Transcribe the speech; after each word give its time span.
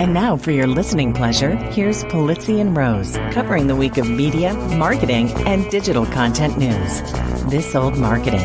And 0.00 0.12
now, 0.12 0.36
for 0.36 0.50
your 0.50 0.66
listening 0.66 1.12
pleasure, 1.12 1.54
here's 1.54 2.02
Pulizzi 2.04 2.60
and 2.60 2.76
Rose 2.76 3.16
covering 3.30 3.68
the 3.68 3.76
week 3.76 3.96
of 3.96 4.10
media, 4.10 4.52
marketing, 4.52 5.30
and 5.46 5.70
digital 5.70 6.04
content 6.04 6.58
news. 6.58 7.00
This 7.48 7.76
old 7.76 7.96
marketing. 7.96 8.44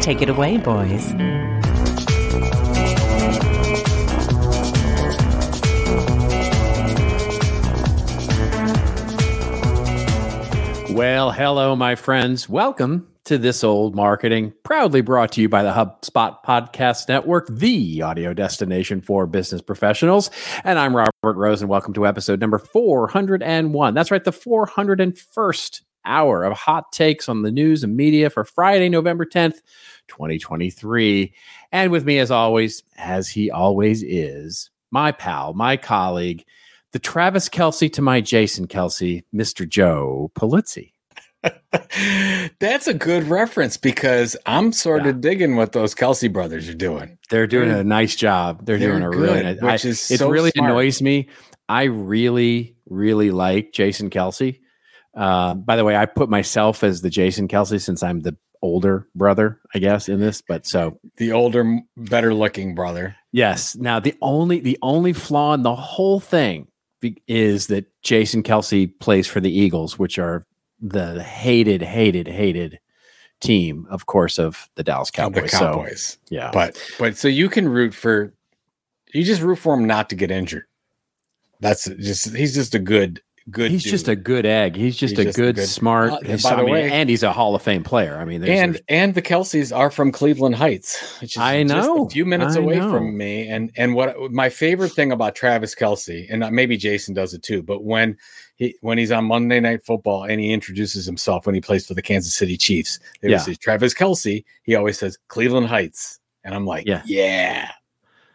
Take 0.00 0.22
it 0.22 0.30
away, 0.30 0.56
boys. 0.56 1.12
Well, 10.90 11.32
hello, 11.32 11.76
my 11.76 11.96
friends. 11.96 12.48
Welcome 12.48 13.07
to 13.28 13.36
This 13.36 13.62
Old 13.62 13.94
Marketing, 13.94 14.54
proudly 14.62 15.02
brought 15.02 15.32
to 15.32 15.42
you 15.42 15.50
by 15.50 15.62
the 15.62 15.70
HubSpot 15.70 16.42
Podcast 16.46 17.08
Network, 17.10 17.46
the 17.48 18.00
audio 18.00 18.32
destination 18.32 19.02
for 19.02 19.26
business 19.26 19.60
professionals. 19.60 20.30
And 20.64 20.78
I'm 20.78 20.96
Robert 20.96 21.12
Rose, 21.22 21.60
and 21.60 21.68
welcome 21.68 21.92
to 21.92 22.06
episode 22.06 22.40
number 22.40 22.56
401. 22.56 23.92
That's 23.92 24.10
right, 24.10 24.24
the 24.24 24.30
401st 24.30 25.82
hour 26.06 26.42
of 26.42 26.54
hot 26.54 26.90
takes 26.90 27.28
on 27.28 27.42
the 27.42 27.50
news 27.50 27.84
and 27.84 27.94
media 27.94 28.30
for 28.30 28.44
Friday, 28.44 28.88
November 28.88 29.26
10th, 29.26 29.60
2023. 30.08 31.34
And 31.70 31.92
with 31.92 32.06
me, 32.06 32.20
as 32.20 32.30
always, 32.30 32.82
as 32.96 33.28
he 33.28 33.50
always 33.50 34.02
is, 34.02 34.70
my 34.90 35.12
pal, 35.12 35.52
my 35.52 35.76
colleague, 35.76 36.46
the 36.92 36.98
Travis 36.98 37.50
Kelce 37.50 37.92
to 37.92 38.00
my 38.00 38.22
Jason 38.22 38.66
Kelce, 38.66 39.22
Mr. 39.34 39.68
Joe 39.68 40.32
Pulizzi. 40.34 40.92
That's 42.60 42.86
a 42.86 42.94
good 42.94 43.24
reference 43.24 43.76
because 43.76 44.36
I'm 44.46 44.72
sort 44.72 45.04
Yeah. 45.04 45.10
of 45.10 45.20
digging 45.20 45.56
what 45.56 45.72
those 45.72 45.94
Kelce 45.94 46.32
brothers 46.32 46.68
are 46.68 46.74
doing. 46.74 47.18
They're 47.30 47.46
doing 47.46 47.68
They're- 47.68 47.78
a 47.80 47.84
nice 47.84 48.16
job. 48.16 48.64
They're, 48.66 48.78
they're 48.78 48.90
doing 48.90 49.02
a 49.02 49.10
really 49.10 49.42
good, 49.42 49.44
nice. 49.62 49.62
which 49.62 49.86
I- 49.86 49.88
is 49.90 50.10
it 50.10 50.18
so 50.18 50.28
really 50.30 50.50
smart. 50.54 50.70
annoys 50.70 51.02
me. 51.02 51.28
I 51.68 51.84
really, 51.84 52.76
really 52.88 53.30
like 53.30 53.72
Jason 53.72 54.10
Kelce. 54.10 54.58
Uh, 55.16 55.54
by 55.54 55.76
the 55.76 55.84
way, 55.84 55.96
I 55.96 56.06
put 56.06 56.28
myself 56.30 56.82
as 56.84 57.00
the 57.02 57.10
Jason 57.10 57.48
Kelce 57.48 57.80
since 57.80 58.02
I'm 58.02 58.20
the 58.20 58.36
older 58.62 59.06
brother, 59.14 59.60
I 59.74 59.78
guess, 59.78 60.08
in 60.08 60.20
this. 60.20 60.42
But 60.42 60.66
so 60.66 60.98
The 61.18 61.32
older, 61.32 61.80
better 61.96 62.32
looking 62.34 62.74
brother. 62.74 63.16
yes. 63.32 63.76
Now 63.76 64.00
the 64.00 64.14
only 64.22 64.60
the 64.60 64.78
only 64.82 65.12
flaw 65.12 65.54
in 65.54 65.62
the 65.62 65.74
whole 65.76 66.18
thing 66.20 66.68
is 67.28 67.68
that 67.68 67.84
Jason 68.02 68.42
Kelce 68.42 68.90
plays 68.98 69.26
for 69.28 69.40
the 69.40 69.50
Eagles, 69.56 69.98
which 69.98 70.18
are 70.18 70.44
the 70.80 71.22
hated, 71.22 71.82
hated, 71.82 72.28
hated 72.28 72.78
team, 73.40 73.86
of 73.90 74.06
course, 74.06 74.38
of 74.38 74.68
the 74.74 74.82
Dallas 74.82 75.10
Cowboys. 75.10 75.42
the 75.44 75.48
So 75.48 75.58
Cowboys. 75.58 76.18
yeah, 76.28 76.50
But 76.52 76.80
but 76.98 77.16
so 77.16 77.28
you 77.28 77.48
can 77.48 77.68
root 77.68 77.94
for 77.94 78.34
you 79.12 79.24
just 79.24 79.42
root 79.42 79.56
for 79.56 79.74
him 79.74 79.86
not 79.86 80.10
to 80.10 80.16
get 80.16 80.30
injured. 80.30 80.64
That's 81.60 81.84
just 81.86 82.34
he's 82.36 82.54
just 82.54 82.74
a 82.74 82.78
good 82.78 83.20
good 83.50 83.70
he's 83.70 83.82
dude. 83.84 83.90
just 83.90 84.08
a 84.08 84.16
good 84.16 84.44
egg. 84.46 84.76
He's 84.76 84.96
just 84.96 85.12
He's 85.16 85.20
a 85.20 85.24
just 85.24 85.38
a 85.38 85.40
good, 85.42 85.54
good- 85.56 85.66
smart. 85.68 86.12
Uh, 86.12 86.18
he's- 86.24 86.42
by 86.42 86.50
the 86.50 86.56
I 86.56 86.64
mean, 86.64 86.72
way- 86.74 86.90
and 86.90 87.08
he's 87.10 87.22
a 87.22 87.32
Hall 87.32 87.54
of 87.54 87.62
Fame 87.62 87.82
player. 87.84 88.16
I 88.18 88.24
mean, 88.24 88.40
there's, 88.40 88.58
and 88.60 88.80
and 88.88 89.14
the 89.14 89.22
Kelces 89.22 89.74
are 89.76 89.90
from 89.90 90.12
Cleveland 90.12 90.54
Heights, 90.56 91.00
which 91.20 91.32
is 91.36 91.38
I 91.42 91.62
just 91.62 91.74
know, 91.74 92.06
a 92.06 92.10
few 92.10 92.24
minutes 92.24 92.56
I 92.56 92.60
away 92.60 92.76
know. 92.76 92.90
from 92.90 93.16
me. 93.16 93.48
And 93.48 93.70
and 93.76 93.94
what 93.94 94.16
my 94.32 94.48
favorite 94.48 94.92
thing 94.92 95.12
about 95.12 95.34
Travis 95.34 95.74
Kelce, 95.74 96.26
and 96.30 96.44
maybe 96.54 96.76
Jason 96.76 97.14
does 97.14 97.34
it 97.34 97.42
too, 97.42 97.62
but 97.62 97.84
when 97.84 98.16
he 98.56 98.74
when 98.80 98.98
he's 98.98 99.12
on 99.12 99.24
Monday 99.24 99.60
Night 99.60 99.84
Football 99.84 100.24
and 100.24 100.40
he 100.40 100.52
introduces 100.52 101.06
himself 101.06 101.46
when 101.46 101.54
he 101.54 101.60
plays 101.60 101.86
for 101.86 101.94
the 101.94 102.02
Kansas 102.02 102.34
City 102.34 102.56
Chiefs, 102.56 102.98
they 103.22 103.30
Yeah. 103.30 103.38
say 103.38 103.54
Travis 103.54 103.94
Kelce. 103.94 104.44
He 104.64 104.74
always 104.74 104.98
says 104.98 105.16
Cleveland 105.28 105.68
Heights, 105.68 106.18
and 106.44 106.54
I'm 106.54 106.66
like, 106.66 106.86
Yeah. 106.86 107.02
yeah, 107.06 107.70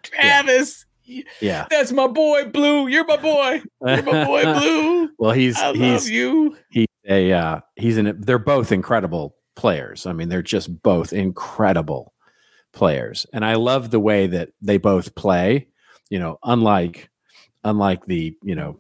Travis. 0.02 0.86
yeah. 0.86 0.90
Yeah 1.06 1.68
that's 1.70 1.92
my 1.92 2.08
boy, 2.08 2.46
Blue. 2.46 2.88
You're 2.88 3.06
my 3.06 3.18
boy. 3.18 3.62
You're 3.86 4.04
my 4.04 4.26
boy, 4.26 4.44
Blue. 4.60 5.10
well, 5.18 5.32
he's 5.32 5.58
I 5.58 5.68
love 5.68 5.76
he's 5.76 6.10
you. 6.10 6.58
he's 6.70 6.88
a 7.08 7.32
uh, 7.32 7.60
he's 7.76 7.98
an. 7.98 8.22
They're 8.22 8.40
both 8.40 8.72
incredible 8.72 9.36
players. 9.56 10.06
I 10.06 10.14
mean, 10.14 10.30
they're 10.30 10.42
just 10.42 10.82
both 10.82 11.12
incredible 11.14 12.14
players, 12.72 13.26
and 13.34 13.44
I 13.44 13.56
love 13.56 13.92
the 13.92 14.00
way 14.00 14.28
that 14.28 14.50
they 14.62 14.78
both 14.78 15.16
play. 15.16 15.68
You 16.10 16.20
know, 16.20 16.40
unlike 16.44 17.10
unlike 17.64 18.06
the 18.06 18.36
you 18.44 18.56
know 18.56 18.80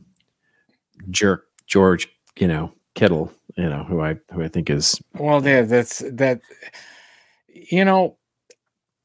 jerk 1.09 1.45
George, 1.67 2.07
you 2.39 2.47
know 2.47 2.71
Kittle, 2.95 3.31
you 3.57 3.67
know 3.69 3.83
who 3.83 4.01
I 4.01 4.17
who 4.31 4.43
I 4.43 4.47
think 4.47 4.69
is 4.69 5.01
Well, 5.17 5.45
yeah, 5.45 5.63
that's 5.63 5.99
that. 5.99 6.41
You 7.47 7.85
know, 7.85 8.17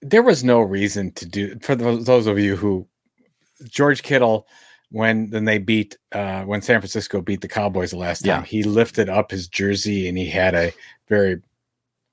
there 0.01 0.23
was 0.23 0.43
no 0.45 0.61
reason 0.61 1.12
to 1.12 1.27
do 1.27 1.59
for 1.61 1.75
those 1.75 2.27
of 2.27 2.39
you 2.39 2.57
who 2.57 2.87
George 3.65 4.03
Kittle 4.03 4.47
when 4.91 5.31
then 5.31 5.45
they 5.45 5.59
beat 5.59 5.97
uh 6.13 6.43
when 6.45 6.63
San 6.63 6.81
Francisco 6.81 7.21
beat 7.21 7.41
the 7.43 7.49
Cowboys 7.49 7.91
the 7.91 7.99
last 7.99 8.21
time. 8.25 8.41
Yeah. 8.41 8.47
He 8.47 8.63
lifted 8.63 9.09
up 9.09 9.31
his 9.31 9.47
jersey 9.49 10.09
and 10.09 10.17
he 10.17 10.27
had 10.27 10.55
a 10.55 10.73
very 11.09 11.41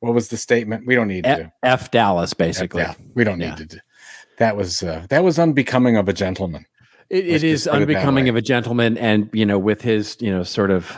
what 0.01 0.13
was 0.13 0.27
the 0.27 0.37
statement? 0.37 0.85
We 0.85 0.93
don't 0.95 1.07
need 1.07 1.25
F, 1.25 1.37
to. 1.39 1.51
F 1.63 1.91
Dallas 1.91 2.33
basically. 2.33 2.81
Yeah, 2.81 2.93
we 3.15 3.23
don't 3.23 3.39
need 3.39 3.45
Yeah. 3.45 3.55
to. 3.55 3.65
do- 3.65 3.77
That 4.39 4.57
was 4.57 4.83
uh, 4.83 5.05
that 5.09 5.23
was 5.23 5.39
unbecoming 5.39 5.95
of 5.97 6.09
a 6.09 6.13
gentleman. 6.13 6.65
It, 7.09 7.25
it 7.27 7.43
is 7.43 7.63
put 7.67 7.75
it 7.75 7.81
unbecoming 7.83 8.27
of 8.29 8.35
a 8.35 8.41
gentleman, 8.41 8.97
and 8.97 9.29
you 9.31 9.45
know, 9.45 9.57
with 9.59 9.81
his 9.81 10.17
you 10.19 10.31
know 10.31 10.43
sort 10.43 10.71
of 10.71 10.95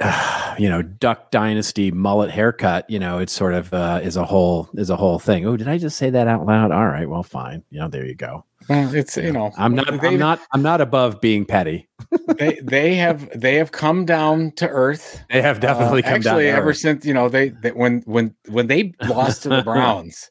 you 0.58 0.68
know 0.68 0.82
Duck 0.82 1.30
Dynasty 1.30 1.90
mullet 1.90 2.30
haircut, 2.30 2.88
you 2.88 2.98
know, 2.98 3.18
it's 3.18 3.32
sort 3.32 3.54
of 3.54 3.72
uh, 3.74 4.00
is 4.02 4.16
a 4.16 4.24
whole 4.24 4.68
is 4.74 4.90
a 4.90 4.96
whole 4.96 5.18
thing. 5.18 5.44
Oh, 5.46 5.56
did 5.56 5.68
I 5.68 5.78
just 5.78 5.96
say 5.96 6.10
that 6.10 6.28
out 6.28 6.46
loud? 6.46 6.70
All 6.70 6.86
right, 6.86 7.08
well, 7.08 7.22
fine. 7.22 7.64
You 7.70 7.80
know, 7.80 7.88
there 7.88 8.06
you 8.06 8.14
go. 8.14 8.44
Well, 8.68 8.94
it's 8.94 9.16
you 9.16 9.32
know 9.32 9.50
I'm 9.56 9.74
not. 9.74 10.00
they, 10.00 10.08
I'm 10.08 10.18
not. 10.18 10.40
I'm 10.52 10.62
not 10.62 10.80
above 10.80 11.20
being 11.20 11.44
petty. 11.46 11.88
they 12.38 12.60
they 12.62 12.94
have 12.96 13.28
they 13.40 13.54
have 13.56 13.72
come 13.72 14.04
down 14.04 14.52
to 14.56 14.68
earth. 14.68 15.22
They 15.32 15.42
have 15.42 15.58
definitely 15.60 16.04
Uh, 16.04 16.10
come 16.10 16.20
down. 16.20 16.34
actually 16.34 16.44
to 16.44 16.50
ever 16.50 16.70
earth. 16.70 16.76
since 16.76 17.04
you 17.04 17.14
know 17.14 17.28
they, 17.28 17.48
they 17.48 17.70
when 17.72 18.02
when 18.02 18.34
when 18.46 18.66
they 18.66 18.92
lost 19.08 19.42
to 19.44 19.48
the 19.48 19.62
Browns, 19.64 20.30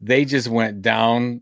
they 0.00 0.24
just 0.24 0.48
went 0.48 0.82
downhill, 0.82 1.40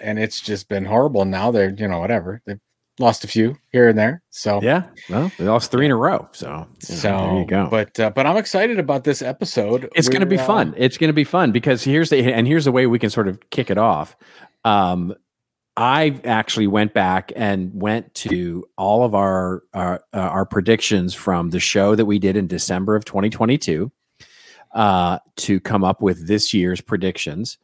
and 0.00 0.18
it's 0.18 0.40
just 0.40 0.68
been 0.68 0.84
horrible. 0.84 1.24
Now 1.24 1.50
they're 1.50 1.70
you 1.70 1.88
know 1.88 1.98
whatever 1.98 2.40
they've 2.46 2.60
lost 2.98 3.24
a 3.24 3.28
few 3.28 3.56
here 3.72 3.88
and 3.88 3.98
there. 3.98 4.22
So 4.30 4.60
Yeah. 4.62 4.84
Well, 5.08 5.30
they 5.38 5.44
lost 5.44 5.70
three 5.70 5.84
in 5.84 5.90
a 5.90 5.96
row. 5.96 6.28
So, 6.32 6.66
you 6.80 6.96
so 6.96 7.08
there 7.08 7.38
you 7.40 7.46
go. 7.46 7.68
But 7.70 7.98
uh, 8.00 8.10
but 8.10 8.26
I'm 8.26 8.36
excited 8.36 8.78
about 8.78 9.04
this 9.04 9.22
episode. 9.22 9.90
it's 9.94 10.08
going 10.08 10.20
to 10.20 10.26
be 10.26 10.38
uh, 10.38 10.46
fun. 10.46 10.74
It's 10.76 10.98
going 10.98 11.08
to 11.08 11.14
be 11.14 11.24
fun 11.24 11.52
because 11.52 11.84
here's 11.84 12.10
the 12.10 12.32
and 12.32 12.46
here's 12.46 12.64
the 12.64 12.72
way 12.72 12.86
we 12.86 12.98
can 12.98 13.10
sort 13.10 13.28
of 13.28 13.50
kick 13.50 13.70
it 13.70 13.78
off. 13.78 14.16
Um, 14.64 15.14
I 15.76 16.20
actually 16.24 16.66
went 16.68 16.94
back 16.94 17.32
and 17.36 17.70
went 17.74 18.14
to 18.14 18.64
all 18.78 19.04
of 19.04 19.14
our 19.14 19.62
our, 19.74 20.02
uh, 20.14 20.18
our 20.18 20.46
predictions 20.46 21.14
from 21.14 21.50
the 21.50 21.60
show 21.60 21.94
that 21.94 22.06
we 22.06 22.18
did 22.18 22.36
in 22.36 22.46
December 22.46 22.96
of 22.96 23.04
2022 23.04 23.92
uh, 24.74 25.18
to 25.36 25.60
come 25.60 25.84
up 25.84 26.00
with 26.00 26.26
this 26.26 26.54
year's 26.54 26.80
predictions, 26.80 27.58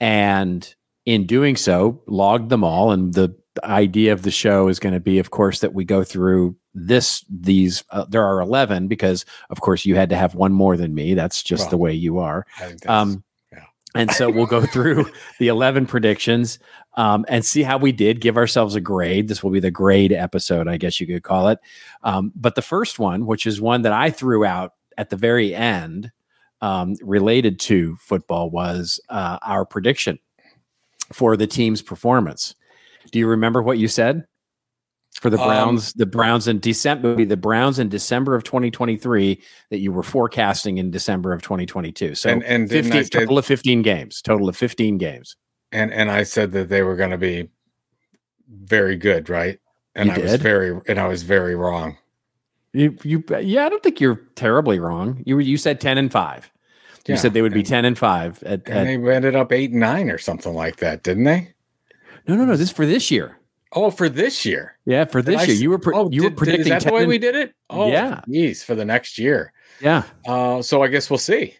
and 0.00 0.74
in 1.06 1.26
doing 1.26 1.56
so, 1.56 2.02
logged 2.06 2.50
them 2.50 2.64
all. 2.64 2.90
And 2.90 3.14
the 3.14 3.36
idea 3.62 4.12
of 4.12 4.22
the 4.22 4.30
show 4.30 4.68
is 4.68 4.78
going 4.78 4.94
to 4.94 5.00
be, 5.00 5.18
of 5.18 5.30
course, 5.30 5.60
that 5.60 5.74
we 5.74 5.84
go 5.84 6.02
through 6.04 6.56
this 6.74 7.24
these. 7.28 7.84
Uh, 7.90 8.04
there 8.08 8.24
are 8.24 8.40
11 8.40 8.88
because, 8.88 9.24
of 9.50 9.60
course, 9.60 9.84
you 9.84 9.94
had 9.94 10.08
to 10.10 10.16
have 10.16 10.34
one 10.34 10.52
more 10.52 10.76
than 10.76 10.94
me. 10.94 11.14
That's 11.14 11.42
just 11.42 11.64
Well, 11.64 11.70
the 11.70 11.76
way 11.78 11.92
you 11.92 12.18
are. 12.18 12.46
I 12.58 12.66
think 12.68 12.80
that's- 12.80 13.02
Um, 13.02 13.24
yeah. 13.52 13.64
And 13.94 14.10
so 14.10 14.30
we'll 14.30 14.46
go 14.46 14.64
through 14.64 15.10
the 15.38 15.48
11 15.48 15.86
predictions 15.86 16.58
um, 16.96 17.24
and 17.28 17.44
see 17.44 17.62
how 17.62 17.76
we 17.78 17.92
did, 17.92 18.20
give 18.20 18.36
ourselves 18.38 18.74
a 18.74 18.80
grade. 18.80 19.28
This 19.28 19.42
will 19.42 19.50
be 19.50 19.60
the 19.60 19.70
grade 19.70 20.12
episode, 20.12 20.66
I 20.68 20.78
guess 20.78 20.98
you 21.00 21.06
could 21.06 21.22
call 21.22 21.48
it. 21.48 21.58
Um, 22.02 22.32
but 22.34 22.54
the 22.54 22.62
first 22.62 22.98
one, 22.98 23.26
which 23.26 23.46
is 23.46 23.60
one 23.60 23.82
that 23.82 23.92
I 23.92 24.10
threw 24.10 24.44
out 24.44 24.72
at 24.96 25.10
the 25.10 25.16
very 25.16 25.54
end, 25.54 26.10
um, 26.62 26.94
related 27.02 27.58
to 27.60 27.96
football, 27.96 28.48
was 28.48 28.98
uh, 29.10 29.38
our 29.42 29.64
prediction 29.66 30.18
for 31.12 31.36
the 31.36 31.46
team's 31.46 31.82
performance. 31.82 32.54
Do 33.12 33.18
you 33.18 33.26
remember 33.28 33.62
what 33.62 33.78
you 33.78 33.86
said? 33.88 34.24
For 35.20 35.28
the 35.28 35.38
Um, 35.38 35.46
Browns, 35.46 35.92
the 35.92 36.06
Browns 36.06 36.48
in 36.48 36.58
December 36.58 37.08
would 37.10 37.18
be 37.18 37.24
the 37.26 37.36
Browns 37.36 37.78
in 37.78 37.90
December 37.90 38.34
of 38.34 38.44
2023 38.44 39.40
that 39.70 39.78
you 39.78 39.92
were 39.92 40.02
forecasting 40.02 40.78
in 40.78 40.90
December 40.90 41.34
of 41.34 41.42
2022. 41.42 42.14
So 42.14 42.30
And- 42.30 42.42
and 42.44 42.68
15, 42.70 42.92
I 42.94 43.02
total 43.04 43.36
of 43.38 43.44
15 43.44 43.82
games. 43.82 44.22
Total 44.22 44.48
of 44.48 44.56
15 44.56 44.98
games. 44.98 45.36
and 45.74 45.90
and 45.90 46.10
I 46.10 46.22
said 46.22 46.52
that 46.52 46.68
they 46.68 46.82
were 46.82 46.96
going 46.96 47.12
to 47.12 47.16
be 47.18 47.48
very 48.46 48.94
good, 48.96 49.30
right? 49.30 49.58
And 49.94 50.08
You 50.08 50.14
I 50.14 50.18
was 50.18 50.36
very 50.36 50.78
and 50.86 50.98
I 50.98 51.06
was 51.08 51.22
very 51.22 51.54
wrong. 51.54 51.96
You, 52.74 52.96
you, 53.02 53.22
yeah, 53.40 53.66
I 53.66 53.68
don't 53.68 53.82
think 53.82 54.00
you're 54.00 54.20
terribly 54.34 54.78
wrong. 54.78 55.22
You 55.26 55.36
were, 55.36 55.40
you 55.42 55.56
said 55.58 55.78
10 55.80 55.98
and 55.98 56.10
five. 56.10 56.50
You 57.06 57.14
Yeah, 57.14 57.20
said 57.20 57.34
they 57.34 57.42
would 57.42 57.52
be 57.52 57.62
10 57.62 57.84
and 57.84 57.98
five 57.98 58.42
at, 58.44 58.66
And 58.66 58.78
at 58.78 58.84
they 59.02 59.14
ended 59.14 59.34
up 59.36 59.52
eight 59.52 59.70
and 59.72 59.80
nine 59.80 60.10
or 60.10 60.16
something 60.18 60.54
like 60.54 60.76
that, 60.76 61.02
didn't 61.02 61.24
they? 61.24 61.51
No, 62.28 62.36
no, 62.36 62.44
no. 62.44 62.52
This 62.52 62.70
is 62.70 62.72
for 62.74 62.86
this 62.86 63.10
year. 63.10 63.38
Oh, 63.74 63.90
for 63.90 64.08
this 64.08 64.44
year. 64.44 64.76
Yeah, 64.84 65.06
for 65.06 65.22
this 65.22 65.40
I 65.40 65.44
year. 65.44 65.56
You 65.56 65.70
were, 65.70 65.78
pre- 65.78 65.96
oh, 65.96 66.10
you 66.10 66.24
were 66.24 66.28
did- 66.28 66.36
did- 66.36 66.38
predicting 66.38 66.72
Is 66.74 66.84
that 66.84 66.88
the 66.90 66.94
way 66.94 67.06
we 67.06 67.18
did 67.18 67.34
it? 67.34 67.54
Oh, 67.70 67.88
Yeah. 67.90 68.20
Geez, 68.30 68.62
for 68.62 68.74
the 68.74 68.84
next 68.84 69.18
year. 69.18 69.52
Yeah, 69.80 70.02
Uh, 70.26 70.60
so 70.62 70.82
I 70.82 70.88
guess 70.88 71.08
we'll 71.10 71.18
see. 71.18 71.56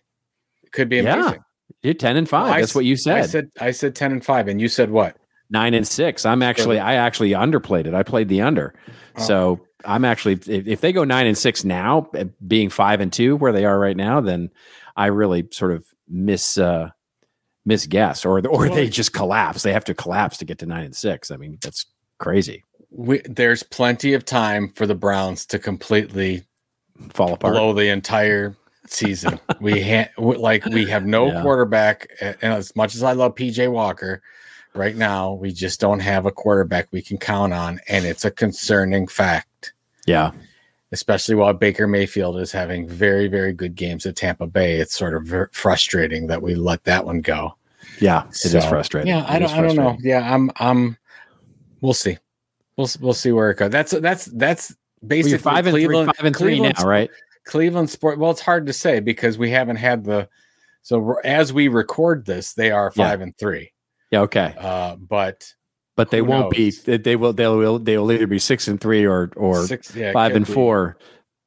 Could 0.73 0.89
be 0.89 0.97
Yeah, 0.99 1.21
amazing. 1.21 1.41
you're 1.83 1.95
10 1.95 2.17
and 2.17 2.29
five. 2.29 2.53
I 2.53 2.61
That's 2.61 2.73
s- 2.73 2.75
what 2.75 2.85
you 2.85 2.97
said. 2.97 3.17
I 3.17 3.21
said. 3.23 3.31
said 3.31 3.51
I 3.65 3.71
said 3.71 3.95
ten 3.95 4.13
and 4.13 4.25
five, 4.25 4.47
and 4.49 4.61
you 4.61 4.69
said 4.69 4.91
what? 4.91 5.17
nine 5.51 5.75
and 5.75 5.87
six. 5.87 6.25
I'm 6.25 6.43
actually 6.43 6.79
I 6.79 6.95
actually 6.95 7.31
underplayed 7.33 7.87
it. 7.87 7.93
I 7.93 8.03
played 8.03 8.29
the 8.29 8.41
under. 8.41 8.75
Oh. 9.19 9.23
So 9.23 9.61
I'm 9.85 10.03
actually 10.05 10.35
if, 10.35 10.67
if 10.67 10.81
they 10.81 10.93
go 10.95 11.05
nine 11.05 11.27
and 11.27 11.37
six 11.37 11.63
now, 11.65 12.09
eh, 12.15 12.25
being 12.47 12.71
five 12.71 13.01
and 13.03 13.13
two 13.13 13.37
where 13.37 13.53
they 13.53 13.67
are 13.67 13.79
right 13.79 13.97
now, 13.97 14.21
then 14.23 14.49
I 14.97 15.07
really 15.07 15.47
sort 15.51 15.73
of 15.73 15.85
miss 16.09 16.57
uh 16.57 16.89
misguess 17.65 18.25
or 18.25 18.45
or 18.47 18.69
they 18.69 18.89
just 18.89 19.13
collapse. 19.13 19.63
They 19.63 19.73
have 19.73 19.85
to 19.87 19.95
collapse 19.95 20.39
to 20.39 20.45
get 20.45 20.59
to 20.61 20.67
nine 20.67 20.85
and 20.85 20.97
six. 20.97 21.31
I 21.31 21.37
mean, 21.37 21.59
that's 21.63 21.87
crazy. 22.19 22.65
We, 22.91 23.19
there's 23.21 23.63
plenty 23.63 24.13
of 24.15 24.25
time 24.25 24.69
for 24.75 24.87
the 24.87 24.95
Browns 24.95 25.47
to 25.47 25.59
completely 25.59 26.45
Fall 27.11 27.33
apart. 27.35 27.55
blow 27.55 27.73
the 27.73 27.89
entire 27.89 28.55
season. 28.87 29.41
we 29.61 29.81
ha- 29.89 30.11
like 30.19 30.65
we 30.67 30.87
have 30.87 31.07
no 31.07 31.29
Yeah. 31.29 31.43
quarterback, 31.43 32.09
and 32.21 32.37
as 32.43 32.75
much 32.77 32.95
as 32.95 33.03
I 33.03 33.13
love 33.13 33.35
PJ 33.35 33.71
Walker, 33.73 34.23
right 34.75 34.95
now 34.95 35.33
we 35.33 35.53
just 35.53 35.81
don't 35.81 36.01
have 36.01 36.27
a 36.27 36.31
quarterback 36.31 36.89
we 36.93 37.01
can 37.03 37.17
count 37.19 37.53
on, 37.55 37.81
and 37.89 38.05
it's 38.05 38.25
a 38.25 38.31
concerning 38.31 39.07
fact. 39.07 39.73
Yeah. 40.07 40.33
Especially 40.93 41.35
while 41.35 41.53
Baker 41.55 41.87
Mayfield 41.87 42.39
is 42.39 42.53
having 42.53 42.87
very, 42.87 43.27
very 43.27 43.53
good 43.53 43.75
games 43.75 44.05
at 44.07 44.15
Tampa 44.15 44.47
Bay, 44.47 44.77
it's 44.79 44.97
sort 44.97 45.15
of 45.15 45.25
ver- 45.25 45.51
frustrating 45.53 46.27
that 46.27 46.43
we 46.43 46.55
let 46.55 46.85
that 46.85 47.05
one 47.05 47.21
go. 47.23 47.57
Yeah. 47.99 48.27
It 48.29 48.35
is 48.45 48.53
So, 48.53 48.61
frustrating. 48.61 49.09
Yeah, 49.09 49.25
I 49.27 49.37
It 49.37 49.41
don't, 49.41 49.51
I 49.51 49.61
don't 49.63 49.77
know. 49.77 49.97
Yeah, 50.01 50.33
I'm, 50.35 50.51
I'm. 50.57 50.97
We'll 51.81 51.95
see. 51.95 52.19
We'll 52.77 52.89
we'll 53.01 53.15
see 53.15 53.33
where 53.33 53.51
it 53.51 53.57
goes. 53.59 53.71
That's 53.71 53.91
that's 53.93 54.27
that's 54.27 54.75
basically 55.07 55.31
you're 55.33 55.39
five 55.41 55.67
and 55.67 55.75
Cleveland, 55.75 56.09
three, 56.09 56.15
five 56.17 56.27
and 56.27 56.37
three 56.37 56.51
Cleveland 56.57 56.75
now, 56.79 56.87
right? 56.87 57.11
Cleveland 57.45 57.91
sport. 57.91 58.19
Well, 58.19 58.31
it's 58.31 58.41
hard 58.41 58.67
to 58.67 58.73
say 58.73 59.01
because 59.01 59.37
we 59.39 59.51
haven't 59.51 59.77
had 59.77 60.05
the. 60.05 60.29
So 60.83 61.17
as 61.25 61.53
we 61.53 61.69
record 61.69 62.25
this, 62.27 62.55
they 62.55 62.71
are 62.71 62.93
Yeah. 62.95 63.09
five 63.09 63.21
and 63.21 63.37
three. 63.37 63.73
Yeah. 64.11 64.21
Okay. 64.21 64.55
Uh, 64.59 64.97
but 64.97 65.53
But 66.03 66.11
they 66.11 66.19
who 66.19 66.25
won't 66.25 66.51
be. 66.51 66.65
knows? 66.67 66.83
They 66.83 66.97
they 66.99 67.17
will. 67.17 67.33
They 67.33 67.47
will. 67.47 67.79
They 67.79 67.97
will 67.99 68.11
either 68.13 68.27
be 68.27 68.39
six 68.39 68.69
and 68.69 68.81
three 68.81 69.05
or 69.07 69.31
or 69.37 69.67
six, 69.67 69.95
yeah, 69.95 70.13
five 70.13 70.35
and 70.37 70.47
be. 70.47 70.53
four 70.53 70.97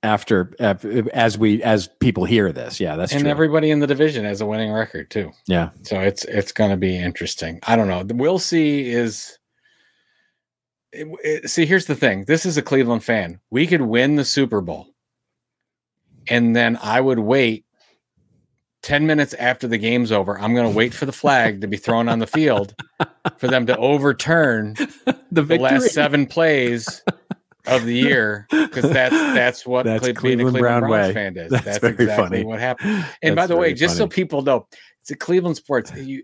after 0.03 0.53
as 0.59 1.37
we 1.37 1.63
as 1.63 1.89
people 1.99 2.25
hear 2.25 2.51
this. 2.51 2.79
Yeah, 2.79 2.95
that's 2.95 3.11
and 3.11 3.21
true. 3.21 3.29
everybody 3.31 3.71
in 3.71 3.79
the 3.79 3.87
division 3.87 4.23
has 4.25 4.39
a 4.41 4.45
winning 4.45 4.71
record 4.71 5.09
too. 5.09 5.31
yeah. 5.47 5.69
So 5.83 5.99
it's 5.99 6.23
it's 6.25 6.51
going 6.51 6.69
to 6.71 6.77
be 6.77 6.95
interesting. 6.97 7.59
I 7.63 7.75
don't 7.75 7.87
know. 7.87 8.03
We'll 8.15 8.39
see. 8.39 8.89
Is 8.89 9.37
it- 10.91 11.07
it- 11.23 11.49
see. 11.49 11.65
Here's 11.65 11.85
the 11.87 11.95
thing. 11.95 12.25
This 12.25 12.45
is 12.45 12.55
a 12.57 12.61
Cleveland 12.61 13.03
fan. 13.03 13.39
We 13.49 13.67
could 13.67 13.81
win 13.81 14.15
the 14.15 14.25
Super 14.25 14.61
Bowl, 14.61 14.87
and 16.27 16.55
then 16.55 16.77
I 16.81 17.01
would 17.01 17.19
wait 17.19 17.64
ten 18.85 19.07
minutes 19.07 19.33
after 19.33 19.67
the 19.67 19.79
game's 19.79 20.11
over. 20.11 20.39
I'm 20.39 20.53
going 20.53 20.69
to 20.71 20.75
wait 20.75 20.93
for 20.93 21.07
the 21.07 21.11
flag 21.11 21.61
to 21.61 21.67
be 21.67 21.75
thrown 21.75 22.07
on 22.07 22.19
the 22.19 22.27
field 22.27 22.75
for 23.37 23.47
them 23.47 23.65
to 23.65 23.75
overturn 23.77 24.75
The 25.31 25.41
the 25.41 25.57
last 25.57 25.89
seven 25.91 26.27
plays 26.27 27.03
of 27.65 27.83
the 27.83 27.95
year 27.95 28.45
because 28.51 28.87
that's 28.89 29.15
that's 29.33 29.65
what 29.65 29.85
That's 29.85 30.01
Cle- 30.03 30.13
being 30.13 30.39
a 30.39 30.43
Cleveland 30.43 30.57
Brown 30.59 30.81
Browns 30.81 31.07
way. 31.07 31.13
fan 31.13 31.35
is. 31.35 31.49
That's 31.49 31.65
That's, 31.65 31.77
very 31.79 31.93
exactly 31.93 32.23
funny. 32.37 32.43
what 32.45 32.59
happened. 32.59 33.05
And 33.23 33.35
by 33.35 33.47
the 33.47 33.55
way, 33.57 33.73
just 33.73 33.97
so 33.97 34.07
people 34.07 34.43
know, 34.43 34.67
it's 35.01 35.09
a 35.09 35.15
Cleveland 35.15 35.57
sports. 35.57 35.91
You, 35.95 36.23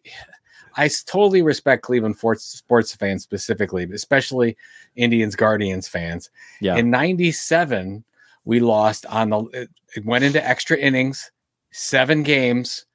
I 0.77 0.87
totally 1.07 1.41
respect 1.41 1.81
Cleveland 1.81 2.15
sports 2.17 2.43
sports 2.43 2.95
fans 2.95 3.23
specifically, 3.23 3.89
especially 3.91 4.55
Indians 4.95 5.35
Guardians 5.35 5.87
fans. 5.87 6.29
Yeah. 6.61 6.77
In 6.77 6.91
'97, 6.91 8.03
we 8.45 8.59
lost 8.59 9.07
on 9.07 9.31
the. 9.31 9.67
It 9.95 10.05
went 10.05 10.23
into 10.23 10.47
extra 10.47 10.77
innings, 10.77 11.31
seven 11.71 12.23
games, 12.23 12.85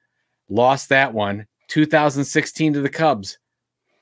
lost 0.49 0.89
that 0.89 1.13
one. 1.13 1.47
2016 1.69 2.73
to 2.73 2.81
the 2.81 2.89
Cubs, 2.89 3.37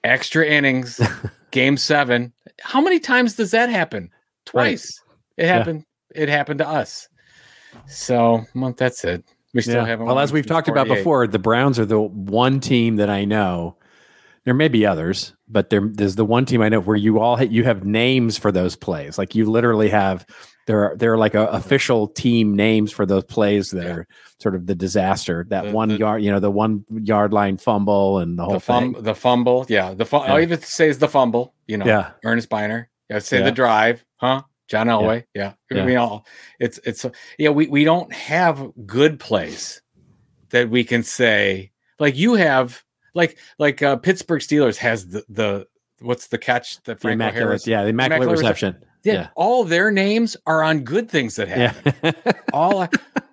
extra 0.03 0.45
innings, 0.45 1.01
game 1.51 1.77
seven. 1.77 2.31
How 2.61 2.81
many 2.81 2.99
times 2.99 3.35
does 3.35 3.51
that 3.51 3.69
happen? 3.69 4.11
Twice. 4.45 5.01
It 5.37 5.45
Yeah. 5.45 5.57
happened. 5.57 5.85
It 6.13 6.29
happened 6.29 6.59
to 6.59 6.67
us. 6.67 7.09
So 7.87 8.43
well, 8.53 8.73
that's 8.77 9.03
it. 9.03 9.23
We 9.53 9.61
still 9.61 9.81
Yeah. 9.81 9.85
haven't. 9.87 10.05
Well, 10.05 10.19
as 10.19 10.31
we've 10.31 10.45
talked 10.45 10.67
about 10.67 10.87
before, 10.87 11.27
the 11.27 11.39
Browns 11.39 11.79
are 11.79 11.85
the 11.85 11.99
one 12.01 12.59
team 12.59 12.97
that 12.97 13.09
I 13.09 13.25
know. 13.25 13.75
There 14.43 14.53
may 14.53 14.67
be 14.67 14.85
others, 14.85 15.33
but 15.47 15.71
there, 15.71 15.89
there's 15.91 16.15
the 16.15 16.25
one 16.25 16.45
team 16.45 16.61
I 16.61 16.69
know 16.69 16.79
where 16.79 16.95
you 16.95 17.19
all 17.19 17.41
you 17.41 17.63
have 17.63 17.83
names 17.83 18.37
for 18.37 18.51
those 18.51 18.75
plays. 18.75 19.17
Like 19.17 19.33
you 19.33 19.49
literally 19.49 19.89
have 19.89 20.25
there 20.65 20.83
are 20.91 20.95
there 20.95 21.13
are 21.13 21.17
like 21.17 21.35
a, 21.35 21.45
official 21.47 22.07
team 22.07 22.55
names 22.55 22.91
for 22.91 23.05
those 23.05 23.23
plays 23.25 23.71
that 23.71 23.83
Yeah. 23.85 23.91
are 23.93 24.07
sort 24.39 24.55
of 24.55 24.65
the 24.65 24.75
disaster. 24.75 25.45
That 25.49 25.65
The- 25.65 25.71
one 25.71 25.89
the- 25.89 25.97
yard, 25.97 26.23
you 26.23 26.31
know, 26.31 26.39
the 26.39 26.51
one 26.51 26.85
yard 26.89 27.33
line 27.33 27.57
fumble 27.57 28.19
and 28.19 28.37
the 28.39 28.43
whole 28.45 28.53
the, 28.55 28.59
fum- 28.59 28.93
thing. 28.95 29.03
the 29.03 29.15
fumble. 29.15 29.65
Yeah, 29.69 29.93
the 29.93 30.07
all 30.11 30.25
Yeah. 30.27 30.37
you 30.39 30.47
have 30.47 30.59
to 30.61 30.65
say 30.65 30.87
is 30.89 30.99
the 30.99 31.07
fumble. 31.07 31.53
You 31.67 31.77
know, 31.77 31.85
Yeah. 31.85 32.11
Earnest 32.23 32.49
Byner. 32.49 32.89
Yeah, 33.09 33.19
say 33.19 33.39
Yeah. 33.39 33.45
the 33.45 33.51
drive, 33.51 34.03
huh? 34.17 34.41
John 34.67 34.87
Elway. 34.87 35.25
Yeah, 35.35 35.53
Yeah. 35.69 35.83
I 35.83 35.85
mean, 35.85 35.97
all 35.97 36.25
it's 36.59 36.79
it's 36.83 37.05
yeah. 37.37 37.49
We 37.49 37.67
we 37.67 37.83
don't 37.83 38.11
have 38.11 38.67
good 38.87 39.19
plays 39.19 39.81
that 40.49 40.69
we 40.71 40.83
can 40.83 41.03
say 41.03 41.71
like 41.99 42.15
you 42.17 42.33
have 42.33 42.81
like 43.13 43.37
like 43.59 43.83
uh, 43.83 43.97
Pittsburgh 43.97 44.41
Steelers 44.41 44.77
has 44.77 45.07
the 45.07 45.23
the 45.29 45.67
what's 46.05 46.27
the 46.27 46.37
catch 46.37 46.81
the 46.83 46.95
Franco 46.95 47.13
immaculate, 47.15 47.47
Harris. 47.47 47.67
yeah, 47.67 47.83
the 47.83 47.89
immaculate, 47.89 48.23
Immaculate 48.23 48.39
reception. 48.39 48.75
Yeah, 49.03 49.13
yeah. 49.13 49.27
all 49.35 49.63
their 49.63 49.91
names 49.91 50.35
are 50.45 50.63
on 50.63 50.79
good 50.83 51.09
things 51.09 51.35
that 51.35 51.47
happen. 51.47 51.93
Yeah. 52.03 52.31
all 52.53 52.87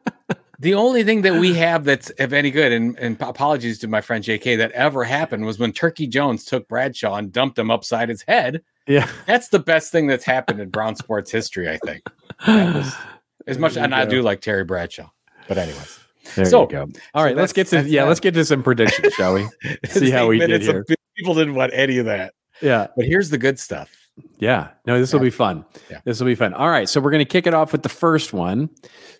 the 0.58 0.74
only 0.74 1.02
thing 1.02 1.22
that 1.22 1.34
we 1.40 1.54
have 1.54 1.84
that's 1.84 2.10
of 2.18 2.32
any 2.32 2.50
good 2.50 2.72
and, 2.72 2.96
and 2.98 3.16
apologies 3.20 3.78
to 3.80 3.88
my 3.88 4.00
friend 4.00 4.22
jk 4.22 4.56
that 4.58 4.70
ever 4.72 5.02
happened 5.02 5.44
was 5.44 5.58
when 5.58 5.72
turkey 5.72 6.06
jones 6.06 6.44
took 6.44 6.68
bradshaw 6.68 7.16
and 7.16 7.32
dumped 7.32 7.58
him 7.58 7.68
upside 7.70 8.08
his 8.08 8.22
head 8.22 8.62
yeah. 8.86 9.08
that's 9.26 9.48
the 9.48 9.58
best 9.58 9.90
thing 9.90 10.06
that's 10.06 10.24
happened 10.24 10.60
in 10.60 10.68
brown 10.68 10.94
sports 10.94 11.30
history 11.32 11.68
i 11.68 11.78
think 11.78 12.02
was- 12.46 12.94
as 13.48 13.58
much 13.58 13.76
and 13.76 13.92
i 13.94 14.04
do 14.04 14.22
like 14.22 14.40
terry 14.40 14.62
bradshaw 14.64 15.08
but 15.48 15.58
anyways 15.58 15.98
There 16.36 16.44
So- 16.44 16.62
you 16.62 16.68
go. 16.68 16.88
All 17.14 17.24
right, 17.24 17.34
let's 17.36 17.52
get 17.52 17.66
to 17.68 17.82
yeah, 17.82 18.02
that. 18.02 18.08
let's 18.08 18.20
get 18.20 18.32
to 18.34 18.44
some 18.44 18.62
predictions, 18.62 19.12
shall 19.14 19.34
we? 19.34 19.48
See 19.88 20.10
how 20.10 20.28
we 20.28 20.38
did 20.38 20.50
minutes 20.50 20.68
of 20.68 20.74
here. 20.86 20.96
people 21.16 21.34
didn't 21.34 21.56
want 21.56 21.72
any 21.74 21.98
of 21.98 22.06
that 22.06 22.32
Yeah. 22.62 22.86
but 22.96 23.06
here's 23.06 23.30
the 23.30 23.38
good 23.38 23.58
stuff 23.58 23.90
Yeah. 24.38 24.70
No, 24.86 24.98
this 24.98 25.12
will 25.12 25.20
be 25.20 25.30
fun. 25.30 25.64
Yeah. 25.90 26.00
This 26.04 26.20
will 26.20 26.26
be 26.26 26.34
fun. 26.34 26.54
All 26.54 26.68
right. 26.68 26.88
So 26.88 27.00
we're 27.00 27.10
going 27.10 27.24
to 27.24 27.30
kick 27.30 27.46
it 27.46 27.54
off 27.54 27.72
with 27.72 27.82
the 27.82 27.88
first 27.88 28.32
one. 28.32 28.70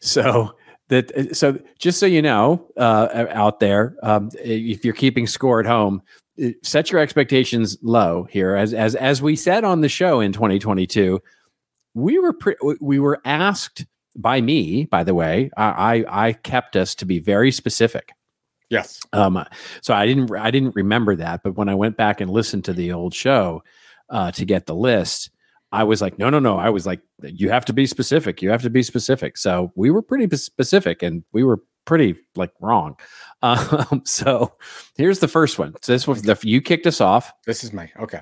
So 0.01 0.55
that 0.89 1.35
so 1.37 1.59
just 1.79 1.99
so 1.99 2.07
you 2.07 2.21
know, 2.23 2.69
uh, 2.77 3.27
out 3.31 3.61
there, 3.61 3.97
um, 4.03 4.31
if 4.35 4.85
you're 4.85 4.95
keeping 4.95 5.27
score 5.27 5.61
at 5.61 5.67
home, 5.67 6.03
uh, 6.43 6.49
set 6.63 6.91
your 6.91 7.01
expectations 7.01 7.79
low 7.83 8.25
here. 8.31 8.55
As 8.55 8.75
as 8.75 8.95
as 8.95 9.23
we 9.23 9.37
said 9.37 9.65
on 9.65 9.81
the 9.81 9.89
show 9.89 10.21
in 10.21 10.33
2022, 10.33 11.21
we 11.95 12.19
were 12.19 12.33
pre- 12.35 12.57
we 12.81 12.99
were 12.99 13.21
asked 13.25 13.87
by 14.17 14.41
me. 14.41 14.85
By 14.85 15.05
the 15.05 15.15
way, 15.15 15.51
I 15.57 16.05
I, 16.09 16.27
I 16.29 16.33
kept 16.35 16.77
us 16.77 16.95
to 16.97 17.07
be 17.07 17.19
very 17.19 17.51
specific. 17.53 18.11
Yes 18.73 19.01
Um, 19.13 19.45
so 19.81 19.95
I 19.95 20.07
didn't 20.07 20.35
I 20.35 20.51
didn't 20.51 20.75
remember 20.75 21.15
that, 21.17 21.43
but 21.45 21.57
when 21.57 21.69
I 21.69 21.75
went 21.75 21.97
back 21.97 22.21
and 22.21 22.31
listened 22.31 22.65
to 22.65 22.73
the 22.73 22.93
old 22.93 23.15
show 23.15 23.63
uh, 24.11 24.33
to 24.33 24.45
get 24.45 24.67
the 24.67 24.75
list, 24.75 25.31
I 25.71 25.85
was 25.85 26.03
like, 26.03 26.19
no, 26.19 26.29
no, 26.29 26.39
no. 26.39 26.59
I 26.59 26.71
was 26.71 26.85
like, 26.85 27.01
you 27.23 27.49
have 27.51 27.65
to 27.67 27.73
be 27.73 27.87
specific. 27.87 28.43
You 28.43 28.51
have 28.51 28.63
to 28.63 28.71
be 28.71 28.83
specific. 28.83 29.39
So 29.39 29.73
we 29.75 29.91
were 29.91 30.03
pretty 30.03 30.35
specific, 30.37 31.03
and 31.03 31.25
we 31.33 31.45
were 31.45 31.61
pretty 31.85 32.17
like 32.37 32.53
wrong. 32.61 32.97
Um, 33.45 34.03
so 34.05 34.53
here's 34.97 35.19
the 35.19 35.27
first 35.27 35.59
one. 35.59 35.75
So 35.83 35.91
this 35.91 36.07
was 36.07 36.23
the 36.23 36.39
you 36.45 36.61
kicked 36.61 36.87
us 36.87 37.01
off, 37.01 37.33
this 37.45 37.65
is 37.65 37.73
me 37.73 37.91
okay 37.99 38.21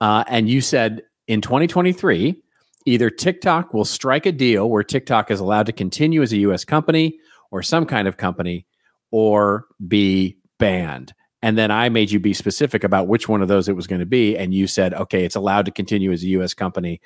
uh, 0.00 0.24
and 0.28 0.48
you 0.48 0.60
said 0.60 1.02
in 1.28 1.40
2023, 1.40 2.42
either 2.86 3.10
TikTok 3.10 3.74
will 3.74 3.84
strike 3.84 4.26
a 4.26 4.32
deal 4.32 4.70
where 4.70 4.82
TikTok 4.82 5.30
is 5.30 5.40
allowed 5.40 5.66
to 5.66 5.72
continue 5.72 6.22
as 6.22 6.32
a 6.32 6.38
U.S. 6.38 6.64
company 6.64 7.18
or 7.50 7.62
some 7.62 7.86
kind 7.86 8.06
of 8.06 8.16
company, 8.16 8.66
or 9.10 9.66
be 9.86 10.36
banned. 10.58 11.14
And 11.42 11.56
then 11.56 11.70
I 11.70 11.88
made 11.88 12.10
you 12.10 12.18
be 12.18 12.34
specific 12.34 12.82
about 12.82 13.08
which 13.08 13.28
one 13.28 13.42
of 13.42 13.48
those 13.48 13.68
it 13.68 13.76
was 13.76 13.86
going 13.86 14.00
to 14.00 14.06
be, 14.06 14.36
and 14.36 14.52
you 14.52 14.66
said, 14.66 14.94
okay, 14.94 15.24
it's 15.24 15.36
allowed 15.36 15.66
to 15.66 15.70
continue 15.70 16.10
as 16.10 16.22
a 16.22 16.28
U.S. 16.28 16.54
company. 16.54 17.00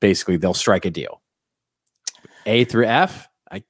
Basically, 0.00 0.36
they'll 0.36 0.54
strike 0.54 0.84
a 0.84 0.90
deal. 0.90 1.20
A 2.46 2.64
through 2.64 2.86
F. 2.86 3.28
I, 3.50 3.62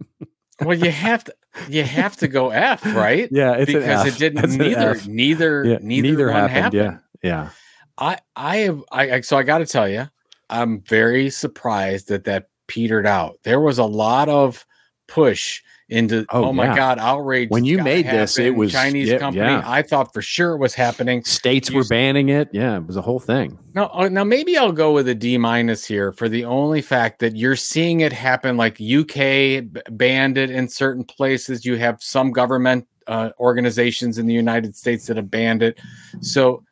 well 0.64 0.76
you 0.76 0.90
have 0.90 1.24
to 1.24 1.34
you 1.68 1.82
have 1.82 2.16
to 2.18 2.28
go 2.28 2.50
f 2.50 2.84
right 2.94 3.28
yeah, 3.32 3.64
because 3.64 4.06
it 4.06 4.18
didn't 4.18 4.56
neither 4.56 4.96
neither 5.06 5.64
Yeah, 5.64 5.78
neither, 5.80 6.30
one 6.30 6.48
happened, 6.48 6.74
Yeah, 6.74 6.98
yeah. 7.22 7.50
I 7.98 8.18
I 8.36 8.56
have 8.58 8.84
I, 8.92 9.10
I 9.12 9.20
so 9.20 9.36
I 9.36 9.42
got 9.42 9.58
to 9.58 9.66
tell 9.66 9.88
you, 9.88 10.08
I'm 10.48 10.80
very 10.82 11.30
surprised 11.30 12.08
that 12.08 12.24
that 12.24 12.48
petered 12.66 13.06
out. 13.06 13.38
There 13.42 13.60
was 13.60 13.78
a 13.78 13.84
lot 13.84 14.28
of 14.28 14.64
push 15.08 15.62
into 15.90 16.24
Oh, 16.30 16.46
oh, 16.46 16.52
my 16.52 16.66
yeah. 16.66 16.76
god, 16.76 16.98
outrage. 16.98 17.50
When 17.50 17.64
you 17.64 17.82
made 17.82 18.06
this, 18.06 18.38
it 18.38 18.44
happen, 18.44 18.58
was- 18.58 18.72
Chinese 18.72 19.08
yeah, 19.08 19.18
company. 19.18 19.44
yeah. 19.44 19.62
I 19.64 19.82
thought 19.82 20.12
for 20.14 20.22
sure 20.22 20.52
it 20.54 20.58
was 20.58 20.74
happening. 20.74 21.24
States 21.24 21.68
You 21.68 21.76
were 21.76 21.82
s- 21.82 21.88
banning 21.88 22.28
it. 22.28 22.48
Yeah, 22.52 22.76
it 22.76 22.86
was 22.86 22.96
a 22.96 23.02
whole 23.02 23.18
thing. 23.20 23.58
No, 23.74 23.90
uh, 23.92 24.08
now 24.08 24.24
maybe 24.24 24.56
I'll 24.56 24.72
go 24.72 24.92
with 24.92 25.08
a 25.08 25.14
D 25.14 25.36
minus 25.38 25.84
here 25.84 26.12
for 26.12 26.28
the 26.28 26.44
only 26.44 26.80
fact 26.82 27.18
that 27.20 27.36
you're 27.36 27.56
seeing 27.56 28.00
it 28.00 28.12
happen. 28.12 28.56
Like 28.56 28.80
UK 28.80 29.62
banned 29.90 30.38
it 30.38 30.50
in 30.50 30.68
certain 30.68 31.04
places. 31.04 31.64
You 31.64 31.76
have 31.76 32.02
some 32.02 32.30
government 32.30 32.86
uh, 33.06 33.30
organizations 33.40 34.18
in 34.18 34.26
the 34.26 34.34
United 34.34 34.76
States 34.76 35.06
that 35.06 35.16
have 35.16 35.30
banned 35.30 35.62
it. 35.62 35.80
So 36.20 36.62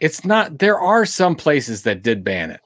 it's 0.00 0.24
not. 0.24 0.58
There 0.58 0.78
are 0.78 1.04
some 1.04 1.34
places 1.34 1.82
that 1.82 2.02
did 2.02 2.24
ban 2.24 2.50
it, 2.50 2.60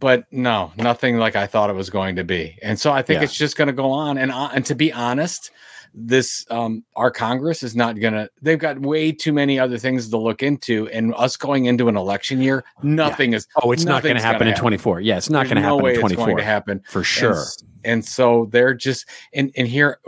but 0.00 0.24
no, 0.30 0.72
nothing 0.76 1.18
like 1.18 1.36
I 1.36 1.46
thought 1.46 1.70
it 1.70 1.74
was 1.76 1.90
going 1.90 2.16
to 2.16 2.24
be. 2.24 2.58
And 2.62 2.78
so 2.78 2.92
I 2.92 3.02
think 3.02 3.20
Yeah. 3.20 3.24
it's 3.24 3.34
just 3.36 3.56
going 3.56 3.68
to 3.68 3.72
go 3.72 3.90
on. 3.90 4.18
And 4.18 4.30
uh, 4.30 4.50
and 4.54 4.64
to 4.66 4.74
be 4.74 4.92
honest, 4.92 5.50
this 5.96 6.44
um 6.50 6.84
our 6.96 7.10
Congress 7.10 7.62
is 7.62 7.76
not 7.76 7.98
going 8.00 8.14
to. 8.14 8.28
They've 8.42 8.58
got 8.58 8.80
way 8.80 9.12
too 9.12 9.32
many 9.32 9.58
other 9.58 9.78
things 9.78 10.08
to 10.10 10.18
look 10.18 10.42
into, 10.42 10.88
and 10.88 11.14
us 11.14 11.36
going 11.36 11.66
into 11.66 11.88
an 11.88 11.96
election 11.96 12.40
year, 12.40 12.64
nothing 12.82 13.32
is. 13.32 13.46
Oh, 13.62 13.70
it's 13.72 13.84
not 13.84 14.02
going 14.02 14.16
to 14.16 14.22
happen 14.22 14.48
in 14.48 14.54
24. 14.56 15.00
Yeah, 15.00 15.16
it's 15.16 15.30
not 15.30 15.44
going 15.44 15.56
to 15.56 15.62
no 15.62 15.68
happen 15.68 15.84
way 15.84 15.90
in 15.90 15.96
it's 15.96 16.00
24 16.00 16.26
going 16.26 16.36
to 16.38 16.44
happen 16.44 16.82
for 16.88 17.04
sure. 17.04 17.30
s- 17.32 17.62
And, 17.84 18.04
so 18.04 18.48
they're 18.50 18.74
just 18.74 19.08
and 19.32 19.52
and 19.56 19.68
here 19.68 20.00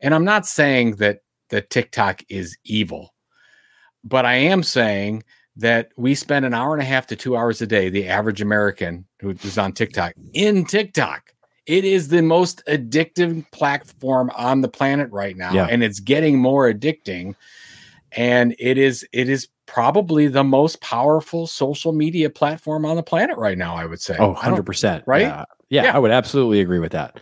and 0.00 0.14
I'm 0.14 0.24
not 0.24 0.44
saying 0.46 0.96
that 0.96 1.20
that 1.50 1.70
TikTok 1.70 2.22
is 2.28 2.56
evil, 2.64 3.14
but 4.02 4.26
I 4.26 4.34
am 4.34 4.62
saying 4.64 5.22
that 5.56 5.90
we 5.96 6.14
spend 6.14 6.44
an 6.44 6.54
hour 6.54 6.72
and 6.72 6.82
a 6.82 6.84
half 6.86 7.06
to 7.08 7.16
two 7.16 7.36
hours 7.36 7.60
a 7.60 7.66
day, 7.66 7.88
the 7.90 8.08
average 8.08 8.40
American 8.40 9.04
who 9.20 9.30
is 9.30 9.58
on 9.58 9.72
TikTok, 9.72 10.14
in 10.32 10.64
TikTok. 10.64 11.30
It 11.66 11.84
is 11.84 12.08
the 12.08 12.22
most 12.22 12.62
addictive 12.66 13.48
platform 13.52 14.30
on 14.36 14.62
the 14.62 14.68
planet 14.68 15.08
right 15.12 15.36
now, 15.36 15.52
Yeah. 15.52 15.68
and 15.70 15.82
it's 15.84 16.00
getting 16.00 16.38
more 16.38 16.72
addicting. 16.72 17.34
And 18.12 18.54
it 18.58 18.78
is 18.78 19.06
it 19.12 19.28
is 19.28 19.48
probably 19.66 20.26
the 20.26 20.44
most 20.44 20.80
powerful 20.80 21.46
social 21.46 21.92
media 21.92 22.28
platform 22.28 22.84
on 22.84 22.96
the 22.96 23.02
planet 23.02 23.38
right 23.38 23.56
now. 23.56 23.74
I 23.76 23.86
would 23.86 24.00
say. 24.00 24.16
Oh, 24.18 24.34
100%. 24.34 25.02
right? 25.06 25.22
Yeah. 25.22 25.44
yeah. 25.70 25.84
Yeah. 25.84 25.96
I 25.96 25.98
would 25.98 26.10
absolutely 26.10 26.60
agree 26.60 26.78
with 26.80 26.92
that. 26.92 27.20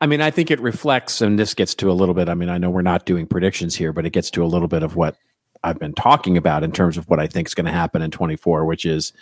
I 0.00 0.06
mean, 0.06 0.20
I 0.20 0.32
think 0.32 0.50
it 0.50 0.58
reflects, 0.60 1.20
and 1.20 1.38
this 1.38 1.54
gets 1.54 1.74
to 1.76 1.88
a 1.90 1.92
little 1.92 2.14
bit. 2.14 2.28
I 2.28 2.34
mean, 2.34 2.48
I 2.48 2.58
know 2.58 2.70
we're 2.70 2.82
not 2.82 3.06
doing 3.06 3.24
predictions 3.26 3.76
here, 3.76 3.92
but 3.92 4.04
it 4.04 4.10
gets 4.10 4.30
to 4.32 4.42
a 4.42 4.46
little 4.46 4.66
bit 4.66 4.82
of 4.82 4.96
what 4.96 5.16
I've 5.64 5.78
been 5.78 5.94
talking 5.94 6.36
about 6.36 6.64
in 6.64 6.72
terms 6.72 6.96
of 6.96 7.08
what 7.08 7.20
I 7.20 7.26
think 7.26 7.48
is 7.48 7.54
going 7.54 7.66
to 7.66 7.72
happen 7.72 8.02
in 8.02 8.10
24, 8.10 8.64
which 8.64 8.84
is 8.84 9.12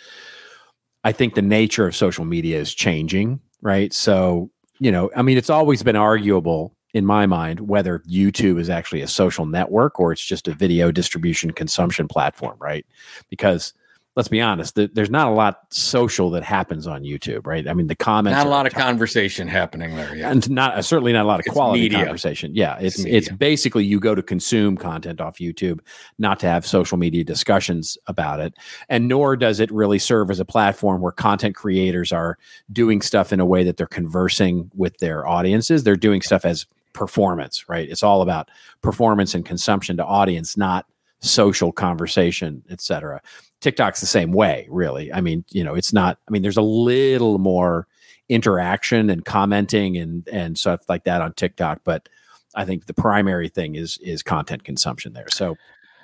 I 1.03 1.11
think 1.11 1.35
the 1.35 1.41
nature 1.41 1.87
of 1.87 1.95
social 1.95 2.25
media 2.25 2.59
is 2.59 2.73
changing, 2.73 3.39
right? 3.61 3.93
So, 3.93 4.51
you 4.79 4.91
know, 4.91 5.09
I 5.15 5.21
mean, 5.21 5.37
it's 5.37 5.49
always 5.49 5.83
been 5.83 5.95
arguable 5.95 6.75
in 6.93 7.05
my 7.05 7.25
mind 7.25 7.61
whether 7.61 7.99
YouTube 7.99 8.59
is 8.59 8.69
actually 8.69 9.01
a 9.01 9.07
social 9.07 9.45
network 9.45 9.99
or 9.99 10.11
it's 10.11 10.25
just 10.25 10.47
a 10.47 10.53
video 10.53 10.91
distribution 10.91 11.51
consumption 11.51 12.07
platform, 12.07 12.57
right? 12.59 12.85
Because 13.29 13.73
let's 14.15 14.27
be 14.27 14.41
honest, 14.41 14.75
th- 14.75 14.91
there's 14.93 15.09
not 15.09 15.27
a 15.27 15.31
lot 15.31 15.61
social 15.69 16.29
that 16.31 16.43
happens 16.43 16.85
on 16.85 17.03
YouTube, 17.03 17.47
right? 17.47 17.65
I 17.67 17.73
mean, 17.73 17.87
the 17.87 17.95
comments 17.95 18.35
not 18.35 18.45
a 18.45 18.49
lot 18.49 18.65
of 18.67 18.73
conversation 18.73 19.47
happening 19.47 19.95
there 19.95 20.13
yet. 20.15 20.31
and 20.31 20.49
not 20.49 20.75
uh, 20.75 20.81
certainly 20.81 21.13
not 21.13 21.23
a 21.23 21.27
lot 21.27 21.39
of 21.39 21.45
It's 21.45 21.53
quality 21.53 21.83
media. 21.83 21.99
conversation. 22.03 22.53
Yeah, 22.53 22.77
it's 22.79 22.99
It's 22.99 23.29
it's, 23.29 23.37
basically 23.37 23.85
you 23.85 23.99
go 24.01 24.13
to 24.13 24.21
consume 24.21 24.75
content 24.75 25.21
off 25.21 25.37
YouTube, 25.37 25.79
not 26.19 26.39
to 26.41 26.47
have 26.47 26.65
social 26.65 26.97
media 26.97 27.23
discussions 27.23 27.97
about 28.07 28.39
it, 28.41 28.53
and 28.89 29.07
nor 29.07 29.37
does 29.37 29.59
it 29.61 29.71
really 29.71 29.99
serve 29.99 30.29
as 30.29 30.39
a 30.41 30.45
platform 30.45 30.99
where 31.01 31.13
content 31.13 31.55
creators 31.55 32.11
are 32.11 32.37
doing 32.71 33.01
stuff 33.01 33.31
in 33.31 33.39
a 33.39 33.45
way 33.45 33.63
that 33.63 33.77
they're 33.77 33.87
conversing 33.87 34.69
with 34.75 34.97
their 34.97 35.25
audiences. 35.25 35.83
They're 35.83 35.95
doing 35.95 36.21
stuff 36.21 36.43
as 36.43 36.65
performance, 36.93 37.69
right? 37.69 37.89
It's 37.89 38.03
all 38.03 38.21
about 38.21 38.49
performance 38.81 39.33
and 39.33 39.45
consumption 39.45 39.95
to 39.97 40.05
audience, 40.05 40.57
not 40.57 40.85
social 41.21 41.71
conversation, 41.71 42.63
etc. 42.69 43.21
TikTok's 43.61 44.01
the 44.01 44.07
same 44.07 44.31
way, 44.31 44.67
really. 44.69 45.13
I 45.13 45.21
mean, 45.21 45.45
you 45.49 45.63
know, 45.63 45.75
it's 45.75 45.93
not. 45.93 46.17
I 46.27 46.31
mean, 46.31 46.41
there's 46.41 46.57
a 46.57 46.61
little 46.61 47.39
more 47.39 47.87
interaction 48.29 49.09
and 49.09 49.23
commenting 49.23 49.97
and 49.97 50.27
and 50.27 50.57
stuff 50.57 50.81
like 50.89 51.05
that 51.05 51.21
on 51.21 51.33
TikTok, 51.33 51.81
but 51.83 52.09
I 52.55 52.65
think 52.65 52.85
the 52.85 52.93
primary 52.93 53.49
thing 53.49 53.75
is 53.75 53.97
is 54.01 54.23
content 54.23 54.63
consumption 54.63 55.13
there. 55.13 55.29
So, 55.29 55.55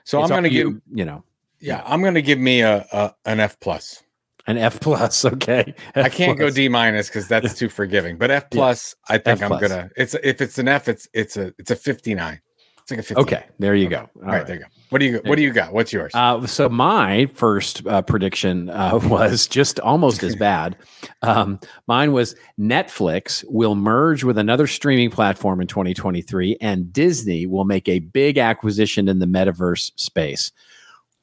so 0.05 0.21
I'm 0.21 0.29
going 0.29 0.43
to 0.43 0.49
to 0.49 0.55
give 0.55 0.67
you, 0.67 0.81
you 0.93 1.05
know 1.05 1.23
yeah, 1.59 1.83
I'm 1.85 2.01
going 2.01 2.13
to 2.13 2.21
give 2.21 2.39
me 2.39 2.61
a, 2.61 2.85
a 2.91 3.13
an 3.25 3.39
F 3.39 3.59
plus. 3.59 4.03
an 4.45 4.57
F 4.57 4.79
plus. 4.79 5.25
Okay, 5.37 5.73
I 5.95 6.09
can't 6.09 6.37
go. 6.37 6.49
D 6.49 6.69
minus 6.69 7.07
because 7.07 7.27
that's 7.27 7.53
too 7.57 7.69
forgiving. 7.69 8.17
But 8.17 8.31
F 8.31 8.49
plus, 8.49 8.95
I 9.07 9.17
think 9.17 9.41
I'm 9.41 9.49
plus. 9.49 9.61
gonna. 9.61 9.89
It's 9.97 10.15
if 10.23 10.41
it's 10.41 10.57
an 10.57 10.67
F, 10.67 10.87
it's 10.87 11.07
it's 11.13 11.37
a 11.37 11.53
it's 11.57 11.71
a 11.71 11.75
59. 11.75 12.41
It's 12.87 12.91
like 12.91 12.99
a 13.01 13.03
59. 13.03 13.21
Okay, 13.39 13.45
there 13.59 13.75
you 13.75 13.87
Okay. 13.87 13.95
go. 13.95 14.09
All 14.21 14.29
right, 14.31 14.47
there 14.47 14.55
you 14.55 14.61
go. 14.61 14.67
What 14.91 14.99
do 14.99 15.05
you 15.05 15.21
what 15.25 15.35
do 15.35 15.41
you 15.41 15.51
got? 15.51 15.73
What's 15.73 15.91
yours? 15.91 16.13
Uh, 16.15 16.47
so 16.47 16.69
my 16.69 17.25
first 17.33 17.85
uh, 17.85 18.01
prediction 18.01 18.69
uh, 18.69 18.97
was 19.03 19.45
just 19.45 19.81
almost 19.81 20.23
as 20.23 20.37
bad. 20.37 20.77
Um, 21.21 21.59
mine 21.87 22.13
was 22.13 22.37
Netflix 22.57 23.43
will 23.49 23.75
merge 23.75 24.23
with 24.23 24.37
another 24.37 24.67
streaming 24.67 25.09
platform 25.09 25.59
in 25.59 25.67
2023, 25.67 26.59
and 26.61 26.93
Disney 26.93 27.45
will 27.45 27.65
make 27.65 27.89
a 27.89 27.99
big 27.99 28.37
acquisition 28.37 29.09
in 29.09 29.19
the 29.19 29.25
metaverse 29.25 29.91
space. 29.99 30.53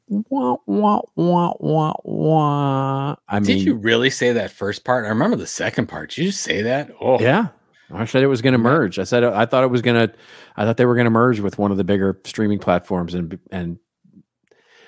Wah, 0.09 0.57
wah, 0.67 1.01
wah, 1.17 1.55
wah, 1.61 1.95
wah. 2.05 3.17
I 3.27 3.41
mean, 3.41 3.57
Did 3.57 3.63
you 3.63 3.75
really 3.77 4.11
say 4.11 4.33
that 4.33 4.51
first 4.51 4.85
part? 4.85 5.07
I 5.07 5.09
remember 5.09 5.37
the 5.37 5.47
second 5.47 5.87
part. 5.87 6.11
Did 6.11 6.27
you 6.27 6.31
say 6.31 6.61
that? 6.61 6.91
Oh, 7.01 7.19
Yeah. 7.19 7.47
I 7.93 8.05
said 8.07 8.23
it 8.23 8.29
was 8.29 8.43
going 8.43 8.53
to 8.53 8.59
merge. 8.59 8.99
I 8.99 9.05
said 9.05 9.25
uh, 9.25 9.33
I 9.35 9.47
thought 9.47 9.65
it 9.65 9.71
was 9.71 9.83
going 9.83 10.09
to. 10.09 10.15
I 10.57 10.65
thought 10.65 10.77
they 10.77 10.87
were 10.87 10.95
going 10.95 11.05
to 11.07 11.11
merge 11.11 11.41
with 11.41 11.59
one 11.59 11.71
of 11.71 11.77
the 11.77 11.85
bigger 11.85 12.19
streaming 12.25 12.59
platforms, 12.59 13.15
and 13.15 13.39
and 13.51 13.79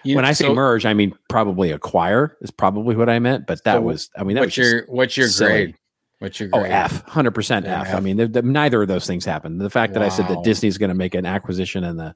You 0.03 0.17
when 0.17 0.25
I 0.25 0.33
say 0.33 0.47
so 0.47 0.55
merge, 0.55 0.87
I 0.87 0.95
mean 0.95 1.15
probably 1.29 1.73
acquire 1.73 2.37
is 2.41 2.51
probably 2.51 2.97
what 2.97 3.09
I 3.09 3.19
meant. 3.19 3.47
But 3.47 3.63
that 3.65 3.75
So 3.75 3.81
was, 3.83 4.11
I 4.17 4.25
mean, 4.25 4.37
that 4.37 4.43
what's 4.43 4.57
your 4.57 4.87
what's 4.87 5.17
your 5.17 5.29
silly. 5.29 5.51
grade? 5.51 5.75
What's 6.21 6.41
your 6.41 6.49
oh 6.55 6.61
grade? 6.61 6.73
F, 6.73 7.03
hundred 7.07 7.33
percent 7.33 7.67
F. 7.67 7.95
I 7.95 8.01
mean, 8.01 8.17
the, 8.17 8.27
the, 8.27 8.43
neither 8.43 8.81
of 8.83 8.89
those 8.89 9.07
things 9.07 9.25
happened. 9.27 9.61
The 9.61 9.69
fact 9.69 9.93
that 9.93 10.03
I 10.03 10.09
said 10.09 10.29
that 10.29 10.37
Wow. 10.39 10.43
Disney's 10.43 10.79
going 10.79 10.89
to 10.89 10.95
make 10.95 11.15
an 11.15 11.27
acquisition 11.27 11.85
and 11.85 11.99
the 11.99 12.15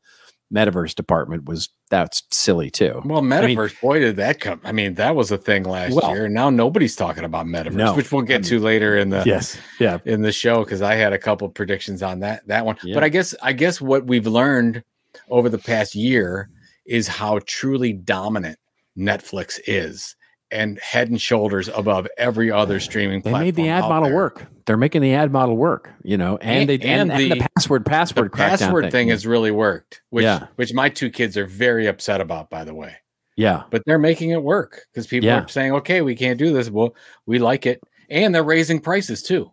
metaverse 0.54 0.94
department 0.94 1.44
was 1.44 1.68
that's 1.90 2.22
silly 2.30 2.70
too. 2.70 3.00
Well, 3.04 3.18
I 3.18 3.22
mean- 3.22 3.56
metaverse, 3.56 3.80
boy, 3.80 3.98
did 4.00 4.16
that 4.16 4.40
come? 4.40 4.60
I 4.64 4.72
mean, 4.72 4.94
that 4.94 5.14
was 5.16 5.30
a 5.30 5.38
thing 5.38 5.64
last 5.64 5.92
Well- 5.94 6.10
year, 6.14 6.24
and 6.26 6.34
now 6.34 6.50
nobody's 6.50 6.96
talking 6.96 7.24
about 7.24 7.46
metaverse, 7.46 7.74
No, 7.74 7.94
which 7.94 8.10
we'll 8.12 8.22
I 8.22 8.26
get 8.26 8.42
mean- 8.42 8.48
to 8.50 8.58
later 8.60 8.96
in 8.96 9.10
the 9.10 9.22
yes, 9.26 9.56
yeah, 9.78 9.98
in 10.04 10.22
the 10.22 10.32
show 10.32 10.64
because 10.64 10.82
I 10.82 10.94
had 10.94 11.12
a 11.12 11.18
couple 11.18 11.48
predictions 11.48 12.02
on 12.02 12.20
that 12.20 12.46
that 12.48 12.64
one. 12.66 12.76
Yeah. 12.84 12.94
But 12.94 13.04
I 13.04 13.08
guess 13.08 13.34
I 13.42 13.52
guess 13.52 13.80
what 13.80 14.06
we've 14.06 14.26
learned 14.26 14.82
over 15.28 15.48
the 15.48 15.58
past 15.58 15.94
year 15.94 16.48
is 16.86 17.06
how 17.08 17.40
truly 17.46 17.92
dominant 17.92 18.58
Netflix 18.98 19.58
is 19.66 20.16
and 20.50 20.78
head 20.80 21.08
and 21.08 21.20
shoulders 21.20 21.68
above 21.68 22.08
every 22.18 22.50
other 22.50 22.80
streaming 22.88 23.20
they 23.20 23.30
platform. 23.30 23.44
made 23.44 23.54
the 23.56 23.68
ad 23.68 23.82
model 23.82 24.08
there. 24.08 24.14
work. 24.16 24.46
They're 24.70 24.76
making 24.76 25.02
the 25.02 25.14
ad 25.14 25.32
model 25.32 25.56
work. 25.56 25.92
You 26.04 26.16
know, 26.16 26.36
and, 26.36 26.60
And- 26.60 26.68
they 26.68 26.74
and, 26.74 27.10
and 27.10 27.10
and 27.10 27.20
the, 27.20 27.28
the- 27.40 27.48
password 27.56 27.84
The 27.84 27.90
password 27.90 28.32
password 28.32 28.92
thing 28.92 29.08
has 29.08 29.26
really 29.26 29.50
worked, 29.50 30.00
which 30.10 30.22
Yeah. 30.22 30.46
which 30.54 30.72
my 30.72 30.88
two 30.88 31.10
kids 31.10 31.36
are 31.36 31.44
very 31.44 31.88
upset 31.88 32.20
about, 32.20 32.50
by 32.50 32.62
the 32.62 32.72
way. 32.72 32.94
yeah. 33.36 33.64
But 33.72 33.82
they're 33.84 33.98
making 33.98 34.30
it 34.30 34.44
work 34.44 34.82
because 34.94 35.08
people 35.08 35.26
Yeah. 35.26 35.40
are 35.42 35.48
saying, 35.48 35.72
"Okay, 35.72 36.02
we 36.02 36.14
can't 36.14 36.38
do 36.38 36.52
this. 36.52 36.70
Well, 36.70 36.94
we 37.26 37.40
like 37.40 37.66
it," 37.66 37.80
and 38.10 38.32
they're 38.32 38.44
raising 38.44 38.78
prices 38.78 39.24
too. 39.24 39.50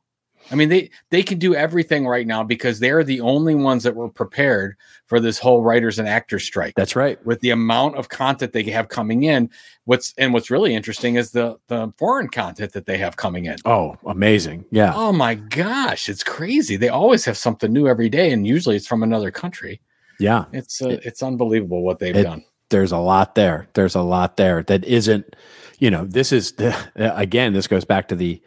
I 0.51 0.55
mean, 0.55 0.69
they 0.69 0.89
they 1.09 1.23
can 1.23 1.39
do 1.39 1.55
everything 1.55 2.07
right 2.07 2.25
now 2.25 2.43
because 2.43 2.79
they're 2.79 3.03
the 3.03 3.21
only 3.21 3.55
ones 3.55 3.83
that 3.83 3.95
were 3.95 4.09
prepared 4.09 4.75
for 5.07 5.19
this 5.19 5.39
whole 5.39 5.61
writers 5.61 5.99
and 5.99 6.07
actors 6.07 6.43
strike. 6.43 6.73
That's 6.75 6.95
right. 6.95 7.23
with 7.25 7.39
the 7.41 7.49
amount 7.51 7.95
of 7.97 8.09
content 8.09 8.53
they 8.53 8.63
have 8.63 8.89
coming 8.89 9.23
in, 9.23 9.49
what's 9.85 10.13
and 10.17 10.33
what's 10.33 10.49
really 10.49 10.73
interesting 10.75 11.15
is 11.15 11.31
the 11.31 11.57
the 11.67 11.91
foreign 11.97 12.29
content 12.29 12.73
that 12.73 12.85
they 12.85 12.97
have 12.97 13.17
coming 13.17 13.45
in. 13.45 13.57
Oh, 13.65 13.95
amazing. 14.05 14.65
Yeah. 14.71 14.93
Oh 14.95 15.11
my 15.11 15.35
gosh, 15.35 16.09
it's 16.09 16.23
crazy! 16.23 16.77
They 16.77 16.89
always 16.89 17.25
have 17.25 17.37
something 17.37 17.71
new 17.71 17.87
every 17.87 18.09
day, 18.09 18.31
and 18.31 18.45
usually 18.47 18.75
it's 18.75 18.87
from 18.87 19.03
another 19.03 19.31
country. 19.31 19.81
Yeah. 20.19 20.45
It's 20.51 20.81
uh, 20.81 20.99
it's 21.03 21.21
unbelievable 21.21 21.83
what 21.83 21.99
they've 21.99 22.15
It- 22.15 22.23
done. 22.23 22.43
There's 22.69 22.91
a 22.91 22.97
lot 22.97 23.35
there. 23.35 23.69
There's 23.75 23.95
a 23.95 24.01
lot 24.01 24.35
there 24.35 24.61
that 24.63 24.83
isn't, 24.83 25.37
you 25.79 25.89
know, 25.89 26.03
this 26.03 26.33
is 26.33 26.51
the, 26.53 26.75
again, 26.97 27.53
this 27.53 27.65
goes 27.65 27.85
back 27.85 28.09
to 28.09 28.15
the 28.15 28.41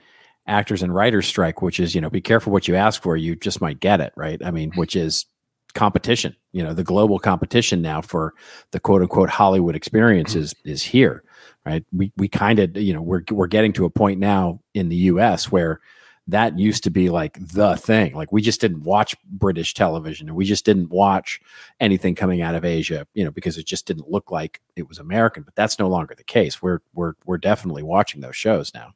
actors 0.51 0.83
and 0.83 0.95
writers 0.95 1.27
strike, 1.27 1.63
which 1.63 1.81
is, 1.81 1.95
you 1.95 2.01
know, 2.01 2.11
be 2.11 2.21
careful 2.21 2.53
what 2.53 2.69
you 2.69 2.75
ask 2.75 3.03
for. 3.03 3.17
You 3.17 3.37
just 3.37 3.61
might 3.61 3.81
get 3.81 4.01
it. 4.01 4.13
Right. 4.17 4.41
I 4.45 4.51
mean, 4.51 4.71
mm-hmm. 4.71 4.81
which 4.81 4.97
is 4.97 5.27
competition, 5.73 6.37
you 6.53 6.63
know, 6.63 6.75
the 6.75 6.85
global 6.85 7.19
competition 7.19 7.81
now 7.81 8.01
for 8.01 8.35
the 8.73 8.81
quote 8.81 9.03
unquote 9.03 9.31
Hollywood 9.31 9.77
experience 9.77 10.31
mm-hmm. 10.31 10.41
is, 10.41 10.55
is 10.65 10.83
here. 10.83 11.23
Right. 11.65 11.85
We, 11.93 12.13
we 12.17 12.29
kind 12.29 12.59
of, 12.59 12.77
you 12.77 12.93
know, 12.93 13.03
we're, 13.03 13.23
we're 13.31 13.47
getting 13.47 13.73
to 13.75 13.85
a 13.85 13.91
point 13.91 14.19
now 14.19 14.61
in 14.75 14.89
the 14.89 14.97
US 14.97 15.53
where 15.53 15.81
that 16.27 16.59
used 16.59 16.85
to 16.85 16.91
be 16.91 17.11
like 17.11 17.39
the 17.41 17.77
thing. 17.77 18.15
Like 18.15 18.33
we 18.33 18.41
just 18.43 18.61
didn't 18.61 18.83
watch 18.83 19.15
British 19.25 19.75
television 19.75 20.29
and 20.29 20.37
we 20.37 20.45
just 20.45 20.65
didn't 20.65 20.91
watch 20.91 21.41
anything 21.81 22.15
coming 22.15 22.41
out 22.41 22.55
of 22.55 22.65
Asia, 22.65 23.07
you 23.15 23.25
know, 23.25 23.31
because 23.31 23.59
it 23.59 23.67
just 23.67 23.87
didn't 23.87 24.11
look 24.11 24.31
like 24.31 24.61
it 24.77 24.89
was 24.89 24.99
American. 24.99 25.43
But 25.43 25.55
that's 25.55 25.79
no 25.79 25.89
longer 25.89 26.15
the 26.15 26.25
case. 26.25 26.63
We're 26.63 26.81
we're 26.95 27.15
we're 27.25 27.39
definitely 27.39 27.83
watching 27.83 28.21
those 28.21 28.37
shows 28.37 28.73
now. 28.75 28.93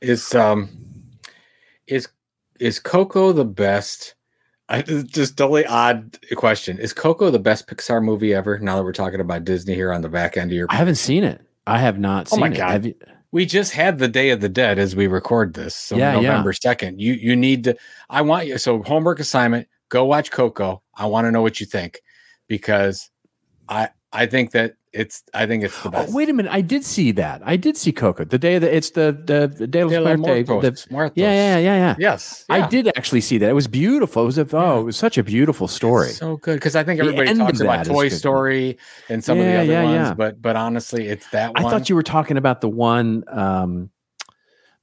Is 0.00 0.34
um 0.34 0.68
is 1.86 2.08
is 2.60 2.78
Coco 2.78 3.32
the 3.32 3.44
best? 3.44 4.14
I 4.70 4.82
just 4.82 5.38
totally 5.38 5.64
odd 5.64 6.18
question. 6.36 6.78
Is 6.78 6.92
Coco 6.92 7.30
the 7.30 7.38
best 7.38 7.66
Pixar 7.66 8.02
movie 8.04 8.34
ever? 8.34 8.58
Now 8.58 8.76
that 8.76 8.84
we're 8.84 8.92
talking 8.92 9.20
about 9.20 9.44
Disney 9.44 9.74
here 9.74 9.92
on 9.92 10.02
the 10.02 10.10
back 10.10 10.36
end 10.36 10.50
of 10.50 10.56
your, 10.56 10.66
I 10.68 10.74
haven't 10.74 10.96
seen 10.96 11.24
it. 11.24 11.40
I 11.66 11.78
have 11.78 11.98
not 11.98 12.28
Oh 12.30 12.36
seen 12.36 12.40
my 12.40 12.48
it. 12.48 12.56
God. 12.56 12.70
Have 12.70 12.86
you, 12.86 12.94
we 13.32 13.46
just 13.46 13.72
had 13.72 13.98
the 13.98 14.08
Day 14.08 14.28
of 14.30 14.40
the 14.42 14.48
Dead 14.48 14.78
as 14.78 14.94
we 14.94 15.06
record 15.06 15.54
this, 15.54 15.74
so 15.74 15.96
Yeah, 15.96 16.14
yeah. 16.14 16.20
November 16.28 16.52
second. 16.52 17.00
You 17.00 17.14
you 17.14 17.34
need 17.34 17.64
to. 17.64 17.76
I 18.10 18.20
want 18.22 18.46
you. 18.46 18.58
So 18.58 18.82
homework 18.82 19.20
assignment. 19.20 19.68
Go 19.88 20.04
watch 20.04 20.30
Coco. 20.30 20.82
I 20.94 21.06
want 21.06 21.24
to 21.26 21.30
know 21.30 21.40
what 21.40 21.60
you 21.60 21.66
think 21.66 22.02
because 22.46 23.10
I 23.70 23.88
I 24.12 24.26
think 24.26 24.50
that 24.52 24.74
it's 24.92 25.22
I 25.34 25.46
think 25.46 25.64
it's 25.64 25.82
the 25.82 25.90
best. 25.90 26.10
Oh, 26.10 26.16
wait 26.16 26.28
a 26.28 26.32
minute! 26.32 26.50
I 26.52 26.60
did 26.60 26.84
see 26.84 27.12
that. 27.12 27.42
I 27.44 27.56
did 27.56 27.76
see 27.76 27.92
Coco 27.92 28.24
the 28.24 28.38
day 28.38 28.58
that 28.58 28.74
it's 28.74 28.90
the 28.90 29.12
the, 29.24 29.46
the 29.54 29.66
Day 29.66 29.80
of 29.80 29.90
De 29.90 30.00
la 30.00 30.16
Muerte. 30.16 30.44
Muertos, 30.50 30.84
the- 30.86 30.92
Muertos. 30.94 31.12
yeah, 31.16 31.32
yeah, 31.32 31.58
yeah, 31.58 31.76
yeah. 31.76 31.96
Yes, 31.98 32.44
I 32.48 32.66
did 32.68 32.88
actually 32.96 33.20
see 33.20 33.38
that. 33.38 33.50
It 33.50 33.54
was 33.54 33.66
beautiful. 33.68 34.22
It 34.22 34.26
was 34.26 34.38
a 34.38 34.48
oh, 34.56 34.80
it 34.80 34.84
was 34.84 34.96
such 34.96 35.18
a 35.18 35.22
beautiful 35.22 35.68
story. 35.68 36.08
So 36.10 36.36
good 36.38 36.54
because 36.54 36.74
I 36.76 36.84
think 36.84 37.00
everybody 37.00 37.34
talks 37.34 37.60
about 37.60 37.76
that 37.78 37.80
is 37.82 37.88
Toy 37.88 38.08
good. 38.08 38.16
Story 38.16 38.78
and 39.08 39.22
some 39.22 39.38
Yeah, 39.38 39.44
of 39.44 39.50
the 39.50 39.58
other 39.62 39.72
yeah, 39.72 39.84
ones, 39.84 40.08
yeah. 40.08 40.14
but 40.14 40.40
but 40.40 40.56
honestly, 40.56 41.06
it's 41.08 41.28
that 41.30 41.52
one. 41.54 41.64
I 41.66 41.70
thought 41.70 41.88
you 41.88 41.94
were 41.94 42.02
talking 42.02 42.36
about 42.36 42.60
the 42.60 42.68
one, 42.68 43.24
um, 43.28 43.90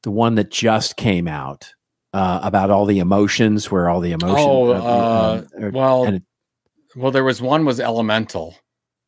the 0.03 0.11
one 0.11 0.35
that 0.35 0.51
just 0.51 0.97
came 0.97 1.27
out 1.27 1.73
uh, 2.13 2.39
about 2.43 2.69
all 2.69 2.85
the 2.85 2.99
emotions, 2.99 3.71
where 3.71 3.89
all 3.89 4.01
the 4.01 4.11
emotions. 4.11 4.39
Oh, 4.39 4.71
uh, 4.71 5.43
uh, 5.61 5.69
well, 5.73 6.03
and 6.05 6.17
it- 6.17 6.23
well, 6.95 7.11
there 7.11 7.25
was 7.25 7.41
one 7.41 7.65
was 7.65 7.79
Elemental. 7.81 8.55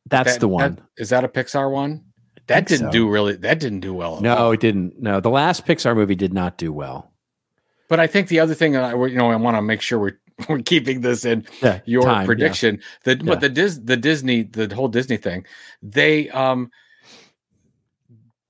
That's 0.09 0.33
That- 0.33 0.39
the 0.39 0.47
one. 0.47 0.75
that- 0.75 0.83
Is 0.97 1.09
that 1.09 1.23
a 1.23 1.27
Pixar 1.27 1.71
one? 1.71 2.03
That 2.47 2.65
didn't 2.67 2.87
so. 2.87 2.91
do 2.91 3.09
really. 3.09 3.35
That 3.35 3.59
didn't 3.59 3.81
do 3.81 3.93
well. 3.93 4.21
No, 4.21 4.33
all. 4.35 4.51
it 4.53 4.61
didn't. 4.61 5.01
No, 5.01 5.19
the 5.19 5.29
last 5.29 5.65
Pixar 5.65 5.95
movie 5.95 6.15
did 6.15 6.33
not 6.33 6.57
do 6.57 6.71
well. 6.71 7.11
But 7.89 7.99
I 7.99 8.07
think 8.07 8.29
the 8.29 8.39
other 8.39 8.53
thing 8.53 8.71
that 8.71 8.83
I, 8.83 9.05
you 9.05 9.15
know, 9.17 9.29
I 9.31 9.35
want 9.35 9.57
to 9.57 9.61
make 9.61 9.81
sure 9.81 9.99
we're 9.99 10.19
we're 10.49 10.59
keeping 10.61 11.01
this 11.01 11.25
in 11.25 11.45
Yeah, 11.61 11.81
your 11.85 12.03
time, 12.03 12.21
yeah. 12.21 12.25
prediction. 12.25 12.79
The 13.03 13.17
Yeah. 13.17 13.23
but 13.25 13.41
the 13.41 13.49
Dis 13.49 13.79
the 13.83 13.97
Disney 13.97 14.43
the 14.43 14.73
whole 14.73 14.87
Disney 14.87 15.17
thing, 15.17 15.45
they 15.81 16.29
um 16.29 16.71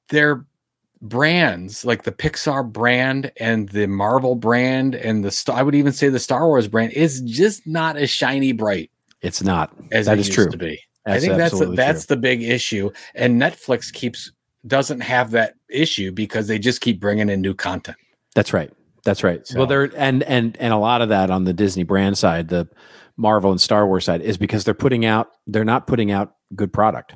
their 0.09 0.45
brands 1.01 1.85
like 1.85 2.03
the 2.03 2.11
Pixar 2.11 2.71
brand 2.71 3.31
and 3.39 3.69
the 3.69 3.87
Marvel 3.87 4.35
brand 4.35 4.95
and 4.95 5.23
the 5.23 5.51
I 5.53 5.61
would 5.63 5.75
even 5.75 5.91
say 5.93 6.09
the 6.09 6.19
Star 6.19 6.47
Wars 6.47 6.67
brand 6.67 6.93
is 6.93 7.21
just 7.21 7.67
not 7.67 7.97
as 7.97 8.09
shiny 8.09 8.51
bright 8.51 8.89
It's 9.21 9.43
not. 9.43 9.71
as 9.91 10.05
That 10.07 10.17
it 10.17 10.21
is 10.21 10.29
true. 10.29 10.49
to 10.49 10.57
be. 10.57 10.79
That's 11.07 11.23
I 11.23 11.27
think 11.27 11.37
that's 11.37 11.57
the, 11.57 11.65
that's 11.67 12.05
true. 12.05 12.15
the 12.15 12.21
big 12.21 12.43
issue, 12.43 12.91
and 13.15 13.41
Netflix 13.41 13.91
keeps 13.91 14.31
doesn't 14.65 14.99
have 14.99 15.31
that 15.31 15.53
issue 15.69 16.11
because 16.11 16.47
they 16.47 16.59
just 16.59 16.81
keep 16.81 16.99
bringing 16.99 17.29
in 17.29 17.39
new 17.41 17.53
content. 17.53 17.97
That's 18.35 18.51
right. 18.53 18.71
That's 19.05 19.23
right. 19.23 19.47
So- 19.47 19.59
Well, 19.59 19.67
there 19.67 19.89
and 19.95 20.21
and 20.23 20.57
and 20.57 20.73
a 20.73 20.77
lot 20.77 21.01
of 21.01 21.09
that 21.09 21.29
on 21.31 21.45
the 21.45 21.53
Disney 21.53 21.83
brand 21.83 22.17
side, 22.17 22.49
the 22.49 22.67
Marvel 23.15 23.51
and 23.51 23.61
Star 23.61 23.87
Wars 23.87 24.03
side, 24.05 24.21
is 24.21 24.37
because 24.37 24.65
they're 24.65 24.73
putting 24.73 25.05
out 25.05 25.29
they're 25.47 25.63
not 25.63 25.87
putting 25.87 26.11
out 26.11 26.33
good 26.55 26.73
product. 26.73 27.15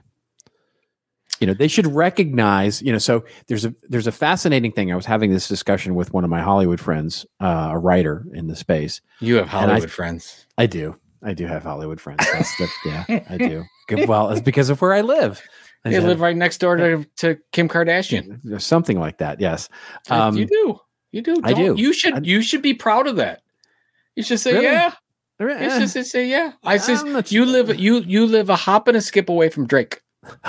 You 1.41 1.48
know, 1.48 1.53
they 1.53 1.67
should 1.67 1.88
recognize. 1.88 2.81
You 2.81 2.91
know, 2.91 2.98
so 3.00 3.25
there's 3.48 3.65
a 3.65 3.74
there's 3.89 4.07
a 4.07 4.12
fascinating 4.12 4.71
thing. 4.71 4.91
I 4.91 4.95
was 4.95 5.05
having 5.07 5.31
this 5.31 5.48
discussion 5.48 5.95
with 5.95 6.13
one 6.13 6.24
of 6.24 6.29
my 6.29 6.41
Hollywood 6.41 6.79
friends, 6.79 7.25
uh, 7.41 7.69
a 7.71 7.77
writer 7.79 8.25
in 8.33 8.48
the 8.48 8.55
space. 8.55 9.01
You 9.19 9.36
have 9.36 9.48
I- 9.48 9.50
Hollywood 9.50 9.91
friends. 9.91 10.45
I 10.57 10.67
do, 10.67 10.98
I 11.24 11.34
do 11.34 11.46
have 11.48 11.63
Hollywood 11.63 12.01
friends. 12.01 12.25
That's 12.32 12.72
yeah, 12.86 13.06
I 13.30 13.38
do. 13.38 13.63
Good. 13.88 14.08
Well, 14.10 14.30
it's 14.30 14.42
because 14.42 14.70
of 14.70 14.82
where 14.82 14.94
I 14.94 15.01
live. 15.01 15.42
I 15.86 15.90
They 15.90 15.96
have- 15.96 16.06
live 16.06 16.22
right 16.22 16.36
next 16.36 16.58
door 16.60 16.75
to, 16.78 17.06
to 17.18 17.38
Kim 17.51 17.68
Kardashian. 17.70 18.60
something 18.62 19.00
like 19.00 19.18
that. 19.20 19.40
Yes. 19.40 19.70
Um, 20.10 20.36
you 20.38 20.46
do. 20.46 20.80
You 21.12 21.22
do. 21.22 21.36
I 21.44 21.54
Don't- 21.54 21.75
do. 21.75 21.82
You 21.82 21.94
should 21.94 22.13
I- 22.16 22.22
you 22.24 22.42
should 22.42 22.62
be 22.62 22.74
proud 22.74 23.08
of 23.08 23.18
that. 23.18 23.42
You 24.16 24.24
should 24.24 24.40
say, 24.40 24.54
Really? 24.54 24.66
yeah. 24.66 24.94
Eh, 25.40 25.46
It's 25.82 25.94
just 25.94 26.12
say, 26.12 26.28
yeah. 26.28 26.54
I 26.63 26.78
says 26.78 27.04
you 27.04 27.24
sure. 27.24 27.46
live 27.46 27.80
you 27.80 27.98
you 28.00 28.28
live 28.28 28.50
a 28.50 28.56
hop 28.56 28.88
and 28.88 28.96
a 28.98 29.01
skip 29.01 29.28
away 29.30 29.50
from 29.50 29.66
Drake. 29.68 30.01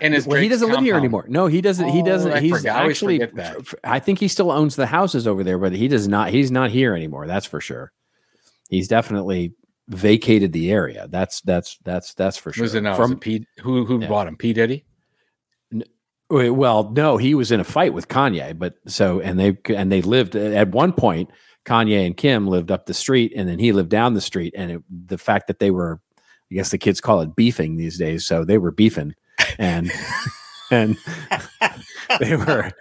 And 0.00 0.14
his 0.14 0.28
well, 0.28 0.40
he 0.40 0.48
doesn't 0.48 0.70
live 0.70 0.78
here 0.82 0.94
anymore. 0.94 1.24
No, 1.28 1.48
he 1.48 1.60
doesn't. 1.60 1.88
he 1.88 2.02
Oh, 2.02 2.04
doesn't. 2.06 2.30
I 2.32 2.38
he's. 2.38 2.64
I 2.64 2.84
actually. 2.86 3.18
forget 3.18 3.34
that. 3.34 3.56
f- 3.56 3.74
f- 3.74 3.74
I 3.82 3.98
think 3.98 4.20
he 4.20 4.28
still 4.28 4.52
owns 4.52 4.76
the 4.76 4.86
houses 4.86 5.26
over 5.26 5.42
there, 5.42 5.58
but 5.58 5.72
he 5.72 5.88
does 5.88 6.06
not. 6.06 6.30
He's 6.30 6.52
not 6.52 6.70
here 6.70 6.94
anymore. 6.94 7.26
That's 7.26 7.46
for 7.46 7.60
sure. 7.60 7.90
He's 8.70 8.86
definitely 8.86 9.54
vacated 9.88 10.52
the 10.52 10.70
area. 10.70 11.08
That's 11.08 11.40
that's 11.42 11.78
that's 11.84 12.14
that's 12.14 12.36
for 12.36 12.52
sure. 12.52 12.62
Was 12.62 12.74
it 12.74 12.82
now? 12.82 12.94
From 12.94 13.12
it 13.12 13.20
P, 13.20 13.46
who 13.60 13.84
who 13.84 14.00
Yeah. 14.00 14.08
bought 14.08 14.28
him? 14.28 14.36
P 14.36 14.52
Diddy. 14.52 14.84
Well, 16.30 16.90
no, 16.94 17.16
he 17.16 17.34
was 17.34 17.50
in 17.50 17.58
a 17.60 17.64
fight 17.64 17.94
with 17.94 18.08
Kanye, 18.08 18.58
but 18.58 18.74
so 18.86 19.18
and 19.20 19.40
they 19.40 19.56
and 19.74 19.90
they 19.90 20.02
lived 20.02 20.36
at 20.36 20.68
one 20.68 20.92
point. 20.92 21.30
Kanye 21.64 22.04
and 22.06 22.16
Kim 22.16 22.46
lived 22.46 22.70
up 22.70 22.86
the 22.86 22.94
street, 22.94 23.32
and 23.34 23.48
then 23.48 23.58
he 23.58 23.72
lived 23.72 23.88
down 23.90 24.14
the 24.14 24.20
street. 24.20 24.54
And 24.56 24.70
it, 24.70 24.82
the 25.06 25.18
fact 25.18 25.46
that 25.48 25.58
they 25.58 25.70
were, 25.70 26.00
I 26.50 26.54
guess 26.54 26.70
the 26.70 26.78
kids 26.78 27.00
call 27.00 27.20
it 27.22 27.34
beefing 27.36 27.76
these 27.76 27.98
days. 27.98 28.26
So 28.26 28.44
they 28.44 28.58
were 28.58 28.72
beefing, 28.72 29.14
and 29.58 29.90
and 30.70 30.98
they 32.20 32.36
were, 32.36 32.72